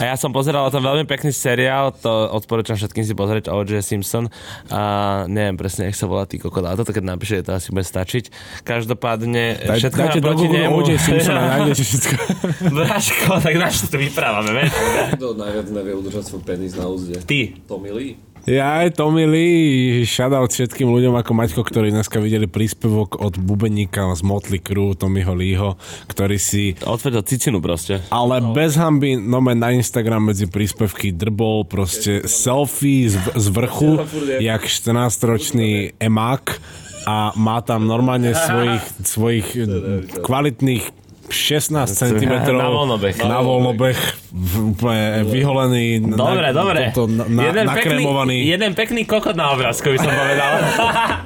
A 0.01 0.09
ja 0.09 0.15
som 0.17 0.33
pozeral 0.33 0.65
to 0.73 0.81
veľmi 0.81 1.05
pekný 1.05 1.29
seriál, 1.29 1.93
to 1.93 2.09
odporúčam 2.33 2.73
všetkým 2.73 3.05
si 3.05 3.13
pozrieť 3.13 3.53
O.J. 3.53 3.85
Simpson. 3.85 4.33
A 4.73 4.81
neviem 5.29 5.61
presne, 5.61 5.93
jak 5.93 5.95
sa 5.97 6.09
volá 6.09 6.25
tý 6.25 6.41
kokot, 6.41 6.65
ale 6.65 6.73
toto 6.73 6.89
keď 6.89 7.05
napíše, 7.05 7.45
to 7.45 7.53
asi 7.53 7.69
bude 7.69 7.85
stačiť. 7.85 8.33
Každopádne, 8.65 9.61
Daj, 9.61 9.77
všetko 9.77 10.25
proti 10.25 10.47
nemu. 10.49 10.73
OJ 10.81 10.89
Simpsona, 10.97 11.41
nájdete 11.53 11.83
všetko. 11.85 12.15
Braško, 12.81 13.31
tak 13.37 13.53
na 13.61 13.69
čo 13.69 13.85
to 13.85 14.01
vyprávame, 14.23 14.51
vieš? 14.55 14.71
Kto 15.19 15.27
najviac 15.35 15.67
nevie 15.75 15.93
udržať 15.99 16.23
svoj 16.31 16.41
penis 16.47 16.73
na 16.79 16.87
úzde? 16.87 17.19
Ty. 17.27 17.59
Tommy 17.67 17.91
Lee. 17.91 18.15
Ja 18.43 18.83
aj 18.83 18.99
Tommy 18.99 19.23
Lee, 19.23 20.03
shoutout 20.03 20.51
všetkým 20.51 20.91
ľuďom 20.91 21.15
ako 21.15 21.31
Maťko, 21.31 21.63
ktorí 21.63 21.95
dneska 21.95 22.19
videli 22.19 22.43
príspevok 22.43 23.23
od 23.23 23.39
bubeníka 23.39 24.03
z 24.11 24.19
Motley 24.19 24.59
Crue, 24.59 24.99
Tommyho 24.99 25.31
Leeho, 25.31 25.69
ktorý 26.11 26.35
si 26.35 26.75
Odvedol 26.83 27.23
cicinu 27.23 27.63
proste. 27.63 28.03
ale 28.11 28.43
bez 28.51 28.75
hamby, 28.75 29.15
no 29.15 29.39
na 29.39 29.71
Instagram 29.71 30.35
medzi 30.35 30.51
príspevky 30.51 31.15
drbol 31.15 31.63
proste 31.63 32.27
selfie 32.27 33.15
z, 33.15 33.15
z 33.31 33.47
vrchu, 33.47 34.03
jak 34.43 34.67
14-ročný 34.67 35.95
emák 36.03 36.59
a 37.07 37.31
má 37.39 37.63
tam 37.63 37.87
normálne 37.87 38.35
svojich, 38.47 38.83
svojich 39.07 39.47
kvalitných 40.19 41.02
16 41.33 41.73
cm 41.89 42.31
Na 42.53 42.69
voľnobeh. 42.69 43.17
na 43.19 43.41
voľnobeh 43.41 43.97
úplne 44.55 45.25
vyholený 45.25 46.05
Dobre, 46.05 46.39
na, 46.39 46.51
dobre. 46.53 46.81
toto, 46.93 47.09
na, 47.09 47.41
jeden, 47.43 47.65
pekný, 47.67 48.03
jeden 48.45 48.71
pekný 48.71 49.01
kokot 49.03 49.33
na 49.33 49.51
obrázku, 49.51 49.89
by 49.89 49.99
som 49.99 50.09
povedal. 50.09 50.51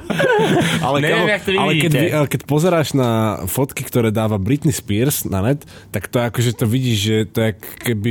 ale, 0.86 0.96
Neviem, 0.98 1.18
kamo, 1.18 1.28
jak 1.28 1.42
to 1.42 1.50
ale, 1.52 1.72
keď, 1.78 1.92
ale 2.10 2.26
keď 2.26 2.40
pozeráš 2.44 2.88
na 2.92 3.10
fotky, 3.44 3.84
ktoré 3.84 4.08
dáva 4.08 4.36
Britney 4.36 4.72
Spears 4.72 5.24
na 5.24 5.44
net, 5.44 5.62
tak 5.90 6.08
to 6.08 6.18
akože 6.18 6.56
to 6.56 6.64
vidíš, 6.64 6.98
že 6.98 7.16
to 7.28 7.38
je 7.42 7.50
keby 7.84 8.10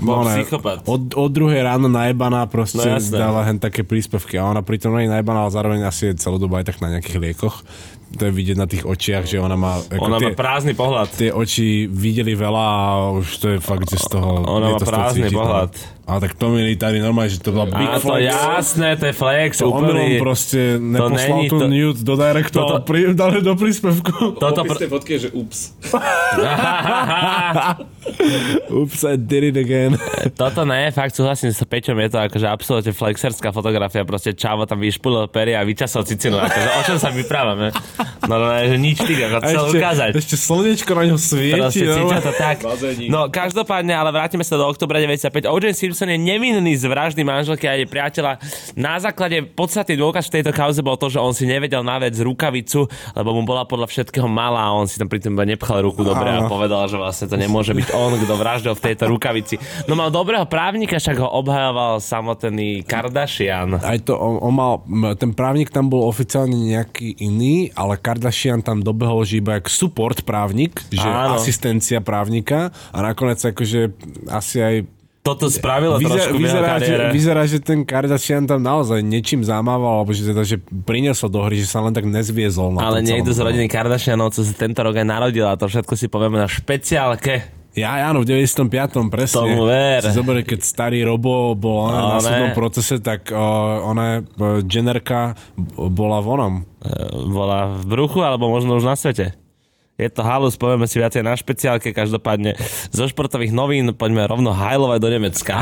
Bol 0.00 0.24
ona 0.24 0.32
psychopat. 0.34 0.84
od, 0.84 1.12
od 1.12 1.30
druhej 1.30 1.60
ráno 1.60 1.86
najebaná 1.86 2.44
proste 2.46 2.78
No 2.78 2.84
no, 2.86 2.96
jasné. 2.96 3.16
dáva 3.16 3.40
hen 3.44 3.58
také 3.58 3.82
príspevky 3.82 4.36
a 4.36 4.46
ona 4.46 4.60
pritom 4.60 4.92
nie 4.92 5.06
je 5.06 5.12
najebaná, 5.12 5.44
ale 5.44 5.52
zároveň 5.52 5.80
asi 5.84 6.12
je 6.12 6.20
celú 6.20 6.36
dobu 6.36 6.56
aj 6.56 6.68
tak 6.68 6.78
na 6.80 6.96
nejakých 6.96 7.18
liekoch. 7.20 7.60
To 8.06 8.22
je 8.22 8.32
vidieť 8.32 8.56
na 8.56 8.70
tých 8.70 8.86
očiach, 8.86 9.26
že 9.26 9.42
ona 9.42 9.58
má... 9.58 9.82
Ako 9.82 10.06
Ona 10.06 10.22
má 10.22 10.30
tie, 10.30 10.38
prázdny 10.38 10.72
pohľad. 10.78 11.10
tie 11.10 11.34
oči 11.34 11.90
videli 11.90 12.38
veľa 12.38 12.66
a 12.70 12.86
už 13.18 13.28
to 13.42 13.46
je 13.54 13.58
fakt, 13.58 13.90
že 13.90 13.98
z 13.98 14.06
toho... 14.14 14.46
Ona 14.46 14.72
má 14.72 14.78
to 14.78 14.86
prázdny 14.86 15.28
no. 15.34 15.74
Ale 16.06 16.22
tak 16.22 16.38
to 16.38 16.54
mi 16.54 16.78
tady 16.78 17.02
normálne, 17.02 17.26
že 17.26 17.42
to 17.42 17.50
bola 17.50 17.66
big 17.66 17.82
A 17.82 17.98
to 17.98 18.06
flex. 18.06 18.30
jasné, 18.30 18.94
to 18.94 19.10
je 19.10 19.12
flex, 19.12 19.58
To 19.58 19.74
úplný. 19.74 20.22
proste 20.22 20.78
neposlal 20.78 21.18
není 21.18 21.50
tu 21.50 21.58
to- 21.58 21.66
nude 21.66 21.98
do 22.06 22.14
directu 22.14 22.56
a 22.56 22.62
to 22.62 22.66
Toto- 22.78 22.86
pri, 22.86 23.10
dali 23.10 23.42
do 23.42 23.58
príspevku. 23.58 24.38
Toto 24.38 24.62
pr- 24.62 24.78
tej 24.78 24.86
fotky 24.86 25.18
že 25.18 25.34
ups. 25.34 25.74
Oops, 28.70 29.00
I 29.02 29.18
did 29.18 29.50
it 29.50 29.58
again. 29.58 29.98
Toto 30.38 30.62
ne, 30.62 30.94
fakt 30.94 31.10
súhlasím 31.10 31.50
s 31.50 31.58
Peťom, 31.66 31.98
je 31.98 32.14
to 32.14 32.18
akože 32.22 32.46
absolútne 32.46 32.94
flexerská 32.94 33.50
fotografia, 33.50 34.06
proste 34.06 34.30
Čavo 34.30 34.62
tam 34.62 34.78
vyšpulil 34.78 35.26
pery 35.26 35.58
a 35.58 35.66
vyčasol 35.66 36.06
cicinu, 36.06 36.38
akože 36.38 36.68
o 36.70 36.82
čom 36.86 36.98
sa 37.02 37.10
vyprávame? 37.10 37.74
No, 38.30 38.38
no, 38.38 38.46
že 38.54 38.78
nič 38.78 39.02
ty, 39.02 39.18
ako 39.18 39.36
A 39.38 39.40
chcel 39.42 39.58
ešte, 39.66 39.78
ukázať. 39.82 40.10
ešte 40.14 40.36
slnečko 40.38 40.90
na 40.94 41.02
ňo 41.10 41.16
svieti. 41.18 41.58
Proste 41.58 41.82
no. 41.98 42.14
to 42.14 42.32
tak. 42.34 42.56
No, 43.10 43.26
každopádne, 43.26 43.90
ale 43.90 44.14
vrátime 44.14 44.46
sa 44.46 44.54
do 44.54 44.66
oktobra 44.66 45.02
95. 45.02 45.50
O.J. 45.50 45.74
Simpson 45.74 45.95
je 46.04 46.20
nevinný 46.20 46.76
z 46.76 46.84
vraždy 46.84 47.24
manželky 47.24 47.64
a 47.64 47.80
jej 47.80 47.88
priateľa. 47.88 48.36
Na 48.76 49.00
základe 49.00 49.40
podstatný 49.56 49.96
dôkaz 49.96 50.28
v 50.28 50.40
tejto 50.40 50.52
kauze 50.52 50.84
bol 50.84 51.00
to, 51.00 51.08
že 51.08 51.16
on 51.16 51.32
si 51.32 51.48
nevedel 51.48 51.80
navec 51.80 52.12
rukavicu, 52.20 52.84
lebo 53.16 53.32
mu 53.32 53.48
bola 53.48 53.64
podľa 53.64 53.88
všetkého 53.88 54.28
malá 54.28 54.68
a 54.68 54.76
on 54.76 54.84
si 54.84 55.00
tam 55.00 55.08
pri 55.08 55.24
tom 55.24 55.32
nepchal 55.38 55.80
ruku 55.80 56.04
dobre 56.04 56.28
a 56.28 56.44
povedal, 56.44 56.84
že 56.90 57.00
vlastne 57.00 57.30
to 57.30 57.40
nemôže 57.40 57.72
byť 57.72 57.88
on, 57.96 58.20
kto 58.20 58.34
vraždil 58.36 58.74
v 58.76 58.82
tejto 58.92 59.08
rukavici. 59.08 59.56
No 59.86 59.96
mal 59.96 60.12
dobrého 60.12 60.44
právnika, 60.44 61.00
však 61.00 61.16
ho 61.22 61.28
obhajoval 61.40 62.02
samotný 62.02 62.82
Kardashian. 62.84 63.78
Aj 63.78 63.96
to, 64.02 64.18
on, 64.18 64.42
on 64.42 64.52
mal, 64.52 64.74
ten 65.14 65.30
právnik 65.30 65.70
tam 65.70 65.86
bol 65.86 66.04
oficiálne 66.04 66.58
nejaký 66.58 67.22
iný, 67.22 67.70
ale 67.78 67.96
Kardashian 67.96 68.60
tam 68.60 68.82
dobehol, 68.82 69.22
že 69.22 69.38
iba 69.38 69.56
jak 69.56 69.70
support 69.70 70.26
právnik, 70.26 70.82
že 70.90 71.06
Áno. 71.06 71.38
asistencia 71.38 72.02
právnika 72.02 72.74
a 72.90 72.98
nakoniec 72.98 73.38
akože 73.38 73.94
asi 74.26 74.58
aj 74.58 74.74
toto 75.26 75.50
spravilo 75.50 75.98
Vyzerá, 75.98 76.14
trošku 76.22 76.36
vyzerá, 76.38 76.72
že, 76.78 76.94
vyzerá, 77.10 77.42
že 77.42 77.58
ten 77.58 77.82
Kardashian 77.82 78.46
tam 78.46 78.62
naozaj 78.62 79.02
niečím 79.02 79.42
zamával, 79.42 80.06
alebo 80.06 80.14
že, 80.14 80.30
teda, 80.30 80.46
že 80.46 80.62
priniesol 80.62 81.26
do 81.26 81.42
hry, 81.42 81.58
že 81.58 81.66
sa 81.66 81.82
len 81.82 81.90
tak 81.90 82.06
nezviezol. 82.06 82.78
Na 82.78 82.86
Ale 82.86 83.02
niekto 83.02 83.34
z 83.34 83.42
rodiny 83.42 83.66
Kardashianov, 83.66 84.30
co 84.30 84.46
sa 84.46 84.54
tento 84.54 84.86
rok 84.86 84.94
aj 84.94 85.06
narodila, 85.06 85.58
to 85.58 85.66
všetko 85.66 85.98
si 85.98 86.06
povieme 86.06 86.38
na 86.38 86.46
špeciálke. 86.46 87.58
Ja, 87.76 88.08
áno, 88.08 88.24
v 88.24 88.40
95. 88.40 88.72
presne. 89.12 89.36
Tomu 89.36 89.68
ver. 89.68 90.00
Si 90.00 90.16
zober, 90.16 90.40
keď 90.40 90.64
starý 90.64 91.04
Robo 91.04 91.52
bol 91.52 91.92
No, 91.92 92.16
na 92.16 92.24
súdnom 92.24 92.56
procese, 92.56 93.04
tak 93.04 93.28
uh, 93.28 93.36
ona, 93.84 94.24
uh, 94.24 94.64
Jennerka 94.64 95.36
b- 95.60 95.92
bola 95.92 96.24
vonom. 96.24 96.64
E, 96.80 96.88
bola 97.28 97.76
v 97.76 97.84
bruchu, 97.84 98.24
alebo 98.24 98.48
možno 98.48 98.80
už 98.80 98.84
na 98.88 98.96
svete. 98.96 99.36
Je 99.96 100.12
to 100.12 100.20
halus, 100.20 100.60
povieme 100.60 100.84
si 100.84 101.00
viacej 101.00 101.24
na 101.24 101.32
špeciálke, 101.32 101.96
každopádne 101.96 102.52
zo 102.92 103.08
športových 103.08 103.48
novín 103.48 103.96
poďme 103.96 104.28
rovno 104.28 104.52
hajlovať 104.52 104.98
do 105.00 105.08
Nemecka. 105.08 105.56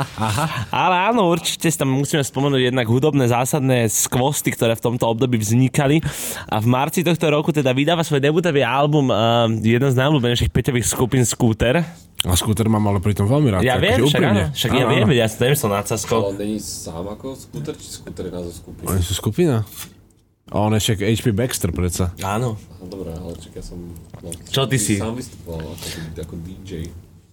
Ale 0.72 1.12
áno, 1.12 1.28
určite 1.28 1.68
si 1.68 1.76
tam 1.76 1.92
musíme 1.92 2.24
spomenúť 2.24 2.72
jednak 2.72 2.88
hudobné 2.88 3.28
zásadné 3.28 3.84
skvosty, 3.92 4.56
ktoré 4.56 4.80
v 4.80 4.84
tomto 4.88 5.04
období 5.04 5.36
vznikali. 5.36 6.00
A 6.48 6.56
v 6.56 6.66
marci 6.72 7.04
tohto 7.04 7.28
roku 7.28 7.52
teda 7.52 7.76
vydáva 7.76 8.00
svoj 8.00 8.24
debutový 8.24 8.64
album 8.64 9.12
uh, 9.12 9.44
jeden 9.60 9.92
z 9.92 9.96
najobľúbenejších 10.00 10.48
peťových 10.48 10.88
skupín 10.88 11.28
Scooter. 11.28 11.84
A 12.24 12.32
skúter 12.32 12.72
mám 12.72 12.80
ale 12.88 13.04
pritom 13.04 13.28
veľmi 13.28 13.54
rád. 13.54 13.60
Ja 13.60 13.76
akože 13.76 13.84
viem, 13.84 13.98
však, 14.00 14.08
úprimne. 14.08 14.42
áno, 14.48 14.56
však 14.56 14.70
ja 14.72 14.84
Áno, 14.88 14.92
viem, 14.96 15.04
áno. 15.04 15.20
ja 15.20 15.26
som 15.28 15.40
nemyslel 15.44 15.70
nadsaskou. 15.76 16.16
Ale 16.16 16.28
on 16.32 16.36
není 16.40 16.58
sám 16.64 17.06
ako 17.12 17.26
skúter, 17.36 17.74
či 17.76 17.88
skúter 17.92 18.22
je 18.24 18.32
názov 18.32 18.52
skupiny? 18.56 18.84
Oni 18.88 19.02
sú 19.04 19.12
skupina. 19.12 19.68
A 20.46 20.62
on 20.62 20.70
je 20.78 20.80
však 20.82 20.98
HP 21.02 21.34
Baxter 21.34 21.74
predsa. 21.74 22.14
Áno. 22.22 22.54
No 22.78 22.84
dobré, 22.86 23.10
ale 23.10 23.34
čak 23.34 23.58
ja 23.58 23.64
som... 23.66 23.82
No, 24.22 24.30
Čo 24.46 24.70
ty 24.70 24.78
si? 24.78 24.94
Sám 24.94 25.18
vystupoval 25.18 25.74
ako, 25.74 25.86
ako 26.22 26.34
DJ. 26.46 26.86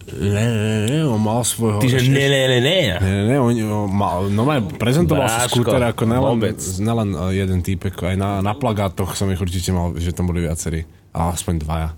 Ne, 0.03 0.45
ne, 0.49 0.77
ne, 0.89 0.99
on 1.07 1.21
mal 1.21 1.45
svojho... 1.47 1.79
Ty, 1.79 1.87
že 1.93 2.09
ne, 2.11 2.25
ne, 2.27 2.41
ne, 2.49 2.59
ne. 2.59 2.79
Ne, 2.99 2.99
ne, 2.99 3.21
ne, 3.31 3.37
on, 3.39 3.53
on 3.55 3.87
mal, 3.87 4.27
no 4.27 4.43
aj 4.49 4.75
prezentoval 4.75 5.31
si 5.31 5.39
Bráško, 5.47 5.63
skúter 5.63 5.79
ako 5.79 6.03
nelen, 6.03 6.31
vôbec. 6.35 6.59
nelen 6.83 7.09
uh, 7.15 7.31
jeden 7.31 7.63
týpek, 7.63 7.95
aj 8.11 8.15
na, 8.19 8.43
na 8.43 8.51
plagátoch 8.51 9.15
som 9.15 9.31
ich 9.31 9.39
určite 9.39 9.71
mal, 9.71 9.95
že 9.95 10.11
tam 10.11 10.27
boli 10.27 10.43
viacerí. 10.43 10.83
A 11.15 11.31
aspoň 11.31 11.53
dvaja, 11.63 11.89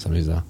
sa 0.00 0.08
mi 0.08 0.24
zdá. 0.24 0.46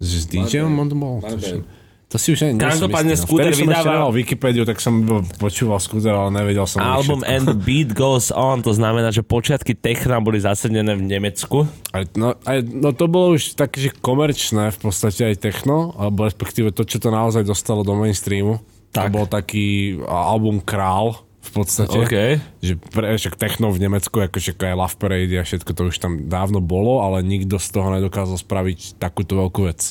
Že 0.00 0.16
s 0.16 0.24
DJom 0.32 0.72
on 0.80 0.88
to 0.88 0.96
bol? 0.96 1.20
Tuším. 1.20 1.60
To 2.06 2.22
si 2.22 2.38
už 2.38 2.46
ani 2.46 2.54
som 2.54 2.70
Každopádne 2.70 3.18
istý, 3.18 3.34
no. 3.34 3.50
som 3.50 3.66
vydáva- 3.66 3.94
nemal 3.98 4.12
Wikipédiu, 4.14 4.62
tak 4.62 4.78
som 4.78 5.02
počúval 5.42 5.82
skúter, 5.82 6.14
ale 6.14 6.30
nevedel 6.30 6.62
som 6.62 6.78
Album. 6.78 7.26
And 7.26 7.50
the 7.50 7.58
Beat 7.66 7.98
Goes 7.98 8.30
On, 8.30 8.62
to 8.62 8.70
znamená, 8.70 9.10
že 9.10 9.26
počiatky 9.26 9.74
techna 9.74 10.22
boli 10.22 10.38
zasadené 10.38 10.94
v 10.94 11.02
Nemecku. 11.02 11.66
Aj, 11.90 12.06
no, 12.14 12.38
aj, 12.46 12.62
no 12.62 12.94
to 12.94 13.10
bolo 13.10 13.34
už 13.34 13.58
také, 13.58 13.90
že 13.90 13.90
komerčné 13.90 14.70
v 14.70 14.78
podstate 14.78 15.34
aj 15.34 15.42
techno, 15.42 15.98
alebo 15.98 16.30
respektíve 16.30 16.70
to, 16.70 16.86
čo 16.86 17.02
to 17.02 17.10
naozaj 17.10 17.42
dostalo 17.42 17.82
do 17.82 17.98
mainstreamu. 17.98 18.62
Tak. 18.94 19.10
To 19.10 19.18
bol 19.18 19.26
taký 19.26 19.98
album 20.06 20.62
Král 20.62 21.26
v 21.42 21.50
podstate. 21.50 21.98
OK. 21.98 22.16
Že 22.62 22.74
pre, 22.86 23.18
však 23.18 23.34
techno 23.34 23.74
v 23.74 23.82
Nemecku, 23.82 24.22
ako 24.22 24.38
však 24.38 24.62
aj 24.62 24.78
Love 24.78 24.96
Parade 25.02 25.34
a 25.34 25.42
všetko 25.42 25.70
to 25.74 25.82
už 25.90 25.98
tam 25.98 26.30
dávno 26.30 26.62
bolo, 26.62 27.02
ale 27.02 27.26
nikto 27.26 27.58
z 27.58 27.66
toho 27.74 27.90
nedokázal 27.90 28.38
spraviť 28.38 29.02
takúto 29.02 29.38
veľkú 29.42 29.66
vec. 29.66 29.90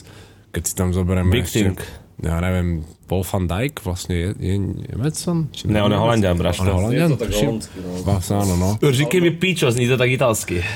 Keď 0.56 0.64
si 0.64 0.74
tam 0.80 0.96
zoberieme 0.96 1.32
Big 1.32 1.44
ešte, 1.44 1.76
thing. 1.76 1.80
Ja 2.18 2.40
neviem, 2.40 2.68
Paul 3.06 3.22
van 3.24 3.46
Dijk 3.46 3.80
vlastne 3.82 4.16
je, 4.16 4.28
je 4.36 4.56
Nemecom? 4.90 5.46
Či 5.48 5.68
Ne, 5.68 5.78
on 5.80 5.90
je? 5.90 5.98
Holandian, 5.98 6.34
braško. 6.34 6.64
On 6.64 6.66
je 6.66 6.72
Je 6.72 6.76
Holandian? 6.76 7.10
to 7.10 7.18
tak 7.18 7.30
tuším? 7.30 7.48
holandsky, 7.52 7.78
no. 7.78 7.90
Vlastne 8.02 8.36
áno, 8.38 8.54
no. 8.56 8.70
Říkej 8.82 9.20
mi 9.20 9.32
pičo, 9.32 9.68
zní 9.68 9.86
to 9.86 9.94
tak 9.94 10.10
italsky. 10.10 10.64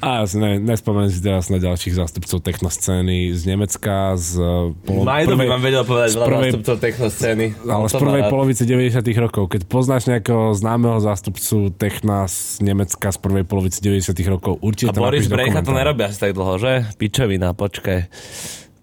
A 0.00 0.06
ja 0.16 0.24
si 0.24 0.36
ne, 0.36 0.56
nespomeniem 0.56 1.10
si 1.10 1.20
teraz 1.20 1.48
na 1.48 1.58
ďalších 1.58 1.92
zástupcov 1.92 2.40
technoscény 2.40 3.28
z 3.30 3.42
Nemecka, 3.44 4.16
z 4.16 4.30
eh, 4.34 4.72
polo, 4.80 5.04
Majdo 5.04 5.36
by 5.36 5.44
vám 5.46 5.60
vedel 5.60 5.84
povedať 5.84 6.10
veľa 6.10 6.24
prvej- 6.24 6.40
zástupcov 6.48 6.76
technoscény. 6.78 7.44
ale 7.60 7.84
z 7.84 7.94
prvej 7.94 8.22
rád. 8.22 8.30
polovice 8.30 8.62
90 8.64 8.96
rokov. 9.20 9.44
Keď 9.50 9.60
poznáš 9.66 10.02
nejakého 10.06 10.54
známeho 10.54 10.96
zástupcu 10.98 11.68
techna 11.74 12.24
z 12.24 12.38
Nemecka 12.62 13.12
z 13.12 13.18
prvej 13.18 13.44
polovice 13.44 13.78
90 13.78 14.16
rokov, 14.26 14.56
určite 14.60 14.88
A 14.88 14.96
to 14.96 15.02
Boris 15.02 15.28
Brejcha 15.28 15.60
to 15.60 15.70
nerobia 15.70 16.08
asi 16.08 16.16
tak 16.18 16.32
dlho, 16.32 16.56
že? 16.56 16.88
Pičovina, 16.96 17.52
počkaj. 17.52 18.08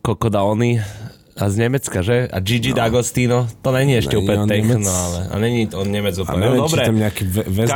Kokoda 0.01 0.43
Oni 0.47 0.79
a 1.37 1.53
z 1.53 1.55
Nemecka, 1.61 2.01
že? 2.01 2.25
A 2.33 2.41
Gigi 2.41 2.73
no. 2.73 2.81
D'Agostino, 2.81 3.45
to 3.61 3.69
není 3.69 3.93
ešte 4.01 4.17
Není 4.17 4.25
úplne 4.25 4.43
techno, 4.49 4.81
Nemec? 4.81 4.89
ale... 4.89 5.19
A 5.29 5.35
není 5.37 5.59
on 5.69 5.85
Nemec 5.85 6.15
A 6.17 6.21
úplne. 6.25 6.41
neviem, 6.41 6.57
no, 6.57 6.65
či 6.65 6.73
dobre. 6.73 6.87
tam 6.89 6.97
nejaký 6.97 7.23
West, 7.29 7.73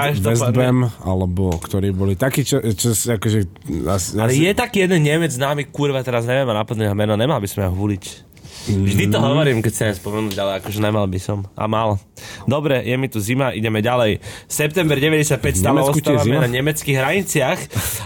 alebo 1.05 1.43
ktorí 1.61 1.93
boli 1.93 2.17
takí, 2.17 2.41
čo, 2.41 2.57
čo 2.73 2.89
akože... 2.97 3.39
Asi, 3.85 4.17
Ale 4.17 4.33
asi, 4.33 4.49
je 4.49 4.53
taký 4.57 4.89
jeden 4.89 5.05
Nemec 5.05 5.29
známy, 5.29 5.69
kurva, 5.69 6.01
teraz 6.01 6.25
neviem 6.25 6.49
a 6.49 6.65
napadne 6.65 6.89
meno, 6.97 7.13
nemal 7.13 7.37
by 7.37 7.45
som 7.45 7.69
ho 7.69 7.73
huliť. 7.77 8.30
Vždy 8.69 9.09
to 9.09 9.17
hovorím, 9.17 9.65
keď 9.65 9.73
sa 9.73 9.83
nespomenúť, 9.89 10.35
ale 10.37 10.51
akože 10.61 10.77
nemal 10.77 11.09
by 11.09 11.17
som. 11.17 11.49
A 11.57 11.65
mal. 11.65 11.97
Dobre, 12.45 12.85
je 12.85 12.93
mi 12.93 13.09
tu 13.09 13.17
zima, 13.17 13.49
ideme 13.57 13.81
ďalej. 13.81 14.21
September 14.45 14.93
95 14.93 15.41
stále 15.57 15.81
ostávame 15.81 16.37
na 16.37 16.49
nemeckých 16.49 16.97
hraniciach 17.01 17.59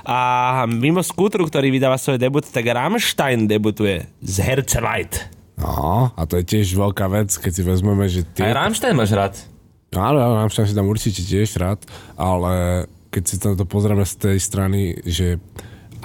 a 0.07 0.19
mimo 0.69 1.03
skútru, 1.03 1.43
ktorý 1.43 1.67
vydáva 1.75 1.99
svoj 1.99 2.15
debut, 2.15 2.47
tak 2.47 2.63
Rammstein 2.63 3.51
debutuje 3.51 4.07
z 4.23 4.35
Herzleit. 4.39 5.27
no, 5.59 6.15
a 6.15 6.21
to 6.23 6.39
je 6.39 6.45
tiež 6.47 6.71
veľká 6.75 7.07
vec, 7.11 7.35
keď 7.35 7.51
si 7.51 7.61
vezmeme, 7.63 8.05
že 8.07 8.23
Aj 8.23 8.31
tie... 8.35 8.43
Rammstein 8.47 8.95
máš 8.95 9.11
rád? 9.11 9.35
Áno, 9.95 10.17
ja 10.19 10.27
mám 10.27 10.51
si 10.51 10.75
tam 10.75 10.91
určite 10.91 11.23
tiež 11.23 11.55
rád, 11.55 11.83
ale 12.19 12.85
keď 13.11 13.23
si 13.23 13.35
to 13.39 13.55
pozrieme 13.63 14.03
z 14.03 14.15
tej 14.19 14.37
strany, 14.43 14.99
že 15.07 15.39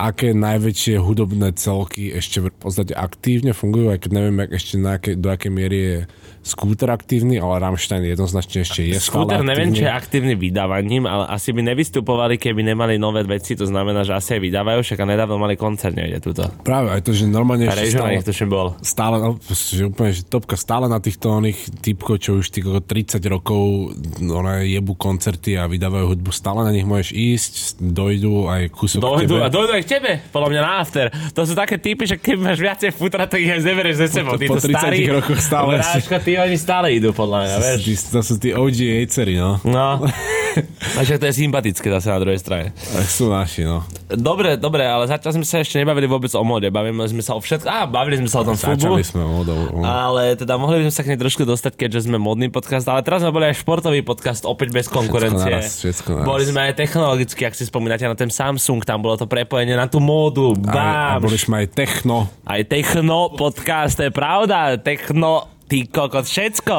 aké 0.01 0.33
najväčšie 0.33 0.97
hudobné 0.97 1.53
celky 1.53 2.09
ešte 2.17 2.41
v 2.41 2.49
podstate 2.57 2.97
aktívne 2.97 3.53
fungujú, 3.53 3.93
aj 3.93 4.09
keď 4.09 4.11
neviem, 4.17 4.37
jak 4.41 4.53
ešte 4.57 4.75
na 4.81 4.97
aké, 4.97 5.13
do 5.13 5.29
akej 5.29 5.53
miery 5.53 5.79
je 5.79 5.99
skúter 6.41 6.89
aktívny, 6.89 7.37
ale 7.37 7.61
Rammstein 7.61 8.01
jednoznačne 8.09 8.65
ešte 8.65 8.81
je 8.81 8.97
Skúter 8.97 9.45
neviem, 9.45 9.77
či 9.77 9.85
je 9.85 9.93
aktívny. 9.93 10.33
vydávaním, 10.33 11.05
ale 11.05 11.29
asi 11.29 11.53
by 11.53 11.61
nevystupovali, 11.69 12.41
keby 12.41 12.65
nemali 12.65 12.97
nové 12.97 13.21
veci, 13.29 13.53
to 13.53 13.69
znamená, 13.69 14.09
že 14.09 14.17
asi 14.17 14.41
aj 14.41 14.41
vydávajú, 14.49 14.81
však 14.81 14.99
a 15.05 15.07
nedávno 15.07 15.37
mali 15.37 15.61
koncert, 15.61 15.93
nevie 15.93 16.17
túto. 16.17 16.49
Práve 16.65 16.97
aj 16.97 17.05
to, 17.05 17.13
že 17.13 17.29
normálne 17.29 17.69
A 17.69 17.77
ešte 17.77 18.01
stále, 18.01 18.25
tuším 18.25 18.49
bol. 18.49 18.73
stále, 18.81 19.21
no, 19.21 19.37
že 19.53 19.85
úplne, 19.85 20.17
že 20.17 20.25
topka 20.25 20.57
stále 20.57 20.89
na 20.89 20.97
týchto 20.97 21.29
oných 21.29 21.77
typkov, 21.85 22.25
čo 22.25 22.41
už 22.41 22.49
tých 22.49 22.65
30 22.65 23.21
rokov 23.29 23.93
one 24.25 24.65
jebu 24.65 24.97
koncerty 24.97 25.61
a 25.61 25.69
vydávajú 25.69 26.17
hudbu, 26.17 26.31
stále 26.33 26.65
na 26.65 26.73
nich 26.73 26.89
môžeš 26.89 27.13
ísť, 27.13 27.53
dojdu 27.85 28.49
aj 28.49 28.63
kúsok 28.73 29.05
Dojdu, 29.05 29.45
a 29.45 29.53
dojdu 29.53 29.77
aj 29.77 29.85
tebe, 29.91 30.23
podľa 30.31 30.49
mňa 30.49 30.61
na 30.63 30.73
after. 30.79 31.07
To 31.35 31.43
sú 31.43 31.53
také 31.53 31.75
typy, 31.75 32.07
že 32.07 32.15
keď 32.15 32.37
máš 32.39 32.59
viacej 32.59 32.91
futra, 32.95 33.27
tak 33.27 33.43
ich 33.43 33.51
aj 33.51 33.61
zeberieš 33.61 33.97
ze 33.99 34.23
sebou. 34.23 34.39
Po- 34.39 34.47
po 34.47 34.63
30 34.63 34.71
starí, 34.71 34.99
rokoch 35.11 35.43
stále. 35.43 35.83
Bráško, 35.83 36.17
tí 36.23 36.33
oni 36.39 36.55
stále 36.55 36.95
idú, 36.95 37.11
podľa 37.11 37.39
mňa, 37.43 37.55
vieš. 37.59 37.79
Tí, 37.83 37.95
to 38.15 38.21
sú 38.23 38.35
tí 38.39 38.51
OG 38.55 38.79
hejceri, 39.03 39.35
no. 39.35 39.59
No. 39.67 40.07
A 40.99 41.07
však 41.07 41.23
to 41.23 41.27
je 41.27 41.35
sympatické 41.37 41.87
zase 41.89 42.11
na 42.11 42.19
druhej 42.19 42.39
strane. 42.39 42.75
Tak 42.75 43.07
sú 43.07 43.31
naši, 43.31 43.63
no. 43.63 43.87
Dobre, 44.11 44.59
dobre, 44.59 44.83
ale 44.83 45.07
zatiaľ 45.07 45.39
sme 45.39 45.47
sa 45.47 45.63
ešte 45.63 45.79
nebavili 45.79 46.11
vôbec 46.11 46.27
o 46.35 46.43
mode. 46.43 46.67
Bavíme 46.67 47.07
sme 47.07 47.23
sa 47.23 47.39
o 47.39 47.41
všetko. 47.41 47.63
Á, 47.63 47.87
bavili 47.87 48.19
sme 48.19 48.27
sa 48.27 48.43
o 48.43 48.45
tom 48.45 48.59
fubu. 48.59 48.99
Sme 48.99 49.23
modou. 49.23 49.71
Ale 49.81 50.35
teda 50.35 50.59
mohli 50.59 50.83
by 50.83 50.91
sme 50.91 50.95
sa 50.95 51.03
k 51.07 51.15
nej 51.15 51.21
trošku 51.21 51.47
dostať, 51.47 51.79
keďže 51.79 52.11
sme 52.11 52.19
modný 52.19 52.51
podcast, 52.51 52.83
ale 52.91 53.07
teraz 53.07 53.23
sme 53.23 53.31
boli 53.31 53.47
aj 53.47 53.63
športový 53.63 54.03
podcast, 54.03 54.43
opäť 54.43 54.75
bez 54.75 54.91
konkurencie. 54.91 55.63
naraz, 55.63 55.79
všetko 55.79 56.09
naraz. 56.13 56.27
Boli 56.27 56.43
sme 56.43 56.61
aj 56.67 56.73
technologicky, 56.75 57.47
ak 57.47 57.55
si 57.55 57.63
spomínate 57.63 58.03
na 58.03 58.19
ten 58.19 58.27
Samsung, 58.29 58.83
tam 58.83 58.99
bolo 59.01 59.15
to 59.15 59.31
prepojenie 59.31 59.79
na 59.81 59.89
tú 59.89 59.97
módu. 59.97 60.53
A, 60.69 60.69
a 60.69 60.73
Bám, 61.17 61.25
boli 61.25 61.41
sme 61.41 61.65
aj 61.65 61.73
techno. 61.73 62.29
Aj 62.45 62.61
techno 62.69 63.33
podcast, 63.33 63.97
to 63.97 64.05
je 64.05 64.13
pravda. 64.13 64.77
Techno, 64.77 65.49
ty 65.65 65.89
kokot, 65.89 66.27
všetko 66.27 66.77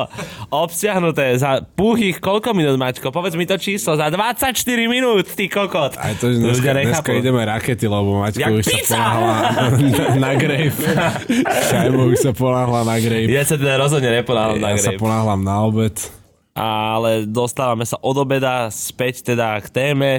obsiahnuté 0.51 1.33
za 1.39 1.63
púhých 1.63 2.19
koľko 2.19 2.51
minút, 2.51 2.75
Mačko? 2.75 3.09
Povedz 3.09 3.39
mi 3.39 3.47
to 3.47 3.55
číslo, 3.55 3.95
za 3.95 4.11
24 4.11 4.51
minút, 4.85 5.31
ty 5.33 5.47
kokot. 5.47 5.95
Aj 5.97 6.13
to, 6.19 6.29
že 6.29 6.37
dneska, 6.43 6.69
dneska 6.75 7.11
ideme 7.15 7.41
rakety, 7.41 7.87
lebo 7.87 8.21
Maťko 8.21 8.37
Jak 8.37 8.51
už 8.51 8.63
sa 8.67 8.69
pizza! 8.69 8.95
ponáhla 8.99 9.33
na, 9.33 9.65
na 10.19 10.31
grave. 10.37 10.75
Šajmo 11.71 12.01
už 12.11 12.17
sa 12.19 12.31
ponáhla 12.35 12.83
na 12.83 12.95
grave. 12.99 13.31
Ja 13.31 13.43
sa 13.47 13.55
teda 13.57 13.79
rozhodne 13.79 14.11
neponáhľam 14.11 14.59
na 14.59 14.69
Ja 14.75 14.77
sa 14.77 14.93
ponáhlam 14.93 15.41
na 15.41 15.55
obed. 15.63 15.95
Ale 16.51 17.23
dostávame 17.23 17.87
sa 17.87 17.95
od 18.03 18.15
obeda 18.19 18.67
späť 18.67 19.23
teda 19.23 19.55
k 19.63 19.67
téme 19.71 20.11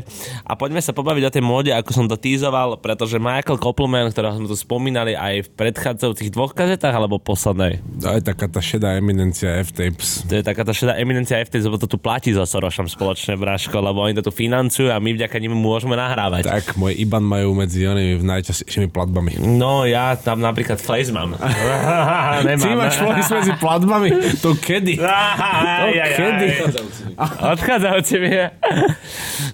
a 0.48 0.52
poďme 0.56 0.80
sa 0.80 0.96
pobaviť 0.96 1.24
o 1.28 1.34
tej 1.34 1.44
móde, 1.44 1.70
ako 1.76 1.90
som 1.92 2.06
to 2.08 2.16
tízoval, 2.16 2.80
pretože 2.80 3.20
Michael 3.20 3.60
Koppelman, 3.60 4.08
ktorého 4.08 4.40
sme 4.40 4.48
tu 4.48 4.56
spomínali 4.56 5.12
aj 5.12 5.44
v 5.44 5.48
predchádzajúcich 5.52 6.32
dvoch 6.32 6.56
kazetách 6.56 6.96
alebo 6.96 7.20
poslednej, 7.20 7.84
To 8.00 8.16
je 8.16 8.24
taká 8.24 8.48
tá 8.48 8.64
šedá 8.64 8.96
eminencia 8.96 9.60
F-Tapes. 9.60 10.24
to 10.24 10.40
je 10.40 10.44
taká 10.44 10.64
tá 10.64 10.72
šedá 10.72 10.96
eminencia 10.96 11.36
FT, 11.36 11.60
lebo 11.68 11.76
to 11.76 11.84
tu 11.84 12.00
platí 12.00 12.32
so 12.32 12.48
Sorošom 12.48 12.88
spoločne, 12.88 13.36
Braško, 13.36 13.76
lebo 13.76 14.00
oni 14.00 14.16
to 14.16 14.24
tu 14.24 14.32
financujú 14.32 14.88
a 14.88 14.96
my 14.96 15.12
vďaka 15.12 15.36
nim 15.36 15.52
môžeme 15.52 16.00
nahrávať. 16.00 16.48
Tak, 16.48 16.80
môj 16.80 16.96
IBAN 16.96 17.24
majú 17.28 17.52
medzi 17.52 17.84
onými 17.84 18.24
najčastejšími 18.24 18.88
platbami. 18.88 19.36
No, 19.36 19.84
ja 19.84 20.16
tam 20.16 20.40
napríklad 20.40 20.80
Flaze 20.80 21.12
mám. 21.12 21.36
Ty 22.42 22.72
máš 22.72 22.96
medzi 23.28 23.52
platbami? 23.60 24.08
To 24.40 24.56
kedy? 24.56 24.96
Aj. 25.02 26.21
Kedy? 26.22 26.48
Odchádzajúci 27.58 28.14
mi 28.22 28.30
je. 28.30 28.46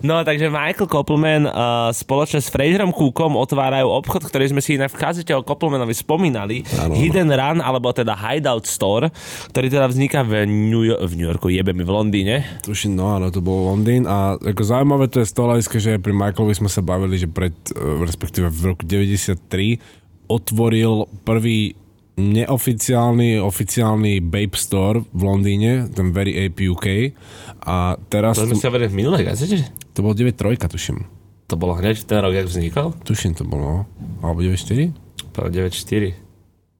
No, 0.04 0.20
takže 0.22 0.52
Michael 0.52 0.86
Koppelman 0.86 1.48
uh, 1.48 1.90
spoločne 1.90 2.38
s 2.38 2.52
Fraserom 2.52 2.92
Cookom 2.92 3.34
otvárajú 3.34 3.88
obchod, 3.88 4.28
ktorý 4.28 4.52
sme 4.52 4.60
si 4.60 4.76
inak 4.76 4.92
v 4.92 5.00
kazete 5.00 5.32
o 5.34 5.42
Koppelmanovi 5.42 5.96
spomínali. 5.96 6.62
Áno. 6.78 6.94
Hidden 6.94 7.32
Run, 7.32 7.58
alebo 7.58 7.90
teda 7.90 8.14
Hideout 8.14 8.68
Store, 8.68 9.10
ktorý 9.50 9.66
teda 9.72 9.86
vzniká 9.88 10.22
v 10.22 10.46
New, 10.46 10.86
Yo- 10.86 11.00
v 11.02 11.12
New 11.18 11.26
Yorku, 11.26 11.50
jebe 11.50 11.74
mi 11.74 11.82
v 11.82 11.90
Londýne. 11.90 12.44
Tuším, 12.62 12.94
no 12.94 13.10
áno, 13.16 13.32
to 13.32 13.42
bol 13.42 13.72
Londýn 13.72 14.06
a 14.06 14.38
ako 14.38 14.62
zaujímavé 14.62 15.10
to 15.10 15.24
je 15.24 15.30
z 15.30 15.34
toho 15.34 15.46
hľadiska, 15.50 15.76
že 15.80 15.92
pri 15.98 16.14
Michaelovi 16.14 16.54
sme 16.54 16.70
sa 16.70 16.84
bavili, 16.84 17.18
že 17.18 17.26
pred, 17.26 17.54
eh, 17.72 18.04
respektíve 18.04 18.52
v 18.52 18.60
roku 18.74 18.84
93 18.86 19.80
otvoril 20.28 21.08
prvý 21.24 21.74
neoficiálny, 22.18 23.38
oficiálny 23.38 24.18
Bape 24.20 24.58
Store 24.58 25.06
v 25.14 25.20
Londýne, 25.22 25.86
ten 25.88 26.10
Very 26.10 26.34
Ape 26.34 26.66
UK 26.66 27.14
a 27.62 27.94
teraz 28.10 28.42
To 28.42 28.50
sme 28.50 28.58
si 28.58 28.66
hovorili 28.66 28.90
v 28.90 28.96
minulej 28.98 29.22
gazete. 29.30 29.62
to 29.94 30.02
bol 30.02 30.12
9.3, 30.12 30.58
tuším. 30.58 31.06
To 31.48 31.54
bolo 31.56 31.78
hneď 31.78 32.04
ten 32.04 32.20
rok, 32.20 32.34
jak 32.34 32.50
vznikol? 32.50 32.92
Tuším 33.06 33.38
to 33.38 33.46
bolo, 33.46 33.86
alebo 34.20 34.42
9.4? 34.42 34.92
To 35.32 35.48
9.4. 35.48 36.27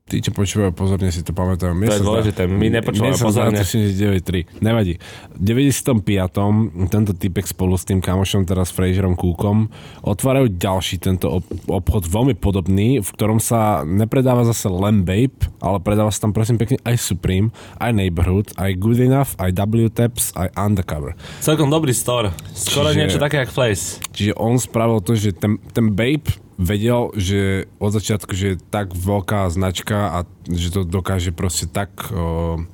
Tí, 0.08 0.18
čo 0.18 0.32
počúvajú 0.32 0.72
pozorne, 0.72 1.12
si 1.12 1.20
to 1.20 1.30
pamätajú. 1.30 1.76
Mne 1.76 1.86
To 1.86 1.94
je 1.94 2.02
dôležité, 2.02 2.40
my 2.44 2.66
nepočúvame 2.72 3.12
mne 3.12 3.20
pozorne. 3.20 3.60
že 3.60 3.92
9.3. 3.92 4.48
Nevadí. 4.58 4.96
V 5.36 5.40
95. 5.44 6.00
tento 6.88 7.12
typek 7.12 7.44
spolu 7.44 7.76
s 7.76 7.84
tým 7.84 8.00
kamošom, 8.00 8.42
teraz 8.42 8.68
Fraserom 8.68 9.12
Cookom, 9.12 9.68
otvárajú 10.00 10.48
ďalší 10.50 10.96
tento 10.98 11.38
ob- 11.38 11.48
obchod 11.68 12.08
veľmi 12.08 12.34
podobný, 12.34 12.98
v 12.98 13.08
ktorom 13.12 13.36
sa 13.36 13.84
nepredáva 13.84 14.42
zase 14.42 14.66
len 14.66 15.04
Bape, 15.04 15.44
ale 15.58 15.76
predáva 15.78 16.08
sa 16.08 16.24
tam 16.24 16.32
prosím 16.32 16.56
pekne 16.56 16.80
aj 16.82 16.96
Supreme, 16.96 17.52
aj 17.76 17.92
Neighborhood, 17.92 18.56
aj 18.56 18.72
Good 18.74 19.00
Enough, 19.02 19.36
aj 19.36 19.50
W-Taps, 19.52 20.32
aj 20.34 20.48
Undercover. 20.54 21.12
Celkom 21.38 21.68
dobrý 21.68 21.92
store. 21.92 22.32
Skoro 22.50 22.88
Čiže- 22.88 22.96
niečo 22.96 23.18
také, 23.18 23.36
jak 23.38 23.52
Place. 23.52 24.00
Čiže 24.10 24.32
on 24.34 24.56
spravil 24.56 25.04
to, 25.04 25.12
že 25.12 25.36
ten, 25.36 25.60
ten 25.68 25.92
Bape 25.92 26.32
vedel, 26.58 27.14
že 27.14 27.70
od 27.78 27.94
začiatku, 27.94 28.34
že 28.34 28.46
je 28.54 28.56
tak 28.58 28.92
veľká 28.92 29.46
značka 29.48 30.10
a 30.10 30.18
že 30.50 30.74
to 30.74 30.82
dokáže 30.82 31.30
proste 31.30 31.70
tak 31.70 32.10
o, 32.10 32.66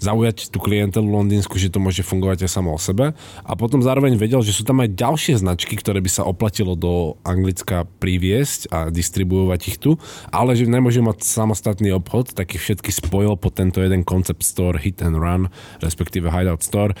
zaujať 0.00 0.52
tú 0.52 0.58
klientelu 0.60 1.04
londýnsku, 1.04 1.56
že 1.60 1.72
to 1.72 1.80
môže 1.80 2.04
fungovať 2.04 2.48
aj 2.48 2.50
samo 2.50 2.76
o 2.76 2.80
sebe. 2.80 3.12
A 3.44 3.52
potom 3.56 3.84
zároveň 3.84 4.16
vedel, 4.16 4.40
že 4.44 4.56
sú 4.56 4.64
tam 4.64 4.84
aj 4.84 4.96
ďalšie 4.96 5.40
značky, 5.40 5.76
ktoré 5.76 6.00
by 6.04 6.10
sa 6.12 6.28
oplatilo 6.28 6.76
do 6.76 7.20
Anglicka 7.24 7.88
priviesť 8.00 8.72
a 8.72 8.78
distribuovať 8.92 9.60
ich 9.68 9.76
tu, 9.80 10.00
ale 10.32 10.56
že 10.56 10.68
nemôžu 10.68 11.04
mať 11.04 11.24
samostatný 11.24 11.92
obchod, 11.96 12.32
tak 12.36 12.56
ich 12.56 12.64
všetky 12.64 12.92
spojil 12.92 13.36
po 13.36 13.52
tento 13.52 13.84
jeden 13.84 14.04
concept 14.04 14.44
store 14.44 14.80
Hit 14.80 15.04
and 15.04 15.20
Run, 15.20 15.52
respektíve 15.84 16.32
Hideout 16.32 16.64
Store 16.64 16.96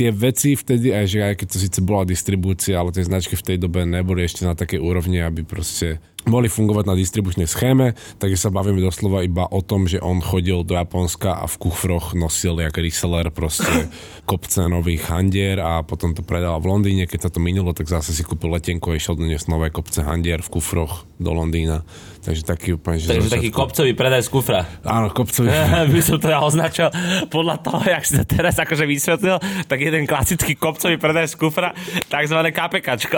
tie 0.00 0.08
veci 0.16 0.56
vtedy, 0.56 0.96
aj 0.96 1.06
že 1.12 1.18
aj 1.20 1.34
keď 1.36 1.46
to 1.52 1.58
síce 1.60 1.78
bola 1.84 2.08
distribúcia, 2.08 2.80
ale 2.80 2.88
tie 2.88 3.04
značky 3.04 3.36
v 3.36 3.44
tej 3.52 3.56
dobe 3.60 3.84
neboli 3.84 4.24
ešte 4.24 4.48
na 4.48 4.56
takej 4.56 4.80
úrovni, 4.80 5.20
aby 5.20 5.44
proste 5.44 6.00
mohli 6.24 6.48
fungovať 6.48 6.84
na 6.88 6.96
distribučnej 6.96 7.44
schéme, 7.44 7.92
takže 8.16 8.48
sa 8.48 8.52
bavíme 8.52 8.80
doslova 8.80 9.24
iba 9.24 9.44
o 9.44 9.60
tom, 9.60 9.84
že 9.84 10.00
on 10.00 10.24
chodil 10.24 10.64
do 10.64 10.72
Japonska 10.76 11.40
a 11.40 11.44
v 11.44 11.68
kufroch 11.68 12.16
nosil 12.16 12.60
jak 12.60 12.76
reseller 12.80 13.28
proste 13.28 13.92
kopce 14.30 14.68
nových 14.72 15.04
handier 15.12 15.60
a 15.60 15.84
potom 15.84 16.16
to 16.16 16.24
predal 16.24 16.56
v 16.64 16.72
Londýne, 16.72 17.04
keď 17.04 17.28
sa 17.28 17.30
to 17.32 17.40
minulo, 17.40 17.76
tak 17.76 17.88
zase 17.88 18.16
si 18.16 18.24
kúpil 18.24 18.52
letenku 18.56 18.92
a 18.92 18.96
išiel 18.96 19.20
doniesť 19.20 19.52
nové 19.52 19.68
kopce 19.68 20.00
handier 20.00 20.40
v 20.40 20.48
kufroch 20.48 21.04
do 21.20 21.32
Londýna. 21.36 21.84
Takže 22.20 22.44
taký 22.44 22.76
úplne, 22.76 23.00
že 23.00 23.16
Takže 23.16 23.32
taký 23.32 23.48
kopcový 23.48 23.96
predaj 23.96 24.28
z 24.28 24.30
kufra. 24.30 24.68
Áno, 24.84 25.08
kopcový. 25.08 25.48
by 25.96 26.00
som 26.04 26.20
to 26.20 26.28
ja 26.28 26.44
označil 26.44 26.92
podľa 27.32 27.56
toho, 27.64 27.80
jak 27.80 28.04
si 28.04 28.12
to 28.20 28.24
teraz 28.28 28.60
akože 28.60 28.84
vysvetlil, 28.84 29.40
tak 29.64 29.78
jeden 29.80 30.04
klasický 30.04 30.52
kopcový 30.52 31.00
predaj 31.00 31.32
z 31.32 31.40
kufra, 31.40 31.72
takzvané 32.12 32.52
KPKčko. 32.52 33.16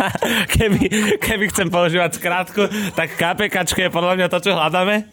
keby, 0.60 0.80
keby 1.24 1.44
chcem 1.56 1.72
používať 1.72 2.20
skrátku, 2.20 2.68
tak 2.92 3.16
KPKčko 3.16 3.88
je 3.88 3.90
podľa 3.90 4.12
mňa 4.20 4.26
to, 4.28 4.38
čo 4.44 4.52
hľadáme. 4.52 5.08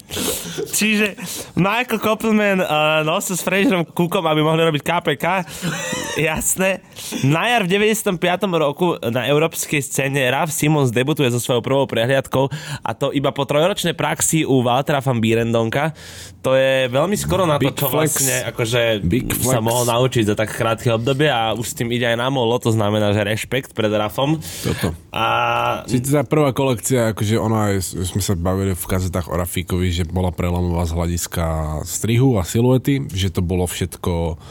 Čiže 0.75 1.15
Michael 1.55 2.03
Koppelman 2.03 2.59
uh, 2.59 2.99
nosil 3.07 3.39
s 3.39 3.47
Fraserom 3.47 3.87
Cookom, 3.87 4.27
aby 4.27 4.43
mohli 4.43 4.59
robiť 4.67 4.83
KPK. 4.83 5.25
Jasné. 6.19 6.83
Na 7.23 7.47
jar 7.47 7.63
v 7.63 7.79
95. 7.79 8.19
roku 8.59 8.99
na 9.07 9.23
európskej 9.23 9.79
scéne 9.79 10.19
Ralph 10.27 10.51
Simons 10.51 10.91
debutuje 10.91 11.31
so 11.31 11.39
svojou 11.39 11.63
prvou 11.63 11.85
prehliadkou 11.87 12.51
a 12.83 12.91
to 12.91 13.15
iba 13.21 13.29
po 13.29 13.45
trojročnej 13.45 13.93
praxi 13.93 14.41
u 14.41 14.65
Waltera 14.65 14.97
van 14.97 15.21
Bierendonka. 15.21 15.93
To 16.41 16.57
je 16.57 16.89
veľmi 16.89 17.13
skoro 17.13 17.45
na 17.45 17.61
to, 17.61 17.69
Big 17.69 17.77
čo 17.77 17.93
flex. 17.93 18.17
vlastne 18.17 18.35
akože 18.49 18.81
Big 19.05 19.29
sa 19.29 19.61
flex. 19.61 19.61
mohol 19.61 19.85
naučiť 19.85 20.23
za 20.25 20.35
tak 20.35 20.49
krátke 20.49 20.89
obdobie 20.89 21.29
a 21.29 21.53
už 21.53 21.69
s 21.69 21.77
tým 21.77 21.93
ide 21.93 22.09
aj 22.09 22.17
na 22.17 22.33
molo, 22.33 22.57
to 22.57 22.73
znamená, 22.73 23.13
že 23.13 23.21
rešpekt 23.21 23.77
pred 23.77 23.93
Rafom. 23.93 24.41
Toto. 24.65 24.97
A 25.13 25.25
Čiže 25.85 26.17
tá 26.17 26.25
prvá 26.25 26.49
kolekcia, 26.49 27.13
akože 27.13 27.37
ona 27.37 27.77
sme 27.85 28.25
sa 28.25 28.33
bavili 28.33 28.73
v 28.73 28.85
kazetách 28.89 29.29
o 29.29 29.37
Rafíkovi, 29.37 29.93
že 29.93 30.03
bola 30.09 30.33
prelomová 30.33 30.89
z 30.89 30.97
hľadiska 30.97 31.45
strihu 31.85 32.41
a 32.41 32.43
siluety, 32.43 33.05
že 33.13 33.29
to 33.29 33.45
bolo 33.45 33.69
všetko 33.69 34.41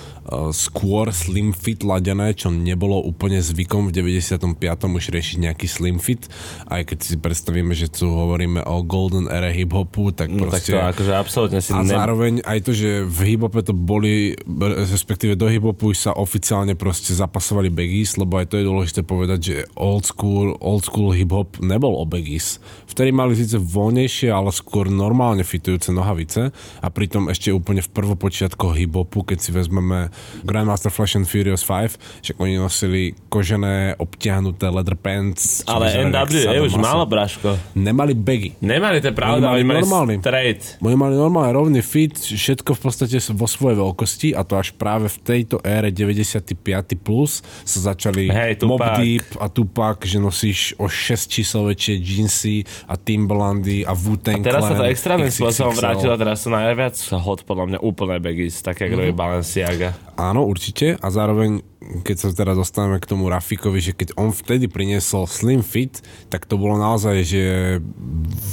skôr 0.55 1.11
slim 1.11 1.51
fit 1.51 1.83
ladené, 1.83 2.33
čo 2.33 2.55
nebolo 2.55 3.03
úplne 3.03 3.43
zvykom 3.43 3.90
v 3.90 4.16
95. 4.16 4.57
už 4.87 5.05
riešiť 5.11 5.37
nejaký 5.43 5.66
slim 5.66 5.99
fit. 5.99 6.31
Aj 6.71 6.83
keď 6.87 6.99
si 7.03 7.14
predstavíme, 7.19 7.75
že 7.75 7.90
tu 7.90 8.07
hovoríme 8.07 8.62
o 8.62 8.77
golden 8.87 9.27
era 9.27 9.51
hip-hopu, 9.51 10.14
tak 10.14 10.31
no, 10.31 10.47
tak 10.47 10.62
to 10.62 10.79
akože 10.79 11.12
absolútne 11.14 11.59
si 11.59 11.75
A 11.75 11.83
ne... 11.83 11.90
zároveň 11.90 12.33
aj 12.47 12.59
to, 12.62 12.71
že 12.71 13.03
v 13.07 13.35
hiphope 13.35 13.61
to 13.66 13.75
boli, 13.75 14.38
respektíve 14.87 15.35
do 15.35 15.51
hiphopu 15.51 15.90
už 15.90 16.11
sa 16.11 16.12
oficiálne 16.14 16.79
proste 16.79 17.11
zapasovali 17.11 17.73
baggies, 17.73 18.14
lebo 18.14 18.38
aj 18.38 18.55
to 18.55 18.59
je 18.62 18.69
dôležité 18.69 19.01
povedať, 19.03 19.38
že 19.40 19.57
old 19.75 20.07
school, 20.07 20.55
old 20.62 20.87
school 20.87 21.11
hip-hop 21.11 21.59
nebol 21.59 21.99
o 21.99 22.05
baggies. 22.07 22.62
Vtedy 22.87 23.11
mali 23.11 23.35
síce 23.35 23.59
voľnejšie, 23.59 24.31
ale 24.31 24.55
skôr 24.55 24.87
normálne 24.87 25.43
fitujúce 25.43 25.90
nohavice 25.90 26.55
a 26.79 26.88
pritom 26.88 27.27
ešte 27.33 27.51
úplne 27.51 27.83
v 27.83 27.90
prvopočiatkoch 27.90 28.79
hip-hopu, 28.79 29.27
keď 29.27 29.38
si 29.43 29.51
vezmeme 29.51 30.12
Grandmaster 30.43 30.89
Flash 30.89 31.15
and 31.15 31.25
Furious 31.25 31.63
5, 31.63 31.97
že 32.21 32.33
oni 32.35 32.57
nosili 32.57 33.01
kožené, 33.29 33.95
obtiahnuté 33.97 34.67
leather 34.67 34.95
pants. 34.95 35.63
Ale 35.65 35.87
vyzerali 35.87 36.11
jak 36.11 36.29
NW 36.29 36.55
je 36.55 36.61
už 36.63 36.75
málo, 36.75 37.05
Braško. 37.05 37.49
Nemali 37.75 38.13
baggy. 38.13 38.51
Nemali 38.59 38.99
to 38.99 39.07
je 39.07 39.15
pravda, 39.15 39.51
Oni 39.51 39.63
mali 39.63 39.81
normálny. 39.81 40.15
straight. 40.19 40.63
Oni 40.79 40.95
mali 40.95 41.15
normálne 41.15 41.53
rovný 41.53 41.81
fit, 41.81 42.15
všetko 42.15 42.71
v 42.71 42.81
podstate 42.81 43.17
vo 43.31 43.47
svojej 43.47 43.77
veľkosti 43.77 44.29
a 44.33 44.43
to 44.43 44.57
až 44.57 44.73
práve 44.73 45.07
v 45.07 45.19
tejto 45.21 45.57
ére 45.61 45.91
95 45.91 46.57
plus 46.97 47.31
sa 47.63 47.79
začali 47.87 48.29
Hej, 48.29 48.63
Mob. 48.63 48.81
Deep 48.81 49.37
a 49.37 49.47
Tupac, 49.47 50.03
že 50.03 50.19
nosíš 50.19 50.75
o 50.77 50.87
6 50.87 51.01
čísel 51.27 51.65
väčšie 51.65 51.95
jeansy 51.97 52.57
a 52.87 52.97
Timberlandy 52.97 53.83
a 53.83 53.93
Wu-Tang 53.93 54.41
Teraz 54.41 54.63
sa 54.63 54.75
to 54.75 54.83
Clan, 54.83 54.91
extrémnym 54.91 55.31
spôsobom 55.31 55.73
vrátilo, 55.73 56.15
teraz 56.15 56.43
sú 56.43 56.49
najviac 56.49 56.95
hot 57.15 57.43
podľa 57.43 57.65
mňa 57.67 57.79
úplné 57.81 58.17
baggies, 58.17 58.61
také 58.61 58.87
Mhm. 58.87 58.95
robí 58.95 59.13
Balenciaga. 59.13 59.91
Áno, 60.23 60.45
určite. 60.45 60.95
A 60.95 61.09
zároveň, 61.09 61.65
keď 61.99 62.17
sa 62.19 62.29
teraz 62.31 62.55
dostaneme 62.55 62.97
k 62.97 63.09
tomu 63.09 63.27
Rafikovi, 63.27 63.81
že 63.81 63.93
keď 63.93 64.13
on 64.15 64.31
vtedy 64.31 64.67
priniesol 64.67 65.25
Slim 65.25 65.61
Fit, 65.61 65.97
tak 66.29 66.45
to 66.45 66.55
bolo 66.55 66.77
naozaj, 66.77 67.17
že 67.23 67.43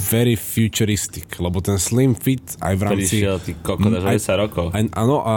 very 0.07 0.33
futuristic, 0.33 1.27
lebo 1.35 1.59
ten 1.59 1.75
Slim 1.77 2.13
Fit 2.13 2.55
aj 2.57 2.73
v 2.73 2.81
rámci... 2.81 3.15
Prišiel 3.19 3.37
ty 3.37 3.51
kokot 3.53 3.91
až 3.93 4.03
aj- 4.07 4.19
10 4.31 4.39
rokov. 4.39 4.65
Aj, 4.71 4.83
áno, 4.95 5.17
a 5.19 5.35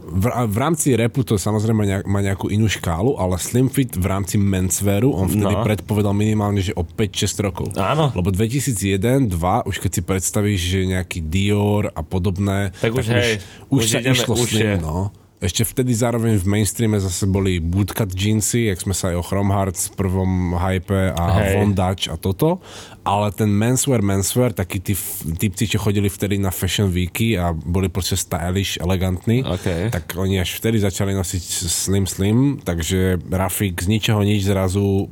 v, 0.00 0.24
v 0.24 0.56
rámci 0.56 0.94
repu 0.94 1.20
to 1.20 1.36
samozrejme 1.36 1.84
nejak, 1.84 2.04
má 2.04 2.18
nejakú 2.18 2.48
inú 2.48 2.64
škálu, 2.64 3.14
ale 3.14 3.36
Slim 3.36 3.68
Fit 3.68 3.92
v 3.92 4.02
rámci 4.02 4.34
menswearu, 4.34 5.12
on 5.12 5.28
vtedy 5.28 5.52
No. 5.52 5.60
predpovedal 5.62 6.10
minimálne, 6.12 6.58
že 6.58 6.72
o 6.72 6.82
5-6 6.82 7.44
rokov. 7.44 7.66
Áno. 7.74 8.08
Lebo 8.10 8.30
2001, 8.30 8.98
2, 9.28 9.36
už 9.64 9.76
keď 9.76 9.90
si 9.92 10.00
predstavíš, 10.00 10.60
že 10.62 10.80
nejaký 10.88 11.20
Dior 11.20 11.88
a 11.88 12.00
podobné, 12.00 12.72
Tak 12.74 12.90
už 12.90 13.06
hej, 13.06 13.38
už, 13.68 13.76
už 13.76 13.82
sa 13.86 13.98
ideme 14.00 14.16
išlo 14.16 14.32
užšie. 14.34 14.48
slim, 14.48 14.80
no. 14.80 15.12
Ešte 15.38 15.62
vtedy 15.62 15.94
zároveň 15.94 16.34
v 16.42 16.50
mainstreame 16.50 16.98
zase 16.98 17.22
boli 17.30 17.62
bootcut 17.62 18.10
jeansy, 18.10 18.74
jak 18.74 18.82
sme 18.82 18.90
sa 18.90 19.14
aj 19.14 19.22
o 19.22 19.26
Chrome 19.26 19.54
Hearts 19.54 19.94
v 19.94 20.02
prvom 20.02 20.58
hype 20.58 21.14
a 21.14 21.24
Hej. 21.38 21.62
Von 21.62 21.78
Dutch 21.78 22.10
a 22.10 22.18
toto, 22.18 22.58
ale 23.06 23.30
ten 23.30 23.46
menswear, 23.46 24.02
menswear, 24.02 24.50
takí 24.50 24.82
tí 24.82 24.98
typci, 25.38 25.70
čo 25.70 25.78
chodili 25.78 26.10
vtedy 26.10 26.42
na 26.42 26.50
fashion 26.50 26.90
weeky 26.90 27.38
a 27.38 27.54
boli 27.54 27.86
proste 27.86 28.18
stylish, 28.18 28.82
elegantní, 28.82 29.46
OK. 29.46 29.94
tak 29.94 30.10
oni 30.18 30.42
až 30.42 30.58
vtedy 30.58 30.82
začali 30.82 31.14
nosiť 31.14 31.42
slim 31.70 32.10
slim, 32.10 32.58
takže 32.58 33.22
Rafik 33.30 33.78
z 33.78 33.94
ničoho 33.94 34.26
nič 34.26 34.42
zrazu 34.42 35.06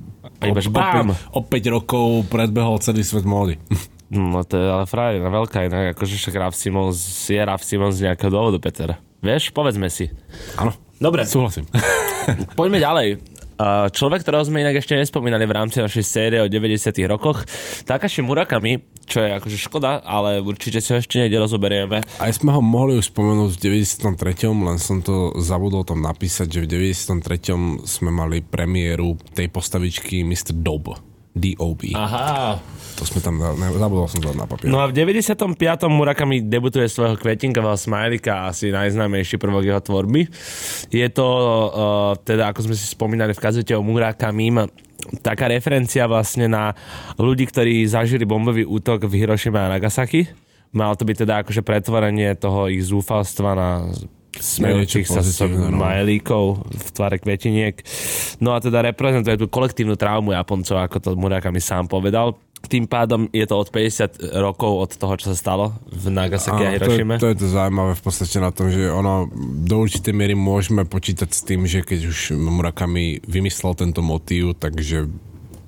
o 1.30 1.40
5 1.40 1.70
rokov 1.70 2.26
predbehol 2.26 2.82
celý 2.82 3.06
svet 3.06 3.22
módy. 3.22 3.62
No 4.06 4.46
to 4.46 4.54
je 4.54 4.70
ale 4.70 4.86
frajerina 4.86 5.34
veľká 5.34 5.66
inak, 5.66 5.98
akože 5.98 6.14
však 6.14 6.38
Raf 6.38 6.54
Simons 6.54 7.26
je 7.26 7.42
Raf 7.42 7.66
Simons 7.66 7.98
z 7.98 8.06
nejakého 8.06 8.30
dôvodu, 8.30 8.62
Peter. 8.62 8.94
Vieš, 9.24 9.52
povedzme 9.52 9.88
si. 9.88 10.10
Áno, 10.60 10.76
Dobre, 10.96 11.28
súhlasím. 11.28 11.68
poďme 12.58 12.80
ďalej. 12.80 13.08
Človek, 13.92 14.20
ktorého 14.20 14.44
sme 14.44 14.60
inak 14.60 14.84
ešte 14.84 15.00
nespomínali 15.00 15.48
v 15.48 15.56
rámci 15.56 15.80
našej 15.80 16.04
série 16.04 16.38
o 16.44 16.48
90 16.48 16.92
rokoch, 17.08 17.40
Takashi 17.88 18.20
Murakami, 18.20 18.84
čo 19.08 19.24
je 19.24 19.32
akože 19.32 19.56
škoda, 19.56 20.04
ale 20.04 20.44
určite 20.44 20.84
si 20.84 20.92
ho 20.92 21.00
ešte 21.00 21.24
niekde 21.24 21.40
rozoberieme. 21.40 22.04
Aj 22.20 22.32
sme 22.36 22.52
ho 22.52 22.60
mohli 22.60 23.00
už 23.00 23.08
spomenúť 23.08 23.56
v 23.56 23.80
93., 23.80 24.52
len 24.52 24.76
som 24.76 25.00
to 25.00 25.32
zabudol 25.40 25.88
tam 25.88 26.04
napísať, 26.04 26.52
že 26.52 26.60
v 26.68 26.92
93. 26.92 27.88
sme 27.88 28.10
mali 28.12 28.44
premiéru 28.44 29.16
tej 29.32 29.48
postavičky 29.48 30.20
Mr. 30.20 30.52
Dob. 30.52 31.15
D.O.B. 31.36 31.92
Aha. 31.92 32.56
To 32.96 33.04
sme 33.04 33.20
tam, 33.20 33.36
ne, 33.36 33.68
zabudol 33.76 34.08
som 34.08 34.24
to 34.24 34.32
na 34.32 34.48
papier. 34.48 34.72
No 34.72 34.80
a 34.80 34.88
v 34.88 34.96
95. 34.96 35.36
Murakami 35.92 36.40
debutuje 36.40 36.88
svojho 36.88 37.20
kvetinkového 37.20 37.76
smajlika, 37.76 38.48
asi 38.48 38.72
najznámejší 38.72 39.36
prvok 39.36 39.68
jeho 39.68 39.80
tvorby. 39.84 40.24
Je 40.88 41.08
to, 41.12 41.28
uh, 41.28 42.16
teda 42.24 42.56
ako 42.56 42.72
sme 42.72 42.74
si 42.74 42.88
spomínali 42.88 43.36
v 43.36 43.42
kazete 43.44 43.76
o 43.76 43.84
Murakamim, 43.84 44.64
taká 45.20 45.52
referencia 45.52 46.08
vlastne 46.08 46.48
na 46.48 46.72
ľudí, 47.20 47.44
ktorí 47.44 47.84
zažili 47.84 48.24
bombový 48.24 48.64
útok 48.64 49.04
v 49.04 49.20
Hirošime 49.20 49.60
a 49.60 49.76
Nagasaki. 49.76 50.24
Mal 50.72 50.96
to 50.96 51.04
byť 51.04 51.16
teda 51.28 51.44
akože 51.44 51.60
pretvorenie 51.60 52.32
toho 52.36 52.72
ich 52.72 52.80
zúfalstva 52.88 53.50
na 53.52 53.68
smejúcich 54.40 55.06
sa 55.08 55.20
smajlíkov 55.22 56.44
v 56.68 56.88
tvare 56.92 57.16
kvetiniek. 57.20 57.80
No 58.40 58.52
a 58.54 58.60
teda 58.60 58.84
reprezentuje 58.84 59.36
tú 59.40 59.46
kolektívnu 59.48 59.96
traumu 59.96 60.32
Japoncov, 60.32 60.78
ako 60.80 60.96
to 61.00 61.10
Murakami 61.16 61.60
sám 61.62 61.88
povedal. 61.88 62.36
Tým 62.66 62.88
pádom 62.88 63.30
je 63.30 63.46
to 63.46 63.54
od 63.54 63.68
50 63.70 64.42
rokov 64.42 64.72
od 64.74 64.90
toho, 64.96 65.14
čo 65.20 65.30
sa 65.30 65.36
stalo 65.38 65.76
v 65.86 66.10
Nagasaki 66.10 66.64
a 66.66 66.70
Áno, 66.74 66.82
to, 66.82 66.92
je, 66.98 67.04
to 67.20 67.28
je 67.30 67.38
to 67.38 67.48
zaujímavé 67.52 67.92
v 67.94 68.02
podstate 68.02 68.36
na 68.42 68.50
tom, 68.50 68.72
že 68.72 68.90
ono 68.90 69.30
do 69.62 69.86
určitej 69.86 70.10
miery 70.16 70.34
môžeme 70.34 70.82
počítať 70.82 71.30
s 71.30 71.44
tým, 71.46 71.68
že 71.68 71.84
keď 71.86 72.10
už 72.10 72.34
Murakami 72.34 73.22
vymyslel 73.22 73.76
tento 73.76 74.00
motív, 74.02 74.58
takže 74.58 75.06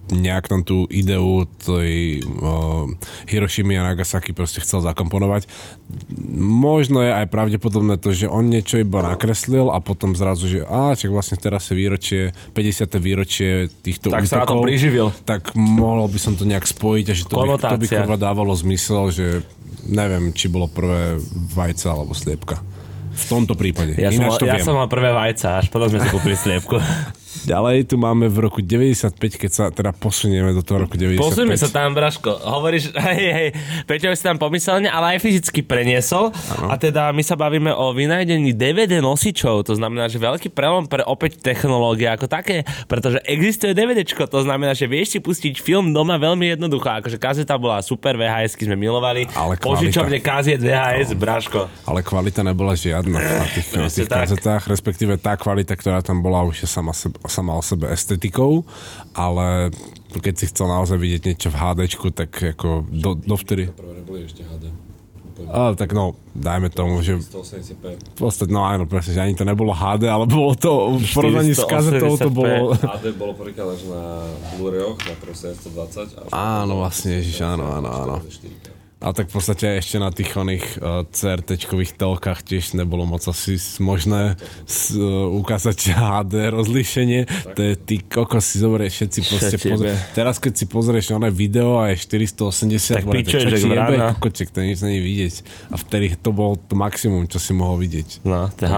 nejak 0.09 0.49
tam 0.49 0.64
tú 0.64 0.88
ideu 0.88 1.44
tej 1.61 2.25
uh, 2.25 2.88
Hirošimy 3.29 3.77
a 3.77 3.92
Nagasaki 3.92 4.33
proste 4.33 4.64
chcel 4.64 4.81
zakomponovať. 4.81 5.44
Možno 6.38 7.05
je 7.05 7.12
aj 7.12 7.27
pravdepodobné 7.29 8.01
to, 8.01 8.16
že 8.16 8.29
on 8.29 8.49
niečo 8.49 8.81
iba 8.81 9.05
nakreslil 9.05 9.68
a 9.68 9.79
potom 9.81 10.16
zrazu, 10.16 10.49
že 10.49 10.61
a, 10.64 10.97
čak 10.97 11.12
vlastne 11.12 11.37
teraz 11.37 11.68
je 11.68 11.75
výročie, 11.77 12.23
50. 12.57 12.88
výročie 12.99 13.68
týchto 13.85 14.09
Tak 14.09 14.25
sa 14.25 14.44
na 14.44 14.49
tom 14.49 14.61
útokov, 14.61 14.68
priživil. 14.68 15.07
tak 15.29 15.53
mohol 15.57 16.09
by 16.09 16.18
som 16.21 16.33
to 16.37 16.49
nejak 16.49 16.64
spojiť 16.64 17.07
a 17.09 17.14
že 17.14 17.25
to 17.29 17.35
by, 17.37 17.57
to 17.57 17.77
by 17.77 17.87
Konotácia. 17.87 17.99
kurva 18.05 18.16
dávalo 18.16 18.53
zmysel, 18.57 19.12
že 19.12 19.27
neviem, 19.88 20.33
či 20.33 20.49
bolo 20.49 20.68
prvé 20.68 21.16
vajce 21.57 21.87
alebo 21.88 22.12
sliepka. 22.12 22.61
V 23.18 23.25
tomto 23.27 23.59
prípade. 23.59 23.99
Ja, 23.99 24.14
som, 24.14 24.23
Ináč 24.23 24.31
mal, 24.31 24.38
to 24.38 24.47
ja 24.47 24.57
viem. 24.57 24.66
som 24.66 24.75
mal 24.79 24.87
prvé 24.87 25.11
vajca, 25.11 25.59
až 25.59 25.66
potom 25.75 25.90
sme 25.90 25.99
si 25.99 26.09
kúpili 26.12 26.38
sliepku. 26.38 26.79
Ďalej 27.48 27.88
tu 27.88 27.96
máme 27.96 28.28
v 28.28 28.44
roku 28.44 28.61
95, 28.61 29.16
keď 29.16 29.50
sa 29.50 29.64
teda 29.72 29.96
posunieme 29.96 30.52
do 30.52 30.61
toho 30.61 30.84
roku 30.84 31.00
95. 31.00 31.16
Posúďme 31.16 31.56
sa 31.56 31.72
tam, 31.72 31.96
Braško. 31.96 32.44
Hovoríš, 32.44 32.92
hej, 33.08 33.24
hej, 33.32 33.48
Peťo 33.88 34.12
si 34.12 34.20
tam 34.20 34.37
pomyselne, 34.37 34.92
ale 34.92 35.16
aj 35.16 35.24
fyzicky 35.24 35.64
preniesol. 35.64 36.28
A 36.68 36.76
teda 36.76 37.08
my 37.16 37.24
sa 37.24 37.40
bavíme 37.40 37.72
o 37.72 37.96
vynájdení 37.96 38.52
DVD 38.52 39.00
nosičov, 39.00 39.64
to 39.64 39.72
znamená, 39.72 40.12
že 40.12 40.20
veľký 40.20 40.52
prelom 40.52 40.84
pre 40.84 41.00
opäť 41.08 41.40
technológie 41.40 42.12
ako 42.12 42.28
také, 42.28 42.68
pretože 42.84 43.24
existuje 43.24 43.72
DVDčko, 43.72 44.28
to 44.28 44.44
znamená, 44.44 44.76
že 44.76 44.84
vieš 44.84 45.16
si 45.16 45.18
pustiť 45.24 45.64
film 45.64 45.96
doma 45.96 46.20
veľmi 46.20 46.52
jednoducho, 46.52 47.00
akože 47.00 47.16
kazeta 47.16 47.56
bola 47.56 47.80
super, 47.80 48.20
VHS 48.20 48.61
sme 48.61 48.76
milovali, 48.76 49.24
Ale 49.32 49.56
kvalita. 49.56 49.64
požičovne 49.64 50.18
kaziet 50.20 50.61
VHS, 50.61 51.16
Braško. 51.16 51.88
Ale 51.88 52.04
kvalita 52.04 52.44
nebola 52.44 52.76
žiadna 52.76 53.16
na 53.16 53.46
tých, 53.48 53.68
na 53.80 53.88
tých 53.88 54.04
kazetách, 54.04 54.68
respektíve 54.68 55.16
tá 55.16 55.32
kvalita, 55.40 55.72
ktorá 55.72 56.04
tam 56.04 56.20
bola, 56.20 56.44
už 56.44 56.66
je 56.66 56.68
sama, 56.68 56.92
sebe, 56.92 57.16
sama 57.38 57.55
o 57.55 57.62
sebe 57.62 57.87
estetikou, 57.94 58.66
ale 59.14 59.70
keď 60.11 60.35
si 60.35 60.44
chcel 60.51 60.66
naozaj 60.66 60.98
vidieť 60.98 61.22
niečo 61.31 61.48
v 61.55 61.57
HDčku, 61.62 62.07
tak 62.11 62.35
ako 62.35 62.83
do, 62.90 63.14
dovtedy... 63.14 63.70
Prvé 63.70 63.94
neboli 64.03 64.27
ešte 64.27 64.42
HD. 64.42 64.74
Úplne. 65.38 65.48
Ale 65.55 65.70
tak 65.79 65.94
no, 65.94 66.18
dajme 66.35 66.66
tomu, 66.74 66.98
že 66.98 67.22
180p. 67.22 67.85
v 67.94 68.18
podstate, 68.18 68.51
no 68.51 68.66
áno, 68.66 68.90
presne, 68.90 69.14
že 69.14 69.22
ani 69.22 69.38
to 69.38 69.46
nebolo 69.46 69.70
HD, 69.70 70.11
ale 70.11 70.27
bolo 70.27 70.59
to, 70.59 70.98
v 70.98 71.07
porovnaní 71.14 71.55
s 71.55 71.62
kazetou 71.62 72.18
to 72.18 72.27
480p. 72.27 72.35
bolo... 72.35 72.74
HD 72.74 73.07
bolo 73.14 73.33
prvýkrát 73.38 73.70
až 73.70 73.87
na 73.87 74.03
Blu-rayoch, 74.59 74.98
na 74.98 75.14
Pro 75.14 75.31
720. 75.31 76.18
A 76.18 76.20
už 76.27 76.31
Áno, 76.35 76.72
vlastne, 76.83 77.22
ježiš, 77.22 77.38
áno, 77.46 77.70
áno, 77.70 77.87
áno. 77.87 78.16
4K. 78.27 78.77
A 78.98 79.14
tak 79.14 79.30
v 79.30 79.38
podstate 79.38 79.78
ešte 79.78 80.02
na 80.02 80.11
tých 80.11 80.34
oných 80.34 80.66
uh, 80.82 81.06
CRT-čkových 81.06 81.94
telkách 81.94 82.42
tiež 82.42 82.74
nebolo 82.74 83.06
moc 83.06 83.22
asi 83.30 83.54
možné 83.78 84.34
s, 84.66 84.90
uh, 84.90 85.30
ukázať 85.38 85.94
HD 85.94 86.50
rozlíšenie. 86.50 87.20
To 87.54 87.61
je 87.62 87.74
ty 87.78 88.02
kokos 88.02 88.42
si 88.42 88.58
zoberieš 88.58 88.98
všetci 88.98 89.20
proste 89.22 89.56
pozrie. 89.62 89.94
Teraz 90.18 90.42
keď 90.42 90.52
si 90.58 90.64
pozrieš 90.66 91.14
oné 91.14 91.30
video 91.30 91.78
a 91.78 91.94
je 91.94 92.02
480, 92.11 92.98
Tak 92.98 93.06
bude, 93.06 93.22
pičuješ, 93.22 93.42
čo 93.46 93.54
ti 93.54 93.70
jebe, 93.70 93.74
vrana. 93.78 94.18
kokoček, 94.18 94.50
to 94.50 94.66
nič 94.66 94.82
není 94.82 94.98
vidieť. 94.98 95.34
A 95.70 95.78
vtedy 95.78 96.18
to 96.18 96.34
bolo 96.34 96.58
to 96.58 96.74
maximum, 96.74 97.30
čo 97.30 97.38
si 97.38 97.54
mohol 97.54 97.78
vidieť. 97.78 98.26
No, 98.26 98.50
to 98.50 98.66
je 98.66 98.70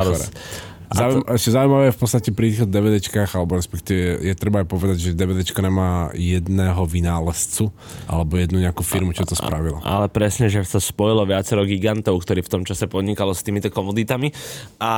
Zaujím, 0.90 1.22
to... 1.22 1.38
Ešte 1.38 1.50
zaujímavé 1.54 1.84
je 1.90 1.94
v 1.94 2.00
podstate 2.02 2.28
pri 2.34 2.46
týchto 2.50 2.66
DVDčkách, 2.66 3.30
alebo 3.38 3.54
respektíve 3.54 4.26
je 4.26 4.34
treba 4.34 4.62
aj 4.62 4.66
povedať, 4.66 4.96
že 4.98 5.10
DVDčka 5.14 5.62
nemá 5.62 6.10
jedného 6.18 6.82
vynálezcu, 6.82 7.70
alebo 8.10 8.34
jednu 8.34 8.58
nejakú 8.58 8.82
firmu, 8.82 9.14
čo 9.14 9.22
to 9.22 9.38
spravila. 9.38 9.78
Ale 9.86 10.10
presne, 10.10 10.50
že 10.50 10.66
sa 10.66 10.82
spojilo 10.82 11.22
viacero 11.22 11.62
gigantov, 11.62 12.18
ktorí 12.26 12.42
v 12.42 12.50
tom 12.50 12.62
čase 12.66 12.90
podnikalo 12.90 13.30
s 13.30 13.46
týmito 13.46 13.70
komoditami 13.70 14.34
a 14.82 14.92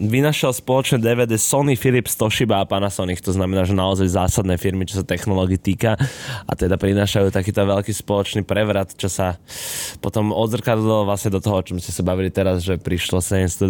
vynašal 0.00 0.56
spoločné 0.56 1.04
DVD 1.04 1.36
Sony, 1.36 1.76
Philips, 1.76 2.16
Toshiba 2.16 2.64
a 2.64 2.68
Panasonic, 2.68 3.20
to 3.20 3.36
znamená, 3.36 3.68
že 3.68 3.76
naozaj 3.76 4.08
zásadné 4.08 4.56
firmy, 4.56 4.88
čo 4.88 5.00
sa 5.00 5.04
technológií 5.04 5.60
týka 5.60 6.00
a 6.48 6.52
teda 6.56 6.80
prinášajú 6.80 7.28
takýto 7.28 7.60
veľký 7.60 7.92
spoločný 7.92 8.40
prevrat, 8.40 8.96
čo 8.96 9.12
sa 9.12 9.36
potom 10.00 10.32
odzrkadlo 10.32 11.04
vlastne 11.04 11.36
do 11.36 11.44
toho, 11.44 11.60
o 11.60 11.66
čom 11.66 11.76
ste 11.76 11.92
sa 11.92 12.00
bavili 12.00 12.32
teraz, 12.32 12.64
že 12.64 12.80
prišlo 12.80 13.20
720 13.20 13.68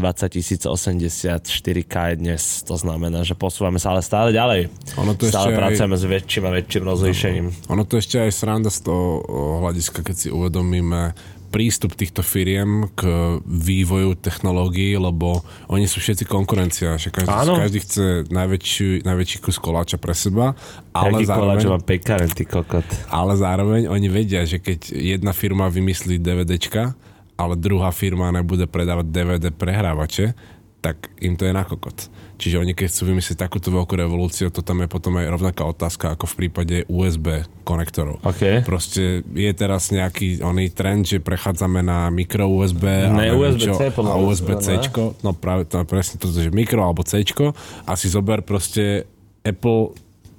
086 0.62 1.55
4K 1.56 2.12
je 2.12 2.16
dnes, 2.20 2.42
to 2.68 2.76
znamená, 2.76 3.24
že 3.24 3.32
posúvame 3.32 3.80
sa 3.80 3.96
ale 3.96 4.04
stále 4.04 4.30
ďalej. 4.36 4.68
Ono 5.00 5.16
to 5.16 5.32
stále 5.32 5.50
ešte 5.50 5.60
pracujeme 5.60 5.96
aj... 5.96 6.00
s 6.00 6.04
väčším 6.04 6.44
a 6.44 6.50
väčším 6.52 6.82
rozlíšením. 6.84 7.46
No, 7.48 7.56
no. 7.56 7.72
Ono 7.72 7.82
to 7.88 7.96
ešte 7.96 8.20
aj 8.20 8.30
sranda 8.30 8.68
z 8.68 8.84
toho 8.84 9.24
hľadiska, 9.64 10.04
keď 10.04 10.16
si 10.16 10.28
uvedomíme 10.28 11.16
prístup 11.46 11.96
týchto 11.96 12.20
firiem 12.20 12.90
k 12.92 13.06
vývoju 13.46 14.18
technológií, 14.18 14.98
lebo 14.98 15.40
oni 15.72 15.88
sú 15.88 16.02
všetci 16.04 16.28
konkurencia. 16.28 17.00
Že 17.00 17.08
každý, 17.16 17.32
Áno. 17.32 17.54
každý 17.56 17.78
chce 17.80 18.04
najväčší, 18.28 19.06
najväčší 19.06 19.36
kus 19.40 19.56
koláča 19.56 19.96
pre 19.96 20.12
seba. 20.12 20.52
Ale 20.92 21.22
Jaký 21.22 21.32
zároveň, 21.32 21.40
koláč 21.40 21.62
má 21.64 21.78
pekaren, 21.80 22.30
ty 22.30 22.44
kokot. 22.44 22.84
Ale 23.08 23.32
zároveň 23.40 23.88
oni 23.88 24.08
vedia, 24.10 24.44
že 24.44 24.60
keď 24.60 24.92
jedna 24.92 25.32
firma 25.32 25.72
vymyslí 25.72 26.20
DVDčka, 26.20 26.92
ale 27.36 27.54
druhá 27.56 27.92
firma 27.92 28.32
nebude 28.32 28.64
predávať 28.68 29.06
DVD 29.12 29.44
prehrávače, 29.52 30.36
tak 30.86 31.10
im 31.18 31.34
to 31.34 31.50
je 31.50 31.50
na 31.50 31.66
kokot. 31.66 32.06
Čiže 32.38 32.62
oni 32.62 32.78
keď 32.78 32.86
chcú 32.92 33.02
vymyslieť 33.10 33.42
takúto 33.42 33.74
veľkú 33.74 33.98
revolúciu, 33.98 34.54
to 34.54 34.62
tam 34.62 34.84
je 34.84 34.88
potom 34.92 35.18
aj 35.18 35.26
rovnaká 35.34 35.66
otázka 35.66 36.14
ako 36.14 36.30
v 36.30 36.34
prípade 36.38 36.76
USB 36.86 37.42
konektorov. 37.66 38.22
OK. 38.22 38.62
Proste 38.62 39.26
je 39.34 39.52
teraz 39.56 39.90
nejaký 39.90 40.44
oný 40.46 40.70
trend, 40.70 41.10
že 41.10 41.18
prechádzame 41.18 41.82
na 41.82 42.06
mikro 42.12 42.46
USB 42.46 42.86
a, 42.86 43.10
Ne, 43.10 43.34
neviem 43.34 43.56
USB-C 43.56 43.82
čo, 43.90 44.04
a 44.04 44.14
USB-C. 44.14 44.66
No 45.26 45.34
práve 45.34 45.66
to 45.66 45.82
presne 45.88 46.22
to, 46.22 46.30
že 46.30 46.54
mikro 46.54 46.86
alebo 46.86 47.02
C 47.02 47.24
a 47.88 47.92
si 47.98 48.06
zober 48.06 48.44
proste 48.46 49.08
Apple 49.42 49.96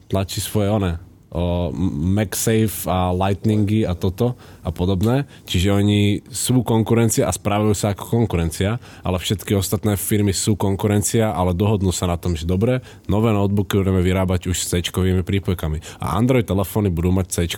tlačí 0.08 0.40
svoje 0.40 0.72
one 0.72 1.07
o 1.38 1.70
MagSafe 2.18 2.90
a 2.90 3.14
Lightningy 3.14 3.86
a 3.86 3.94
toto 3.94 4.34
a 4.66 4.74
podobné. 4.74 5.30
Čiže 5.46 5.70
oni 5.70 6.26
sú 6.34 6.66
konkurencia 6.66 7.30
a 7.30 7.32
správajú 7.32 7.78
sa 7.78 7.94
ako 7.94 8.26
konkurencia, 8.26 8.82
ale 9.06 9.22
všetky 9.22 9.54
ostatné 9.54 9.94
firmy 9.94 10.34
sú 10.34 10.58
konkurencia, 10.58 11.30
ale 11.30 11.54
dohodnú 11.54 11.94
sa 11.94 12.10
na 12.10 12.18
tom, 12.18 12.34
že 12.34 12.50
dobre, 12.50 12.82
nové 13.06 13.30
notebooky 13.30 13.78
budeme 13.78 14.02
vyrábať 14.02 14.50
už 14.50 14.58
s 14.58 14.74
c 14.74 14.82
prípojkami. 15.22 16.02
A 16.02 16.18
Android 16.18 16.50
telefóny 16.50 16.90
budú 16.90 17.14
mať 17.14 17.46
c 17.46 17.54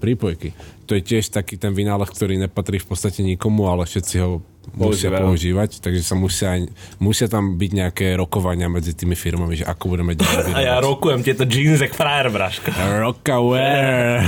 prípojky. 0.00 0.56
To 0.90 0.98
je 0.98 1.06
tiež 1.06 1.30
taký 1.30 1.54
ten 1.54 1.70
vynález, 1.70 2.10
ktorý 2.10 2.34
nepatrí 2.34 2.82
v 2.82 2.90
podstate 2.90 3.22
nikomu, 3.22 3.70
ale 3.70 3.86
všetci 3.86 4.14
ho 4.26 4.42
musia 4.76 5.08
Používajú. 5.10 5.24
používať, 5.26 5.70
takže 5.82 6.02
sa 6.04 6.14
musia, 6.14 6.50
musia 7.02 7.26
tam 7.26 7.56
byť 7.58 7.70
nejaké 7.74 8.06
rokovania 8.14 8.68
medzi 8.68 8.92
tými 8.94 9.16
firmami, 9.16 9.58
že 9.58 9.64
ako 9.66 9.84
budeme 9.96 10.12
ďalej 10.14 10.52
A 10.56 10.60
ja 10.60 10.76
rokujem 10.78 11.24
tieto 11.24 11.48
jeans 11.48 11.80
jak 11.80 11.96
frajer, 11.96 12.28
braško. 12.30 12.70
Rockaware. 13.00 14.20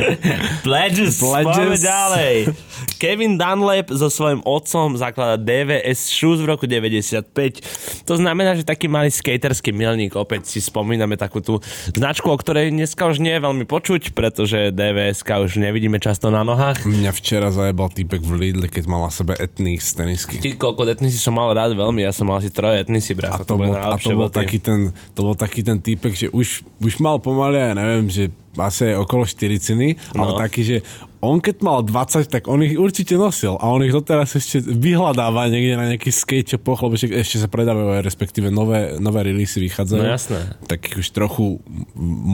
Pledges, 0.66 1.18
Pledges. 1.18 1.80
ďalej. 1.82 2.52
Kevin 3.00 3.40
Dunlap 3.40 3.88
so 3.88 4.12
svojím 4.12 4.44
otcom 4.44 4.94
zaklada 5.00 5.40
DVS 5.40 6.12
Shoes 6.12 6.44
v 6.44 6.52
roku 6.52 6.68
95. 6.68 8.04
To 8.04 8.14
znamená, 8.20 8.54
že 8.54 8.68
taký 8.68 8.86
malý 8.86 9.08
skaterský 9.08 9.72
milník. 9.72 10.12
Opäť 10.12 10.52
si 10.52 10.60
spomíname 10.60 11.16
takú 11.16 11.40
tú 11.40 11.64
značku, 11.96 12.28
o 12.28 12.36
ktorej 12.36 12.68
dneska 12.68 13.08
už 13.08 13.24
nie 13.24 13.32
je 13.32 13.42
veľmi 13.42 13.64
počuť, 13.64 14.12
pretože 14.12 14.70
DVS 14.70 15.24
už 15.24 15.56
nevidíme 15.56 15.96
často 16.00 16.32
na 16.32 16.40
nohách. 16.40 16.82
Mňa 16.82 17.12
včera 17.12 17.48
zajebal 17.48 17.86
týpek 17.86 18.18
v 18.18 18.32
Lidle, 18.34 18.66
keď 18.66 18.84
mal 18.86 19.04
na 19.04 19.12
sebe 19.12 19.36
z 19.36 19.90
tenisky. 19.92 20.40
Ty 20.40 20.56
koľko 20.56 20.88
etnisy 20.88 21.14
som 21.14 21.32
mal 21.32 21.52
rád 21.52 21.72
veľmi, 21.72 22.00
ja 22.00 22.10
som 22.10 22.24
mal 22.24 22.40
asi 22.40 22.48
troje 22.48 22.80
etnisy, 22.80 23.12
A 23.12 23.16
bracho. 23.16 23.44
to, 23.44 23.54
bol, 23.54 23.70
a 23.70 23.94
to 23.94 24.10
bol 24.10 24.26
taký 24.26 24.58
ten, 24.58 24.90
to 25.12 25.20
bol 25.22 25.36
taký 25.36 25.60
ten 25.60 25.76
týpek, 25.76 26.12
že 26.12 26.26
už, 26.26 26.64
už 26.78 26.94
mal 26.98 27.20
pomaly, 27.20 27.60
ja 27.60 27.72
neviem, 27.72 28.08
že 28.08 28.32
asi 28.56 28.90
okolo 28.92 29.22
40, 29.22 29.76
ale 30.16 30.26
No. 30.26 30.40
taký, 30.40 30.60
že 30.64 30.76
on 31.20 31.36
keď 31.38 31.56
mal 31.60 31.84
20, 31.84 32.32
tak 32.32 32.48
on 32.48 32.64
ich 32.64 32.80
určite 32.80 33.20
nosil 33.20 33.60
a 33.60 33.68
on 33.68 33.84
ich 33.84 33.92
doteraz 33.92 34.40
ešte 34.40 34.64
vyhľadáva 34.64 35.52
niekde 35.52 35.76
na 35.76 35.92
nejaký 35.92 36.08
skateshopoch, 36.08 36.80
lebo 36.80 36.96
však 36.96 37.12
ešte 37.12 37.36
sa 37.44 37.48
predávajú 37.52 38.00
aj 38.00 38.02
respektíve 38.08 38.48
nové, 38.48 38.96
nové 38.96 39.28
releasy 39.28 39.60
vychádzajú. 39.68 40.00
No 40.00 40.08
jasné. 40.08 40.56
Takých 40.64 41.04
už 41.04 41.08
trochu 41.12 41.60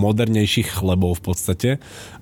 modernejších 0.06 0.78
chlebov 0.78 1.18
v 1.18 1.22
podstate. 1.26 1.70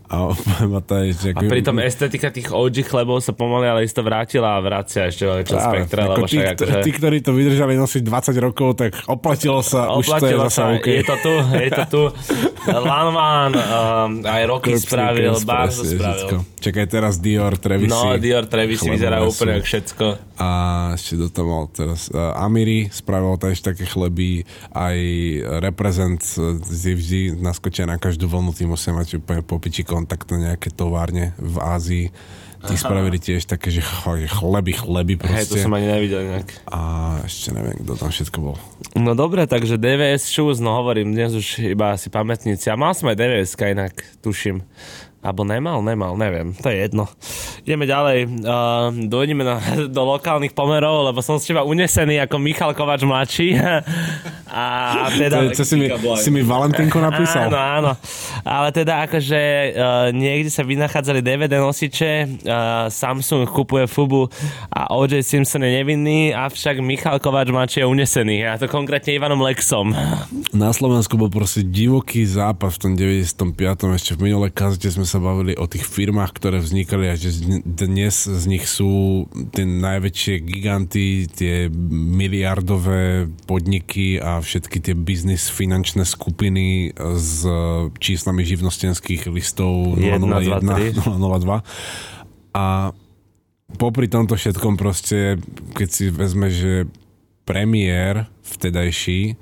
A 0.04 0.32
poviem 0.32 0.70
ma 0.76 0.80
to 0.84 0.92
aj, 1.00 1.08
že... 1.16 1.28
A 1.36 1.40
pritom 1.44 1.76
estetika 1.80 2.28
tých 2.32 2.48
OG 2.48 2.88
chlebov 2.88 3.20
sa 3.20 3.36
pomaly 3.36 3.68
ale 3.68 3.80
isto 3.84 4.00
vrátila 4.00 4.56
a 4.56 4.60
vracia 4.60 5.08
ešte 5.08 5.24
vo 5.28 5.36
väčšom 5.40 5.58
spektre, 5.60 6.00
ako 6.00 6.12
lebo 6.12 6.26
tí, 6.28 6.38
akože... 6.40 6.80
tí, 6.80 6.90
ktorí 6.92 7.16
to 7.24 7.32
vydržali 7.32 7.74
nosiť 7.76 8.02
20 8.04 8.36
rokov, 8.40 8.68
tak 8.80 8.90
oplatilo 9.08 9.60
sa, 9.60 9.92
už 9.96 10.04
to 10.20 10.28
je 10.28 10.36
Oplatilo 10.36 10.46
sa, 10.48 10.62
OK. 10.76 10.86
je 10.88 11.04
to 11.04 11.16
tu, 11.20 11.34
je 11.56 11.70
to 11.72 11.84
tu. 11.88 12.02
Lanman, 12.88 13.52
um, 13.56 14.10
aj 14.24 14.42
Rocky 14.48 14.72
Corpse 14.76 14.88
spravil, 14.88 15.32
Barzo 15.44 15.84
spravil. 15.84 15.96
všetko. 15.96 16.53
Čakaj, 16.64 16.86
teraz 16.88 17.20
Dior, 17.20 17.60
Trevisy. 17.60 17.92
No, 17.92 18.16
Dior 18.16 18.48
Travis 18.48 18.80
chlebové 18.80 18.96
vyzerá 18.96 19.20
úplne 19.20 19.60
ako 19.60 19.68
všetko. 19.68 20.04
A 20.40 20.48
ešte 20.96 21.20
do 21.20 21.28
toho 21.28 21.44
mal 21.44 21.64
teraz 21.68 22.08
uh, 22.08 22.32
Amiri 22.40 22.88
spravil 22.88 23.36
tiež 23.36 23.60
také 23.60 23.84
chleby, 23.84 24.48
aj 24.72 24.96
Represent 25.60 26.24
uh, 26.40 26.56
si 26.64 26.96
vždy 26.96 27.20
naskočia 27.36 27.84
na 27.84 28.00
každú 28.00 28.32
vlnu, 28.32 28.56
tým 28.56 28.72
musia 28.72 28.96
mať 28.96 29.20
úplne 29.20 29.44
popiči 29.44 29.84
kontakto 29.84 30.40
nejaké 30.40 30.72
továrne 30.72 31.36
v 31.36 31.56
Ázii. 31.60 32.06
Tí 32.64 32.80
spravili 32.80 33.20
tiež 33.20 33.44
také, 33.44 33.68
že 33.68 33.84
ch- 33.84 34.24
chleby, 34.24 34.72
chleby 34.72 35.20
Hej, 35.20 35.52
to 35.52 35.60
proste. 35.60 35.68
som 35.68 35.76
ani 35.76 35.84
nevidel 35.84 36.24
inak. 36.32 36.48
A 36.72 36.80
ešte 37.28 37.52
neviem, 37.52 37.76
kto 37.84 37.92
tam 37.92 38.08
všetko 38.08 38.38
bol. 38.40 38.56
No 38.96 39.12
dobre, 39.12 39.44
takže 39.44 39.76
DVS 39.76 40.32
Shoes, 40.32 40.64
no 40.64 40.72
hovorím, 40.80 41.12
dnes 41.12 41.36
už 41.36 41.60
iba 41.60 41.92
asi 41.92 42.08
pamätníci. 42.08 42.72
A 42.72 42.80
mal 42.80 42.96
som 42.96 43.12
aj 43.12 43.20
DVS 43.20 43.52
inak, 43.60 43.92
tuším. 44.24 44.64
Alebo 45.24 45.40
nemal, 45.40 45.80
nemal, 45.80 46.20
neviem. 46.20 46.52
To 46.60 46.68
je 46.68 46.84
jedno. 46.84 47.08
Ideme 47.64 47.88
ďalej. 47.88 48.18
Uh, 48.44 49.08
dojdeme 49.08 49.40
na, 49.40 49.56
do 49.88 50.02
lokálnych 50.04 50.52
pomerov, 50.52 51.08
lebo 51.08 51.24
som 51.24 51.40
s 51.40 51.48
teba 51.48 51.64
unesený 51.64 52.20
ako 52.28 52.36
Michal 52.36 52.76
Kovač 52.76 53.08
mladší. 53.08 53.56
A 54.54 55.08
To 55.10 55.18
teda... 55.18 55.36
je, 55.48 55.56
čo 55.56 55.64
si 55.64 55.74
mi, 55.80 55.88
si 56.20 56.30
mi 56.30 56.44
Valentínko 56.44 57.00
napísal? 57.00 57.48
Áno, 57.50 57.58
áno. 57.58 57.92
Ale 58.44 58.68
teda 58.70 59.08
akože 59.08 59.40
uh, 59.40 60.08
niekde 60.14 60.52
sa 60.52 60.62
vynachádzali 60.62 61.24
DVD 61.24 61.58
nosiče, 61.58 62.12
uh, 62.44 62.86
Samsung 62.92 63.48
kupuje 63.48 63.88
Fubu 63.88 64.28
a 64.70 64.94
O.J. 64.94 65.24
Simpson 65.24 65.64
je 65.64 65.72
nevinný, 65.72 66.30
avšak 66.36 66.78
Michal 66.84 67.18
Kováč 67.18 67.50
mladší 67.50 67.82
je 67.82 67.86
unesený. 67.88 68.36
A 68.46 68.60
to 68.60 68.70
konkrétne 68.70 69.10
Ivanom 69.16 69.40
Lexom. 69.42 69.90
Na 70.54 70.70
Slovensku 70.70 71.18
bol 71.18 71.32
proste 71.32 71.66
divoký 71.66 72.22
západ 72.22 72.70
v 72.76 72.78
tom 72.78 72.92
95. 72.94 73.96
Ešte 73.96 74.12
v 74.14 74.30
minulej 74.30 74.54
kazete 74.54 74.86
sme 74.92 75.02
sa 75.02 75.13
bavili 75.18 75.54
o 75.58 75.66
tých 75.66 75.84
firmách, 75.84 76.32
ktoré 76.34 76.62
vznikali 76.62 77.10
a 77.10 77.18
že 77.18 77.34
dnes 77.62 78.24
z 78.24 78.44
nich 78.46 78.66
sú 78.66 79.24
tie 79.54 79.66
najväčšie 79.66 80.34
giganty, 80.42 81.26
tie 81.30 81.68
miliardové 81.92 83.28
podniky 83.44 84.22
a 84.22 84.40
všetky 84.40 84.78
tie 84.78 84.94
biznis 84.94 85.50
finančné 85.50 86.06
skupiny 86.06 86.94
s 86.98 87.44
číslami 87.98 88.46
živnostenských 88.46 89.28
listov 89.30 89.98
1, 89.98 90.22
001, 90.22 91.02
2, 91.02 91.02
002. 91.02 91.64
A 92.54 92.94
popri 93.76 94.06
tomto 94.06 94.38
všetkom 94.38 94.78
proste, 94.78 95.42
keď 95.74 95.88
si 95.90 96.04
vezme, 96.10 96.48
že 96.48 96.86
premiér 97.44 98.30
vtedajší 98.46 99.36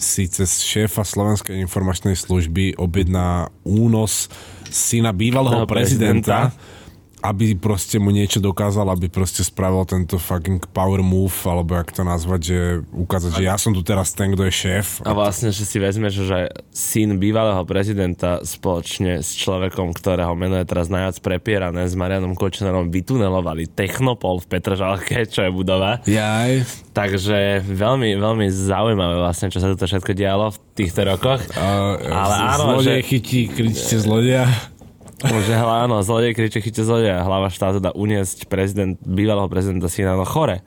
si 0.00 0.24
cez 0.32 0.64
šéfa 0.64 1.04
Slovenskej 1.04 1.60
informačnej 1.60 2.16
služby 2.16 2.80
objedná 2.80 3.52
únos 3.68 4.32
syna 4.70 5.12
bývalého 5.12 5.66
prezidenta. 5.66 6.52
Aby 7.20 7.52
proste 7.54 8.00
mu 8.00 8.08
niečo 8.08 8.40
dokázal, 8.40 8.88
aby 8.90 9.06
proste 9.06 9.44
spravil 9.44 9.84
tento 9.84 10.16
fucking 10.16 10.60
power 10.72 11.00
move, 11.00 11.32
alebo 11.44 11.76
jak 11.76 11.92
to 11.92 12.02
nazvať, 12.02 12.40
že 12.40 12.58
ukázať, 12.90 13.30
že 13.36 13.44
ja 13.44 13.56
som 13.56 13.72
tu 13.72 13.84
teraz 13.84 14.12
ten, 14.12 14.32
kto 14.32 14.48
je 14.48 14.52
šéf. 14.52 14.86
A 15.04 15.12
vlastne, 15.12 15.52
že 15.52 15.64
si 15.64 15.76
vezmeš, 15.76 16.24
že 16.24 16.48
syn 16.72 17.20
bývalého 17.20 17.60
prezidenta 17.64 18.40
spoločne 18.40 19.20
s 19.20 19.36
človekom, 19.36 19.92
ktorého 19.92 20.32
meno 20.32 20.56
je 20.56 20.66
teraz 20.66 20.88
najviac 20.88 21.20
prepierané, 21.20 21.84
s 21.84 21.94
Marianom 21.94 22.32
Kočnerom 22.34 22.88
vytunelovali 22.88 23.68
Technopol 23.68 24.40
v 24.40 24.46
Petržalke, 24.48 25.28
čo 25.28 25.44
je 25.44 25.50
budova. 25.52 26.00
Jaj. 26.08 26.64
Takže 26.90 27.62
veľmi, 27.62 28.18
veľmi 28.18 28.46
zaujímavé 28.50 29.20
vlastne, 29.20 29.52
čo 29.52 29.62
sa 29.62 29.70
tu 29.70 29.78
všetko 29.78 30.12
dialo 30.16 30.50
v 30.50 30.58
týchto 30.74 31.06
rokoch. 31.06 31.40
A, 31.54 31.94
Ale 32.00 32.34
áno, 32.56 32.80
že- 32.80 33.04
chytí, 33.04 33.46
kričte 33.46 34.00
zlodeja. 35.20 35.42
Že 35.42 35.54
hla, 35.56 35.74
áno, 35.84 35.96
zlodej 36.00 36.32
kriče, 36.32 36.58
chyťte 36.58 36.82
zlodeja. 36.82 37.20
Hlava 37.20 37.48
štátu 37.48 37.78
dá 37.78 37.92
uniesť 37.92 38.46
prezident, 38.46 38.96
bývalého 38.98 39.46
prezidenta 39.46 39.86
syna, 39.86 40.14
no 40.14 40.24
chore. 40.24 40.64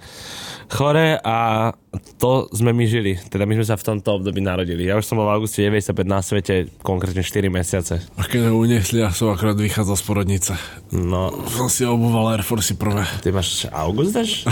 Chore 0.69 1.19
a 1.19 1.69
to 2.17 2.49
sme 2.49 2.71
my 2.71 2.85
žili. 2.85 3.19
Teda 3.19 3.43
my 3.43 3.53
sme 3.53 3.65
sa 3.65 3.75
v 3.75 3.85
tomto 3.85 4.17
období 4.17 4.39
narodili. 4.39 4.85
Ja 4.85 4.95
už 4.95 5.05
som 5.05 5.17
bol 5.17 5.27
v 5.27 5.35
auguste 5.35 5.61
95 5.61 5.93
na 6.03 6.19
svete, 6.19 6.53
konkrétne 6.81 7.21
4 7.21 7.49
mesiace. 7.49 8.01
A 8.15 8.23
keď 8.23 8.49
ho 8.49 8.57
uniesli, 8.57 9.01
ja 9.01 9.09
som 9.09 9.29
akorát 9.29 9.53
vychádzal 9.53 9.93
z 9.93 10.03
porodnice. 10.03 10.53
No, 10.89 11.29
Som 11.49 11.67
si 11.67 11.85
obúval 11.85 12.33
Air 12.33 12.41
Force 12.41 12.73
prvé. 12.73 13.05
ty 13.21 13.29
máš 13.29 13.69
august 13.69 14.17
dáš? 14.17 14.45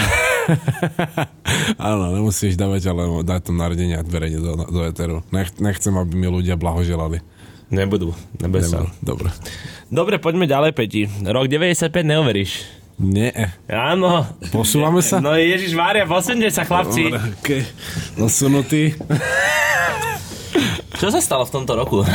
Áno, 1.79 2.11
nemusíš 2.11 2.57
dávať, 2.57 2.91
ale 2.91 3.23
daj 3.23 3.47
to 3.47 3.51
narodenia 3.53 4.01
verejne 4.03 4.39
do, 4.41 4.53
do 4.67 4.81
eteru. 4.85 5.21
Nech, 5.31 5.53
nechcem, 5.57 5.93
aby 5.95 6.13
mi 6.13 6.27
ľudia 6.27 6.57
blahoželali. 6.57 7.21
Nebudú, 7.71 8.11
nebudú 8.43 8.67
sa. 8.67 8.83
Dobre. 8.99 9.31
Dobre, 9.87 10.19
poďme 10.19 10.43
ďalej, 10.43 10.75
Peti. 10.75 11.07
Rok 11.07 11.47
95 11.47 11.87
neuveríš. 12.03 12.67
Nie. 13.01 13.55
Áno. 13.65 14.27
Posúvame 14.53 15.01
sa? 15.01 15.17
No 15.17 15.33
Ježiš 15.33 15.73
Mária, 15.73 16.05
posunte 16.05 16.51
sa, 16.53 16.67
chlapci. 16.67 17.09
Dobre, 17.09 17.33
okay. 17.39 17.61
Zasunutý. 18.19 18.93
Čo 21.01 21.09
sa 21.09 21.17
stalo 21.17 21.47
v 21.47 21.51
tomto 21.55 21.73
roku? 21.73 21.99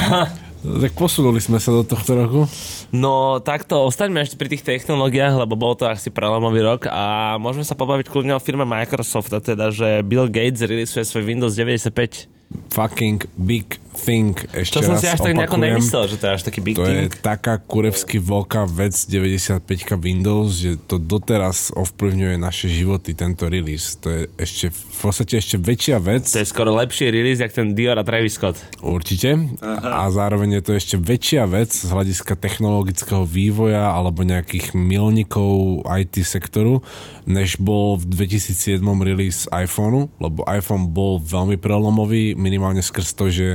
Tak 0.66 0.98
posunuli 0.98 1.38
sme 1.38 1.62
sa 1.62 1.70
do 1.70 1.86
tohto 1.86 2.18
roku. 2.18 2.42
No 2.90 3.38
takto, 3.38 3.86
ostaňme 3.86 4.18
ešte 4.18 4.34
pri 4.34 4.50
tých 4.50 4.66
technológiách, 4.66 5.38
lebo 5.46 5.54
bol 5.54 5.78
to 5.78 5.86
asi 5.86 6.10
prelomový 6.10 6.58
rok 6.66 6.90
a 6.90 7.36
môžeme 7.38 7.62
sa 7.62 7.78
pobaviť 7.78 8.10
kľudne 8.10 8.34
o 8.34 8.42
firme 8.42 8.66
Microsoft, 8.66 9.30
a 9.30 9.38
teda, 9.38 9.70
že 9.70 10.02
Bill 10.02 10.26
Gates 10.26 10.66
releaseuje 10.66 11.06
svoj 11.06 11.22
Windows 11.22 11.54
95. 11.54 12.26
Fucking 12.74 13.30
big 13.38 13.78
thing. 13.96 14.36
Ešte 14.52 14.78
Čo 14.78 14.92
som 14.92 14.96
si 15.00 15.08
až 15.08 15.24
tak 15.24 15.32
nejako 15.32 15.58
nemyslel, 15.58 16.04
že 16.06 16.16
to 16.20 16.24
je 16.28 16.32
až 16.36 16.42
taký 16.44 16.60
big 16.60 16.76
To 16.76 16.84
thing. 16.84 17.08
je 17.08 17.18
taká 17.18 17.56
kurevsky 17.58 18.20
veľká 18.20 18.68
vec 18.68 18.92
95 18.92 19.64
Windows, 19.96 20.60
že 20.60 20.76
to 20.76 21.00
doteraz 21.00 21.72
ovplyvňuje 21.72 22.36
naše 22.36 22.68
životy, 22.68 23.16
tento 23.16 23.48
release. 23.48 23.96
To 24.04 24.12
je 24.12 24.20
ešte, 24.36 24.68
v 24.70 24.96
podstate 25.00 25.40
ešte 25.40 25.56
väčšia 25.56 25.96
vec. 25.98 26.28
To 26.28 26.40
je 26.40 26.48
skoro 26.48 26.70
lepší 26.76 27.08
release, 27.08 27.40
jak 27.40 27.56
ten 27.56 27.72
Dior 27.72 27.96
a 27.96 28.04
Travis 28.04 28.36
Scott. 28.36 28.60
Určite. 28.84 29.56
A 29.82 30.06
zároveň 30.12 30.60
je 30.60 30.62
to 30.62 30.72
ešte 30.76 30.96
väčšia 31.00 31.48
vec 31.48 31.72
z 31.72 31.88
hľadiska 31.88 32.36
technologického 32.36 33.24
vývoja 33.24 33.90
alebo 33.90 34.22
nejakých 34.22 34.76
milníkov 34.76 35.82
IT 35.88 36.20
sektoru, 36.22 36.84
než 37.24 37.56
bol 37.56 37.96
v 37.96 38.04
2007 38.12 38.78
release 39.00 39.48
iPhoneu, 39.48 40.12
lebo 40.20 40.44
iPhone 40.44 40.92
bol 40.92 41.18
veľmi 41.18 41.56
prelomový, 41.56 42.36
minimálne 42.36 42.84
skrz 42.84 43.08
to, 43.16 43.32
že 43.32 43.46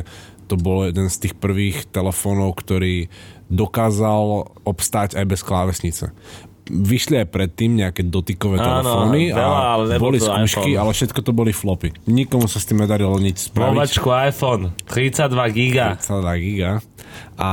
to 0.51 0.59
bol 0.59 0.83
jeden 0.83 1.07
z 1.07 1.15
tých 1.27 1.33
prvých 1.39 1.87
telefónov, 1.87 2.59
ktorý 2.59 3.07
dokázal 3.47 4.51
obstáť 4.67 5.15
aj 5.15 5.25
bez 5.27 5.41
klávesnice. 5.47 6.11
Vyšli 6.71 7.19
aj 7.23 7.27
predtým 7.31 7.79
nejaké 7.79 8.03
dotykové 8.07 8.59
Áno, 8.59 8.63
telefóny 8.63 9.31
veľa, 9.31 9.59
ale 9.75 9.83
boli 9.99 10.19
skúšky, 10.19 10.75
iPhone. 10.75 10.79
ale 10.79 10.91
všetko 10.95 11.19
to 11.19 11.31
boli 11.31 11.51
flopy. 11.51 11.91
Nikomu 12.07 12.47
sa 12.47 12.59
s 12.59 12.67
tým 12.67 12.79
nedarilo 12.83 13.15
nič 13.19 13.51
spraviť. 13.51 13.75
Movačku 13.75 14.07
iPhone, 14.07 14.63
32 14.87 15.51
giga. 15.55 15.99
32 15.99 16.43
giga. 16.47 16.71
A 17.35 17.49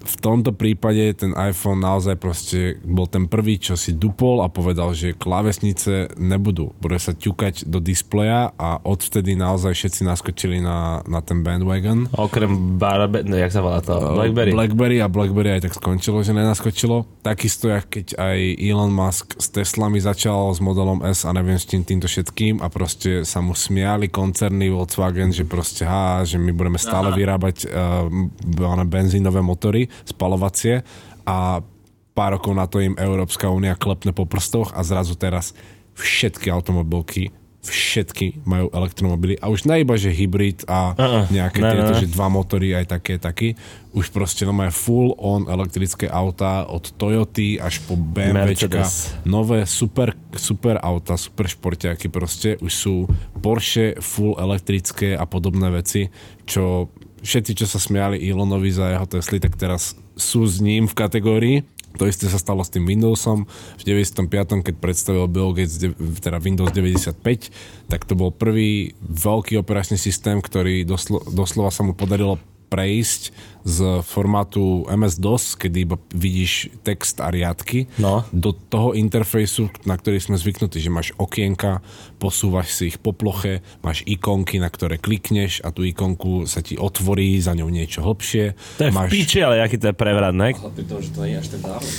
v 0.00 0.16
tomto 0.18 0.56
prípade 0.56 1.12
ten 1.12 1.36
iPhone 1.36 1.84
naozaj 1.84 2.16
proste 2.16 2.80
bol 2.80 3.04
ten 3.04 3.28
prvý, 3.28 3.60
čo 3.60 3.76
si 3.76 3.92
dupol 3.92 4.40
a 4.40 4.48
povedal, 4.48 4.96
že 4.96 5.12
klávesnice 5.12 6.16
nebudú. 6.16 6.72
Bude 6.80 6.96
sa 6.96 7.12
ťukať 7.12 7.68
do 7.68 7.78
displeja 7.78 8.56
a 8.56 8.80
odvtedy 8.80 9.36
naozaj 9.36 9.76
všetci 9.76 10.02
naskočili 10.08 10.58
na, 10.64 11.04
na 11.04 11.20
ten 11.20 11.44
bandwagon. 11.44 12.08
Okrem 12.16 12.80
Barbe, 12.80 13.20
no 13.26 13.36
jak 13.36 13.52
sa 13.52 13.60
volá 13.60 13.84
to? 13.84 13.92
Blackberry. 13.92 14.56
Blackberry 14.56 14.96
a 15.04 15.12
Blackberry 15.12 15.60
aj 15.60 15.68
tak 15.68 15.74
skončilo, 15.76 16.24
že 16.24 16.32
nenaskočilo. 16.32 17.04
Takisto, 17.20 17.68
jak 17.68 17.92
keď 17.92 18.16
aj 18.16 18.38
Elon 18.56 18.92
Musk 18.94 19.36
s 19.36 19.52
Teslami 19.52 20.00
začal 20.00 20.54
s 20.56 20.62
modelom 20.62 21.04
S 21.04 21.28
a 21.28 21.34
neviem 21.36 21.60
s 21.60 21.68
tým 21.68 21.84
týmto 21.84 22.08
všetkým 22.08 22.64
a 22.64 22.72
proste 22.72 23.26
sa 23.28 23.44
mu 23.44 23.52
smiali 23.52 24.08
koncerny 24.08 24.72
Volkswagen, 24.72 25.34
že 25.34 25.44
proste 25.44 25.84
ha, 25.84 26.24
že 26.24 26.40
my 26.40 26.54
budeme 26.56 26.80
stále 26.80 27.12
Aha. 27.12 27.16
vyrábať 27.18 27.56
uh, 27.68 28.86
benzínové 28.86 29.42
motory, 29.42 29.89
spalovacie 30.06 30.86
a 31.26 31.62
pár 32.14 32.36
rokov 32.36 32.52
na 32.52 32.66
to 32.66 32.82
im 32.82 32.98
Európska 32.98 33.48
únia 33.48 33.78
klepne 33.78 34.10
po 34.10 34.26
prstoch 34.26 34.74
a 34.74 34.82
zrazu 34.82 35.14
teraz 35.14 35.54
všetky 35.94 36.50
automobilky 36.50 37.30
všetky 37.60 38.40
majú 38.48 38.72
elektromobily 38.72 39.36
a 39.36 39.52
už 39.52 39.68
najba, 39.68 40.00
že 40.00 40.08
hybrid 40.08 40.64
a 40.64 40.96
Uh-uh. 40.96 41.24
nejaké 41.28 41.60
Ne, 41.60 41.76
tieto, 41.76 41.92
ne. 41.92 42.00
že 42.00 42.08
dva 42.08 42.32
motory 42.32 42.72
aj 42.72 42.88
také, 42.88 43.20
taký. 43.20 43.52
Už 43.92 44.08
proste 44.08 44.48
no 44.48 44.56
majú 44.56 44.72
full 44.72 45.08
on 45.20 45.44
elektrické 45.44 46.08
autá 46.08 46.64
od 46.64 46.88
Toyoty 46.96 47.60
až 47.60 47.84
po 47.84 48.00
BMWčka. 48.00 48.80
Mercedes. 48.80 49.12
Nové 49.28 49.68
super, 49.68 50.16
super 50.32 50.80
auta, 50.80 51.20
super 51.20 51.52
športiaky 51.52 52.08
proste. 52.08 52.56
Už 52.64 52.72
sú 52.72 52.94
Porsche 53.44 54.00
full 54.00 54.40
elektrické 54.40 55.12
a 55.12 55.28
podobné 55.28 55.68
veci, 55.68 56.08
čo 56.48 56.88
všetci, 57.22 57.52
čo 57.64 57.66
sa 57.68 57.80
smiali 57.80 58.20
Elonovi 58.20 58.72
za 58.72 58.92
jeho 58.92 59.06
Tesly, 59.06 59.40
tak 59.40 59.56
teraz 59.56 59.96
sú 60.16 60.44
s 60.44 60.60
ním 60.60 60.88
v 60.88 60.94
kategórii. 60.94 61.56
To 61.98 62.06
isté 62.06 62.30
sa 62.30 62.38
stalo 62.38 62.62
s 62.62 62.70
tým 62.70 62.86
Windowsom. 62.86 63.50
V 63.78 63.82
95. 63.82 64.62
keď 64.62 64.74
predstavil 64.78 65.26
Bill 65.26 65.50
Gates 65.50 65.82
teda 66.22 66.38
Windows 66.38 66.70
95, 66.70 67.18
tak 67.90 68.06
to 68.06 68.14
bol 68.14 68.30
prvý 68.30 68.94
veľký 69.02 69.58
operačný 69.58 69.98
systém, 69.98 70.38
ktorý 70.38 70.86
doslo- 70.86 71.26
doslova 71.26 71.74
sa 71.74 71.82
mu 71.82 71.90
podarilo 71.98 72.38
prejsť 72.70 73.34
z 73.60 74.00
formátu 74.00 74.88
MS-DOS, 74.88 75.58
kedy 75.60 75.84
iba 75.84 76.00
vidíš 76.16 76.72
text 76.80 77.20
a 77.20 77.28
riadky, 77.28 77.90
No. 78.00 78.24
do 78.32 78.56
toho 78.56 78.96
interfejsu, 78.96 79.68
na 79.84 80.00
ktorý 80.00 80.16
sme 80.16 80.40
zvyknutí, 80.40 80.80
že 80.80 80.88
máš 80.88 81.12
okienka, 81.20 81.84
posúvaš 82.16 82.72
si 82.72 82.94
ich 82.94 82.96
po 82.96 83.12
ploche, 83.12 83.60
máš 83.84 84.00
ikonky, 84.08 84.56
na 84.56 84.72
ktoré 84.72 84.96
klikneš 84.96 85.60
a 85.60 85.74
tú 85.74 85.84
ikonku 85.84 86.48
sa 86.48 86.64
ti 86.64 86.80
otvorí, 86.80 87.36
za 87.36 87.52
ňou 87.52 87.68
niečo 87.68 88.00
hlbšie. 88.00 88.56
To 88.80 88.82
je 88.88 88.92
máš... 88.94 89.12
v 89.12 89.12
piči, 89.12 89.44
ale 89.44 89.60
aký 89.60 89.76
to 89.76 89.92
je 89.92 89.96
prevrat, 89.96 90.32
ne? 90.32 90.56
Ale 90.56 90.72
pri 90.72 90.84
tom, 90.88 90.98
že 91.04 91.10
to 91.12 91.20
nie 91.28 91.36
je 91.36 91.40
až 91.44 91.48
tak 91.52 91.60
dávno. 91.60 91.90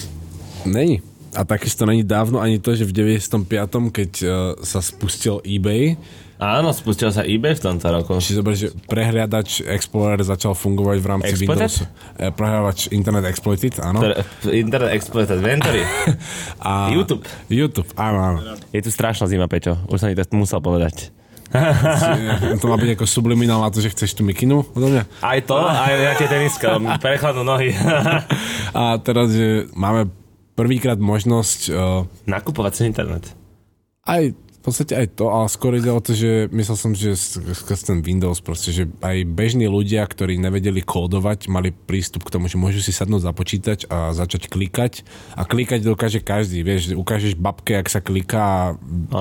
Není. 0.66 0.98
A 1.32 1.48
takisto 1.48 1.88
není 1.88 2.04
dávno 2.04 2.44
ani 2.44 2.60
to, 2.60 2.76
že 2.76 2.84
v 2.84 2.92
95. 2.92 3.48
keď 3.96 4.12
uh, 4.20 4.30
sa 4.68 4.84
spustil 4.84 5.40
eBay, 5.48 5.96
Áno, 6.42 6.74
spustil 6.74 7.14
sa 7.14 7.22
eBay 7.22 7.54
v 7.54 7.62
tomto 7.62 7.86
roku. 7.86 8.18
či 8.18 8.34
zober, 8.34 8.58
že 8.58 8.74
prehliadač 8.90 9.62
Explorer 9.62 10.18
začal 10.20 10.52
fungovať 10.52 10.98
v 10.98 11.06
rámci 11.06 11.34
Exploited? 11.38 11.70
Windows. 11.70 11.76
Eh, 12.18 12.34
Prehliadač 12.34 12.80
Internet 12.90 13.30
Exploited, 13.30 13.78
áno. 13.78 14.02
Ktoré- 14.02 14.26
Internet 14.50 14.90
Exploited 14.92 15.38
Ventory. 15.38 15.86
A 16.66 16.90
YouTube. 16.90 17.22
YouTube, 17.46 17.86
áno, 17.94 18.18
áno. 18.20 18.40
Je 18.70 18.82
tu 18.82 18.90
strašná 18.90 19.30
zima, 19.30 19.46
Peťo. 19.46 19.78
Už 19.86 20.02
som 20.02 20.10
ti 20.10 20.18
to 20.18 20.34
musel 20.34 20.58
povedať. 20.58 21.14
To 22.58 22.66
má 22.66 22.76
byť 22.76 22.96
ako 22.96 23.06
subliminál 23.06 23.60
na 23.60 23.70
to, 23.70 23.78
že 23.78 23.92
chceš 23.92 24.16
tú 24.16 24.24
mikinu 24.24 24.66
odo 24.72 24.88
mňa. 24.88 25.04
Aj 25.20 25.40
to, 25.44 25.62
aj 25.86 25.94
nejaké 25.94 26.26
teniska. 26.26 26.80
Prechladnú 26.98 27.46
nohy. 27.46 27.76
A 28.72 28.98
teraz, 28.98 29.30
že 29.30 29.70
máme 29.74 30.10
prvýkrát 30.54 30.98
možnosť 30.98 31.60
uh, 31.70 32.08
Nakupovať 32.26 32.72
si 32.74 32.82
internet. 32.88 33.30
aj 34.04 34.34
v 34.62 34.70
podstate 34.70 34.94
aj 34.94 35.18
to, 35.18 35.34
ale 35.34 35.50
skôr 35.50 35.74
ide 35.74 35.90
o 35.90 35.98
to, 35.98 36.14
že 36.14 36.46
myslel 36.54 36.78
som, 36.78 36.94
že 36.94 37.18
sk- 37.18 37.42
skrz 37.42 37.82
ten 37.82 38.06
Windows 38.06 38.46
proste, 38.46 38.70
že 38.70 38.86
aj 39.02 39.26
bežní 39.26 39.66
ľudia, 39.66 40.06
ktorí 40.06 40.38
nevedeli 40.38 40.86
kódovať, 40.86 41.50
mali 41.50 41.74
prístup 41.74 42.30
k 42.30 42.38
tomu, 42.38 42.46
že 42.46 42.62
môžu 42.62 42.78
si 42.78 42.94
sadnúť 42.94 43.26
za 43.26 43.34
počítač 43.34 43.90
a 43.90 44.14
začať 44.14 44.54
klikať. 44.54 45.02
A 45.34 45.50
klikať 45.50 45.82
dokáže 45.82 46.22
každý, 46.22 46.62
vieš, 46.62 46.94
že 46.94 46.96
ukážeš 46.96 47.34
babke, 47.34 47.74
ak 47.74 47.90
sa 47.90 48.06
kliká 48.06 48.38
a 48.38 48.58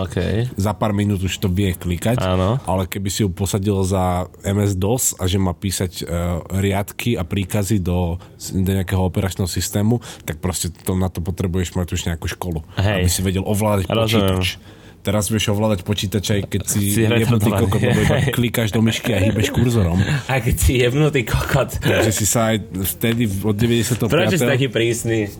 OK. 0.05 0.53
za 0.61 0.77
pár 0.77 0.93
minút 0.93 1.25
už 1.25 1.33
to 1.41 1.49
vie 1.49 1.73
klikať, 1.73 2.21
Áno. 2.21 2.61
ale 2.69 2.85
keby 2.85 3.09
si 3.09 3.25
ju 3.25 3.33
posadil 3.33 3.81
za 3.81 4.29
MS-DOS 4.45 5.17
a 5.17 5.25
že 5.25 5.41
má 5.41 5.57
písať 5.57 6.05
uh, 6.05 6.45
riadky 6.53 7.17
a 7.17 7.25
príkazy 7.25 7.81
do, 7.81 8.21
do 8.53 8.71
nejakého 8.77 9.01
operačného 9.01 9.49
systému, 9.49 10.05
tak 10.29 10.37
proste 10.45 10.69
to, 10.69 10.93
na 11.01 11.09
to 11.09 11.25
potrebuješ 11.25 11.81
mať 11.81 11.89
už 11.97 12.01
nejakú 12.13 12.29
školu, 12.29 12.61
Hej. 12.77 13.01
aby 13.01 13.09
si 13.09 13.25
vedel 13.25 13.49
ovládať 13.49 13.89
Rozumiem. 13.89 14.37
počítač. 14.37 14.80
Teraz 15.01 15.33
vieš 15.33 15.57
ovládať 15.57 15.81
počítač 15.81 16.25
aj 16.37 16.41
keď 16.45 16.63
si, 16.69 16.81
Si 16.97 17.03
jebnutý 17.09 17.49
kokot, 17.49 17.81
lebo 17.81 18.01
iba 18.05 18.17
klikáš 18.39 18.77
do 18.77 18.85
myšky 18.85 19.17
a 19.17 19.19
hýbeš 19.21 19.49
kurzorom. 19.53 19.97
A 20.29 20.41
keď 20.45 20.57
si 20.61 20.73
jebnutý 20.81 21.25
kokot. 21.25 21.81
Takže 21.81 22.13
si 22.13 22.27
sa 22.29 22.53
aj 22.53 22.69
vtedy 22.99 23.25
od 23.25 23.57
95. 23.57 24.13
Prečo 24.13 24.37
si 24.37 24.47
taký 24.47 24.69
prísny? 24.69 25.27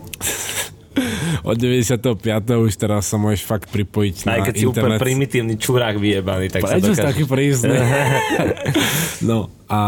Od 1.41 1.57
95. 1.57 2.19
už 2.67 2.73
teraz 2.77 3.09
sa 3.09 3.17
môžeš 3.17 3.47
fakt 3.47 3.71
pripojiť 3.71 4.27
Aj 4.27 4.43
na 4.43 4.45
keď 4.45 4.55
si 4.59 4.67
úplne 4.67 4.99
primitívny 4.99 5.55
čurák 5.57 5.97
vyjebaný, 5.97 6.51
tak 6.51 6.67
sa 6.67 6.77
Prečo 6.77 6.93
si 6.93 6.99
dokáže... 6.99 7.09
taký 7.15 7.25
prísny? 7.31 7.79
no 9.31 9.49
a 9.71 9.81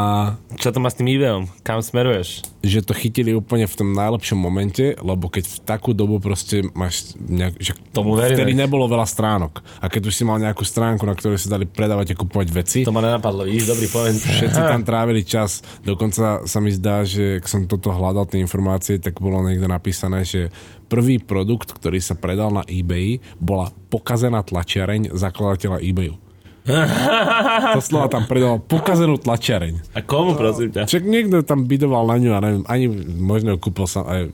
Čo 0.62 0.70
to 0.70 0.78
má 0.78 0.86
s 0.86 0.94
tým 0.94 1.10
eBayom? 1.10 1.50
Kam 1.66 1.82
smeruješ? 1.82 2.46
že 2.62 2.78
to 2.78 2.94
chytili 2.94 3.34
úplne 3.34 3.66
v 3.66 3.74
tom 3.74 3.90
najlepšom 3.90 4.38
momente, 4.38 4.94
lebo 5.02 5.26
keď 5.26 5.44
v 5.50 5.56
takú 5.66 5.90
dobu 5.90 6.22
proste 6.22 6.62
máš 6.78 7.18
nejak, 7.18 7.58
že 7.58 7.74
Tomu 7.90 8.14
verím, 8.14 8.38
vtedy 8.38 8.54
nebolo 8.54 8.86
veľa 8.86 9.02
stránok. 9.02 9.66
A 9.82 9.90
keď 9.90 10.06
už 10.06 10.14
si 10.14 10.22
mal 10.22 10.38
nejakú 10.38 10.62
stránku, 10.62 11.02
na 11.02 11.18
ktorej 11.18 11.42
sa 11.42 11.58
dali 11.58 11.66
predávať 11.66 12.14
a 12.14 12.18
kupovať 12.22 12.48
veci, 12.54 12.78
To 12.86 12.94
ma 12.94 13.02
nenapadlo, 13.02 13.50
vidíš, 13.50 13.66
dobrý 13.74 13.90
point. 13.90 14.14
všetci 14.14 14.60
tam 14.62 14.86
trávili 14.94 15.26
čas. 15.26 15.66
Dokonca 15.82 16.46
sa 16.46 16.58
mi 16.62 16.70
zdá, 16.70 17.02
že 17.02 17.42
keď 17.42 17.50
som 17.50 17.66
toto 17.66 17.90
hľadal, 17.90 18.30
tie 18.30 18.38
informácie, 18.38 19.02
tak 19.02 19.18
bolo 19.18 19.42
niekde 19.42 19.66
napísané, 19.66 20.22
že 20.22 20.54
prvý 20.86 21.18
produkt, 21.18 21.74
ktorý 21.74 21.98
sa 21.98 22.14
predal 22.14 22.54
na 22.54 22.62
eBay, 22.70 23.18
bola 23.42 23.74
pokazená 23.90 24.46
tlačiareň 24.46 25.10
zakladateľa 25.18 25.82
eBayu. 25.82 26.21
To 27.76 27.80
slova 27.82 28.06
tam 28.06 28.24
predal 28.30 28.62
pokazenú 28.62 29.18
tlačiareň. 29.18 29.98
A 29.98 30.00
komu, 30.04 30.38
prosím 30.38 30.70
ťa? 30.70 30.86
Čak 30.86 31.02
niekto 31.02 31.42
tam 31.42 31.66
bidoval 31.66 32.06
na 32.06 32.16
ňu 32.22 32.30
a 32.32 32.38
neviem, 32.38 32.62
ani 32.70 32.86
možno 33.18 33.56
ju 33.56 33.58
kúpil 33.58 33.86
sa, 33.90 34.06
aj, 34.06 34.30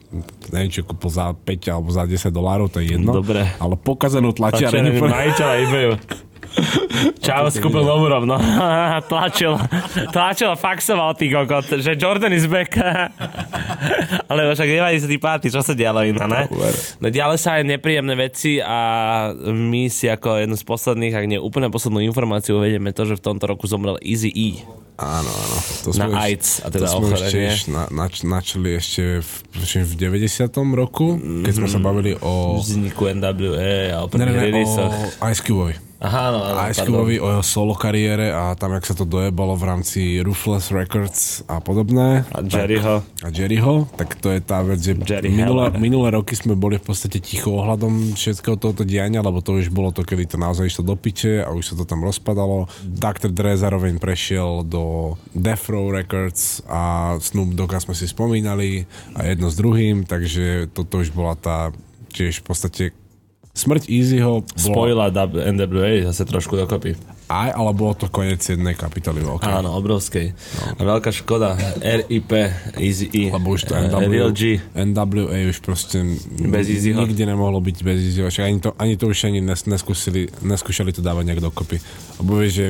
neviem, 0.53 0.69
či 0.69 0.85
ju 0.85 0.93
kúpil 0.93 1.09
za 1.09 1.33
5 1.33 1.73
alebo 1.73 1.89
za 1.89 2.05
10 2.05 2.29
dolárov, 2.29 2.69
to 2.69 2.85
je 2.85 2.97
jedno. 2.99 3.17
Dobre. 3.17 3.49
Ale 3.57 3.75
pokazenú 3.81 4.37
Tlačený 4.37 4.69
tlačiareň. 4.69 5.09
majiteľa 5.09 5.55
eBayu. 5.65 5.93
Čau, 7.19 7.47
skúpil 7.49 7.83
novú 7.83 8.05
rovno. 8.05 8.35
tlačil, 9.11 9.55
tlačil, 10.09 10.53
faxoval 10.53 11.15
ty 11.15 11.29
kokot, 11.29 11.65
že 11.75 11.95
Jordan 11.95 12.33
is 12.33 12.45
back. 12.45 12.75
Ale 14.31 14.49
však 14.49 14.67
nevadí 14.67 14.99
sa 14.99 15.07
tí 15.07 15.17
párty, 15.17 15.47
čo 15.47 15.61
sa 15.61 15.73
dialo 15.73 16.03
iná, 16.03 16.25
ne? 16.25 16.49
No 16.99 17.09
diali 17.09 17.37
sa 17.37 17.57
aj 17.57 17.69
nepríjemné 17.69 18.15
veci 18.15 18.59
a 18.59 18.79
my 19.41 19.87
si 19.87 20.07
ako 20.07 20.39
jednu 20.39 20.55
z 20.55 20.65
posledných, 20.65 21.15
ak 21.15 21.27
nie 21.27 21.39
úplne 21.39 21.69
poslednú 21.69 22.03
informáciu, 22.03 22.57
uvedieme 22.57 22.91
to, 22.91 23.05
že 23.05 23.15
v 23.15 23.25
tomto 23.25 23.45
roku 23.47 23.65
zomrel 23.65 23.97
Easy 24.01 24.29
E. 24.29 24.51
Áno, 24.99 25.31
áno. 25.31 25.57
To 25.81 25.89
Na 25.89 25.95
sme 25.95 26.11
už- 26.11 26.19
AIDS, 26.19 26.49
a 26.59 26.69
teda 26.69 26.87
to 26.89 26.99
sme 26.99 27.17
tiež 27.23 27.71
na, 27.71 27.87
nač, 27.89 28.21
načali 28.21 28.75
ešte 28.75 29.23
v, 29.23 29.31
v 29.79 29.93
90. 29.95 30.51
roku, 30.75 31.15
keď 31.39 31.53
sme 31.55 31.69
sa 31.71 31.79
bavili 31.79 32.19
o... 32.19 32.59
Vzniku 32.59 33.07
NWA 33.09 33.95
a 33.95 34.03
o 34.03 34.11
Ne, 34.11 34.19
ne, 34.19 34.27
prvých 34.27 34.35
ne, 34.35 34.43
releasoch. 34.43 34.91
o 35.15 35.27
Ice 35.31 35.41
Cubeovi. 35.41 35.75
Aha, 35.99 36.31
no, 36.31 36.39
áno, 36.47 36.71
Ice. 36.71 36.87
Cubeovi 36.87 37.19
o 37.19 37.27
jeho 37.27 37.43
solo 37.43 37.75
kariére 37.75 38.31
a 38.31 38.55
tam, 38.55 38.71
jak 38.79 38.87
sa 38.87 38.95
to 38.95 39.03
dojebalo 39.03 39.59
v 39.59 39.65
rámci 39.67 40.01
Ruthless 40.23 40.71
Records 40.71 41.43
a 41.51 41.59
podobné. 41.59 42.23
A 42.31 42.39
Jerryho. 42.39 43.03
a 43.03 43.29
Jerryho, 43.35 43.91
tak 43.99 44.15
to 44.23 44.31
je 44.31 44.39
tá 44.39 44.63
vec, 44.63 44.79
že 44.79 44.95
Jerry 44.95 45.27
minulé, 45.27 45.75
Heller. 45.75 45.83
minulé 45.83 46.09
roky 46.15 46.39
sme 46.39 46.55
boli 46.55 46.79
v 46.79 46.87
podstate 46.87 47.19
ticho 47.19 47.51
ohľadom 47.51 48.15
všetkého 48.15 48.55
tohoto 48.55 48.87
diania, 48.87 49.27
lebo 49.27 49.43
to 49.43 49.59
už 49.59 49.75
bolo 49.75 49.91
to, 49.91 50.07
kedy 50.07 50.31
to 50.31 50.39
naozaj 50.39 50.71
išlo 50.71 50.87
do 50.87 50.95
piče 50.95 51.43
a 51.43 51.51
už 51.51 51.75
sa 51.75 51.75
to 51.75 51.83
tam 51.83 52.07
rozpadalo. 52.07 52.71
Dr. 52.87 53.35
Dre 53.35 53.59
zároveň 53.59 53.99
prešiel 53.99 54.63
do 54.63 55.19
Death 55.35 55.67
Row 55.67 55.91
Records 55.91 56.63
a 56.71 57.15
Snoop 57.19 57.59
Dogga 57.59 57.83
sme 57.83 57.99
si 57.99 58.07
spomínali 58.07 58.87
a 59.19 59.27
jedno 59.27 59.51
s 59.51 59.59
druhým, 59.59 60.07
takže 60.07 60.71
toto 60.71 61.03
už 61.03 61.11
bola 61.11 61.35
tá 61.35 61.75
tiež 62.15 62.39
v 62.39 62.45
podstate 62.47 62.85
smrť 63.59 63.91
Easyho 63.91 64.47
bola 64.47 64.55
Spojila 64.55 65.07
NWA 65.51 66.07
zase 66.07 66.23
trošku 66.23 66.55
dokopy. 66.55 66.95
aj, 67.29 67.51
ale 67.53 67.71
bolo 67.75 67.93
to 67.93 68.07
koniec 68.07 68.41
jednej 68.41 68.73
kapitoly 68.73 69.21
veľkej. 69.21 69.51
Áno, 69.51 69.75
obrovskej. 69.77 70.33
A 70.79 70.81
veľká 70.81 71.11
škoda. 71.11 71.59
RIP, 71.83 72.31
Easy 72.79 73.11
E. 73.13 73.29
Lebo 73.29 73.53
už 73.53 73.69
to 73.69 73.77
eh, 73.77 73.91
NW, 73.91 74.09
Real 74.09 74.33
G. 74.33 74.63
NWA 74.73 75.51
už 75.51 75.59
proste 75.61 76.01
Bez 76.41 76.71
Easyho. 76.71 77.03
nikdy 77.05 77.27
nemohlo 77.27 77.59
byť 77.61 77.77
bez 77.83 77.99
Easyho. 78.01 78.31
Však 78.31 78.45
ani 78.47 78.59
to, 78.63 78.71
ani 78.79 78.95
to 78.97 79.11
už 79.11 79.19
ani 79.29 79.43
nes, 79.43 79.61
neskúsili, 79.67 80.31
neskúšali 80.41 80.95
to 80.95 81.05
dávať 81.05 81.29
nejak 81.29 81.43
dokopy. 81.43 81.77
Lebo 82.23 82.39
vieš, 82.41 82.53
že 82.55 82.67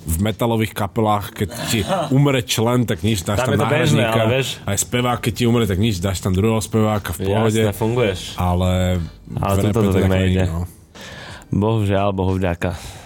v 0.00 0.16
metalových 0.24 0.72
kapelách, 0.72 1.32
keď 1.36 1.48
ti 1.68 1.80
umre 2.08 2.40
člen, 2.40 2.88
tak 2.88 3.04
nič, 3.04 3.20
dáš 3.24 3.44
Tam 3.44 3.52
tam, 3.52 3.64
to 3.64 3.66
bežné, 3.68 4.04
ale 4.08 4.40
vieš. 4.40 4.56
Aj 4.64 4.76
spevák, 4.76 5.20
keď 5.20 5.32
ti 5.32 5.44
umre, 5.44 5.64
tak 5.68 5.76
nič, 5.76 6.00
dáš 6.00 6.24
tam 6.24 6.32
druhého 6.32 6.60
speváka 6.60 7.12
v 7.12 7.28
pohode. 7.28 7.60
Jasne, 7.60 7.76
funguješ. 7.76 8.20
Ale, 8.40 9.00
Ale 9.36 9.54
toto 9.68 9.92
rape 9.92 9.96
tak 9.96 10.04
nejde. 10.08 10.44
no. 10.48 10.64
Bohužiaľ, 11.50 12.14
bohu 12.14 12.38
vďaka. 12.38 12.99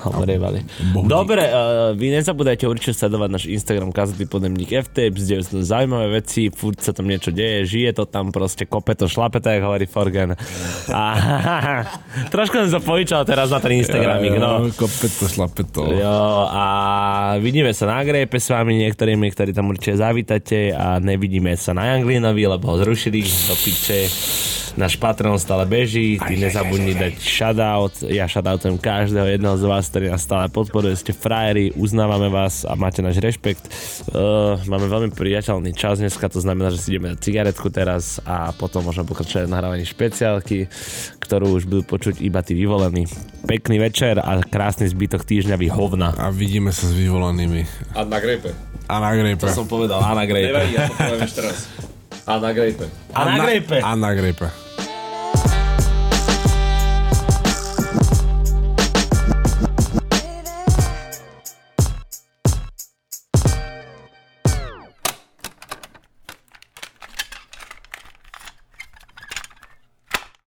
Homorievali. 0.00 0.64
Bohu 0.96 1.04
Dobre, 1.04 1.44
uh, 1.52 1.92
vy 1.92 2.16
nezabudajte 2.16 2.64
určite 2.64 2.96
sledovať 2.96 3.28
náš 3.28 3.44
Instagram 3.50 3.92
Kazatý 3.92 4.24
podemník 4.24 4.72
FTapes, 4.72 5.28
kde 5.28 5.44
sú 5.44 5.60
zaujímavé 5.60 6.24
veci, 6.24 6.48
furt 6.48 6.80
sa 6.80 6.96
tam 6.96 7.04
niečo 7.04 7.28
deje, 7.28 7.68
žije 7.68 8.00
to 8.00 8.04
tam 8.08 8.32
proste, 8.32 8.64
kope 8.64 8.96
to, 8.96 9.04
šlape 9.04 9.44
to, 9.44 9.52
jak 9.52 9.60
hovorí 9.60 9.84
Forgen. 9.84 10.32
A 10.88 11.02
trošku 12.34 12.56
som 12.64 12.70
sa 12.72 12.80
povyčal 12.80 13.28
teraz 13.28 13.52
na 13.52 13.60
ten 13.60 13.76
Instagramik, 13.76 14.40
no. 14.40 14.72
Kope 14.72 15.08
to, 15.08 15.24
šlape 15.28 15.68
to. 15.68 15.84
Jo, 15.92 16.48
a 16.48 16.64
vidíme 17.36 17.76
sa 17.76 17.84
na 17.90 18.00
Grepe 18.00 18.40
s 18.40 18.48
vami 18.48 18.80
niektorými, 18.88 19.28
ktorí 19.32 19.52
tam 19.52 19.68
určite 19.68 20.00
zavítate 20.00 20.72
a 20.72 20.96
nevidíme 20.96 21.52
sa 21.60 21.76
na 21.76 21.92
Janglinovi, 21.92 22.48
lebo 22.48 22.72
ho 22.72 22.76
zrušili 22.80 23.20
do 23.20 23.54
piče. 23.60 24.59
Náš 24.78 24.94
Patreon 25.00 25.38
stále 25.40 25.66
beží, 25.66 26.20
ty 26.22 26.38
nezabudni 26.38 26.94
dať 26.94 27.18
shoutout. 27.18 27.94
Ja 28.06 28.30
shoutoutujem 28.30 28.78
každého 28.78 29.26
jedného 29.26 29.56
z 29.58 29.64
vás, 29.66 29.90
ktorý 29.90 30.14
nás 30.14 30.22
stále 30.22 30.46
podporuje. 30.46 30.94
Ste 30.94 31.10
frajeri, 31.10 31.74
uznávame 31.74 32.30
vás 32.30 32.62
a 32.62 32.78
máte 32.78 33.02
náš 33.02 33.18
rešpekt. 33.18 33.66
Uh, 34.10 34.60
máme 34.70 34.86
veľmi 34.86 35.10
priateľný 35.10 35.74
čas 35.74 35.98
dneska, 35.98 36.30
to 36.30 36.38
znamená, 36.38 36.70
že 36.70 36.78
si 36.78 36.94
ideme 36.94 37.14
dať 37.14 37.18
cigaretku 37.18 37.66
teraz 37.72 38.22
a 38.22 38.54
potom 38.54 38.86
môžeme 38.86 39.08
pokračovať 39.10 39.50
v 39.50 39.52
nahrávaní 39.54 39.84
špeciálky, 39.86 40.70
ktorú 41.18 41.58
už 41.58 41.66
budú 41.66 41.82
počuť 41.86 42.22
iba 42.22 42.38
tí 42.44 42.54
vyvolení. 42.54 43.10
Pekný 43.46 43.82
večer 43.82 44.22
a 44.22 44.38
krásny 44.46 44.86
zbytok 44.86 45.26
týždňa 45.26 45.56
vy 45.58 45.68
hovna. 45.70 46.14
A 46.14 46.30
vidíme 46.30 46.70
sa 46.70 46.86
s 46.86 46.94
vyvolanými. 46.94 47.94
A 47.98 48.06
na 48.06 48.18
grepe. 48.22 48.54
A 48.86 48.98
na 49.02 49.10
grepe. 49.18 49.42
To 49.42 49.50
som 49.50 49.66
povedal, 49.66 49.98
a 49.98 50.14
na 50.14 50.26
grejpe. 50.26 50.50
Nevadí, 50.54 50.74
ja 50.78 50.86
to 50.86 50.94
poviem 50.94 51.22
ešte 51.26 51.40
raz. 51.42 51.58
A 52.30 52.38
na 52.40 52.52
grepe. 52.52 52.86
A 53.14 53.24
na 53.24 53.38
grejpe. 53.44 53.80
A 53.82 53.96
na 53.96 54.14
grepe. 54.14 54.46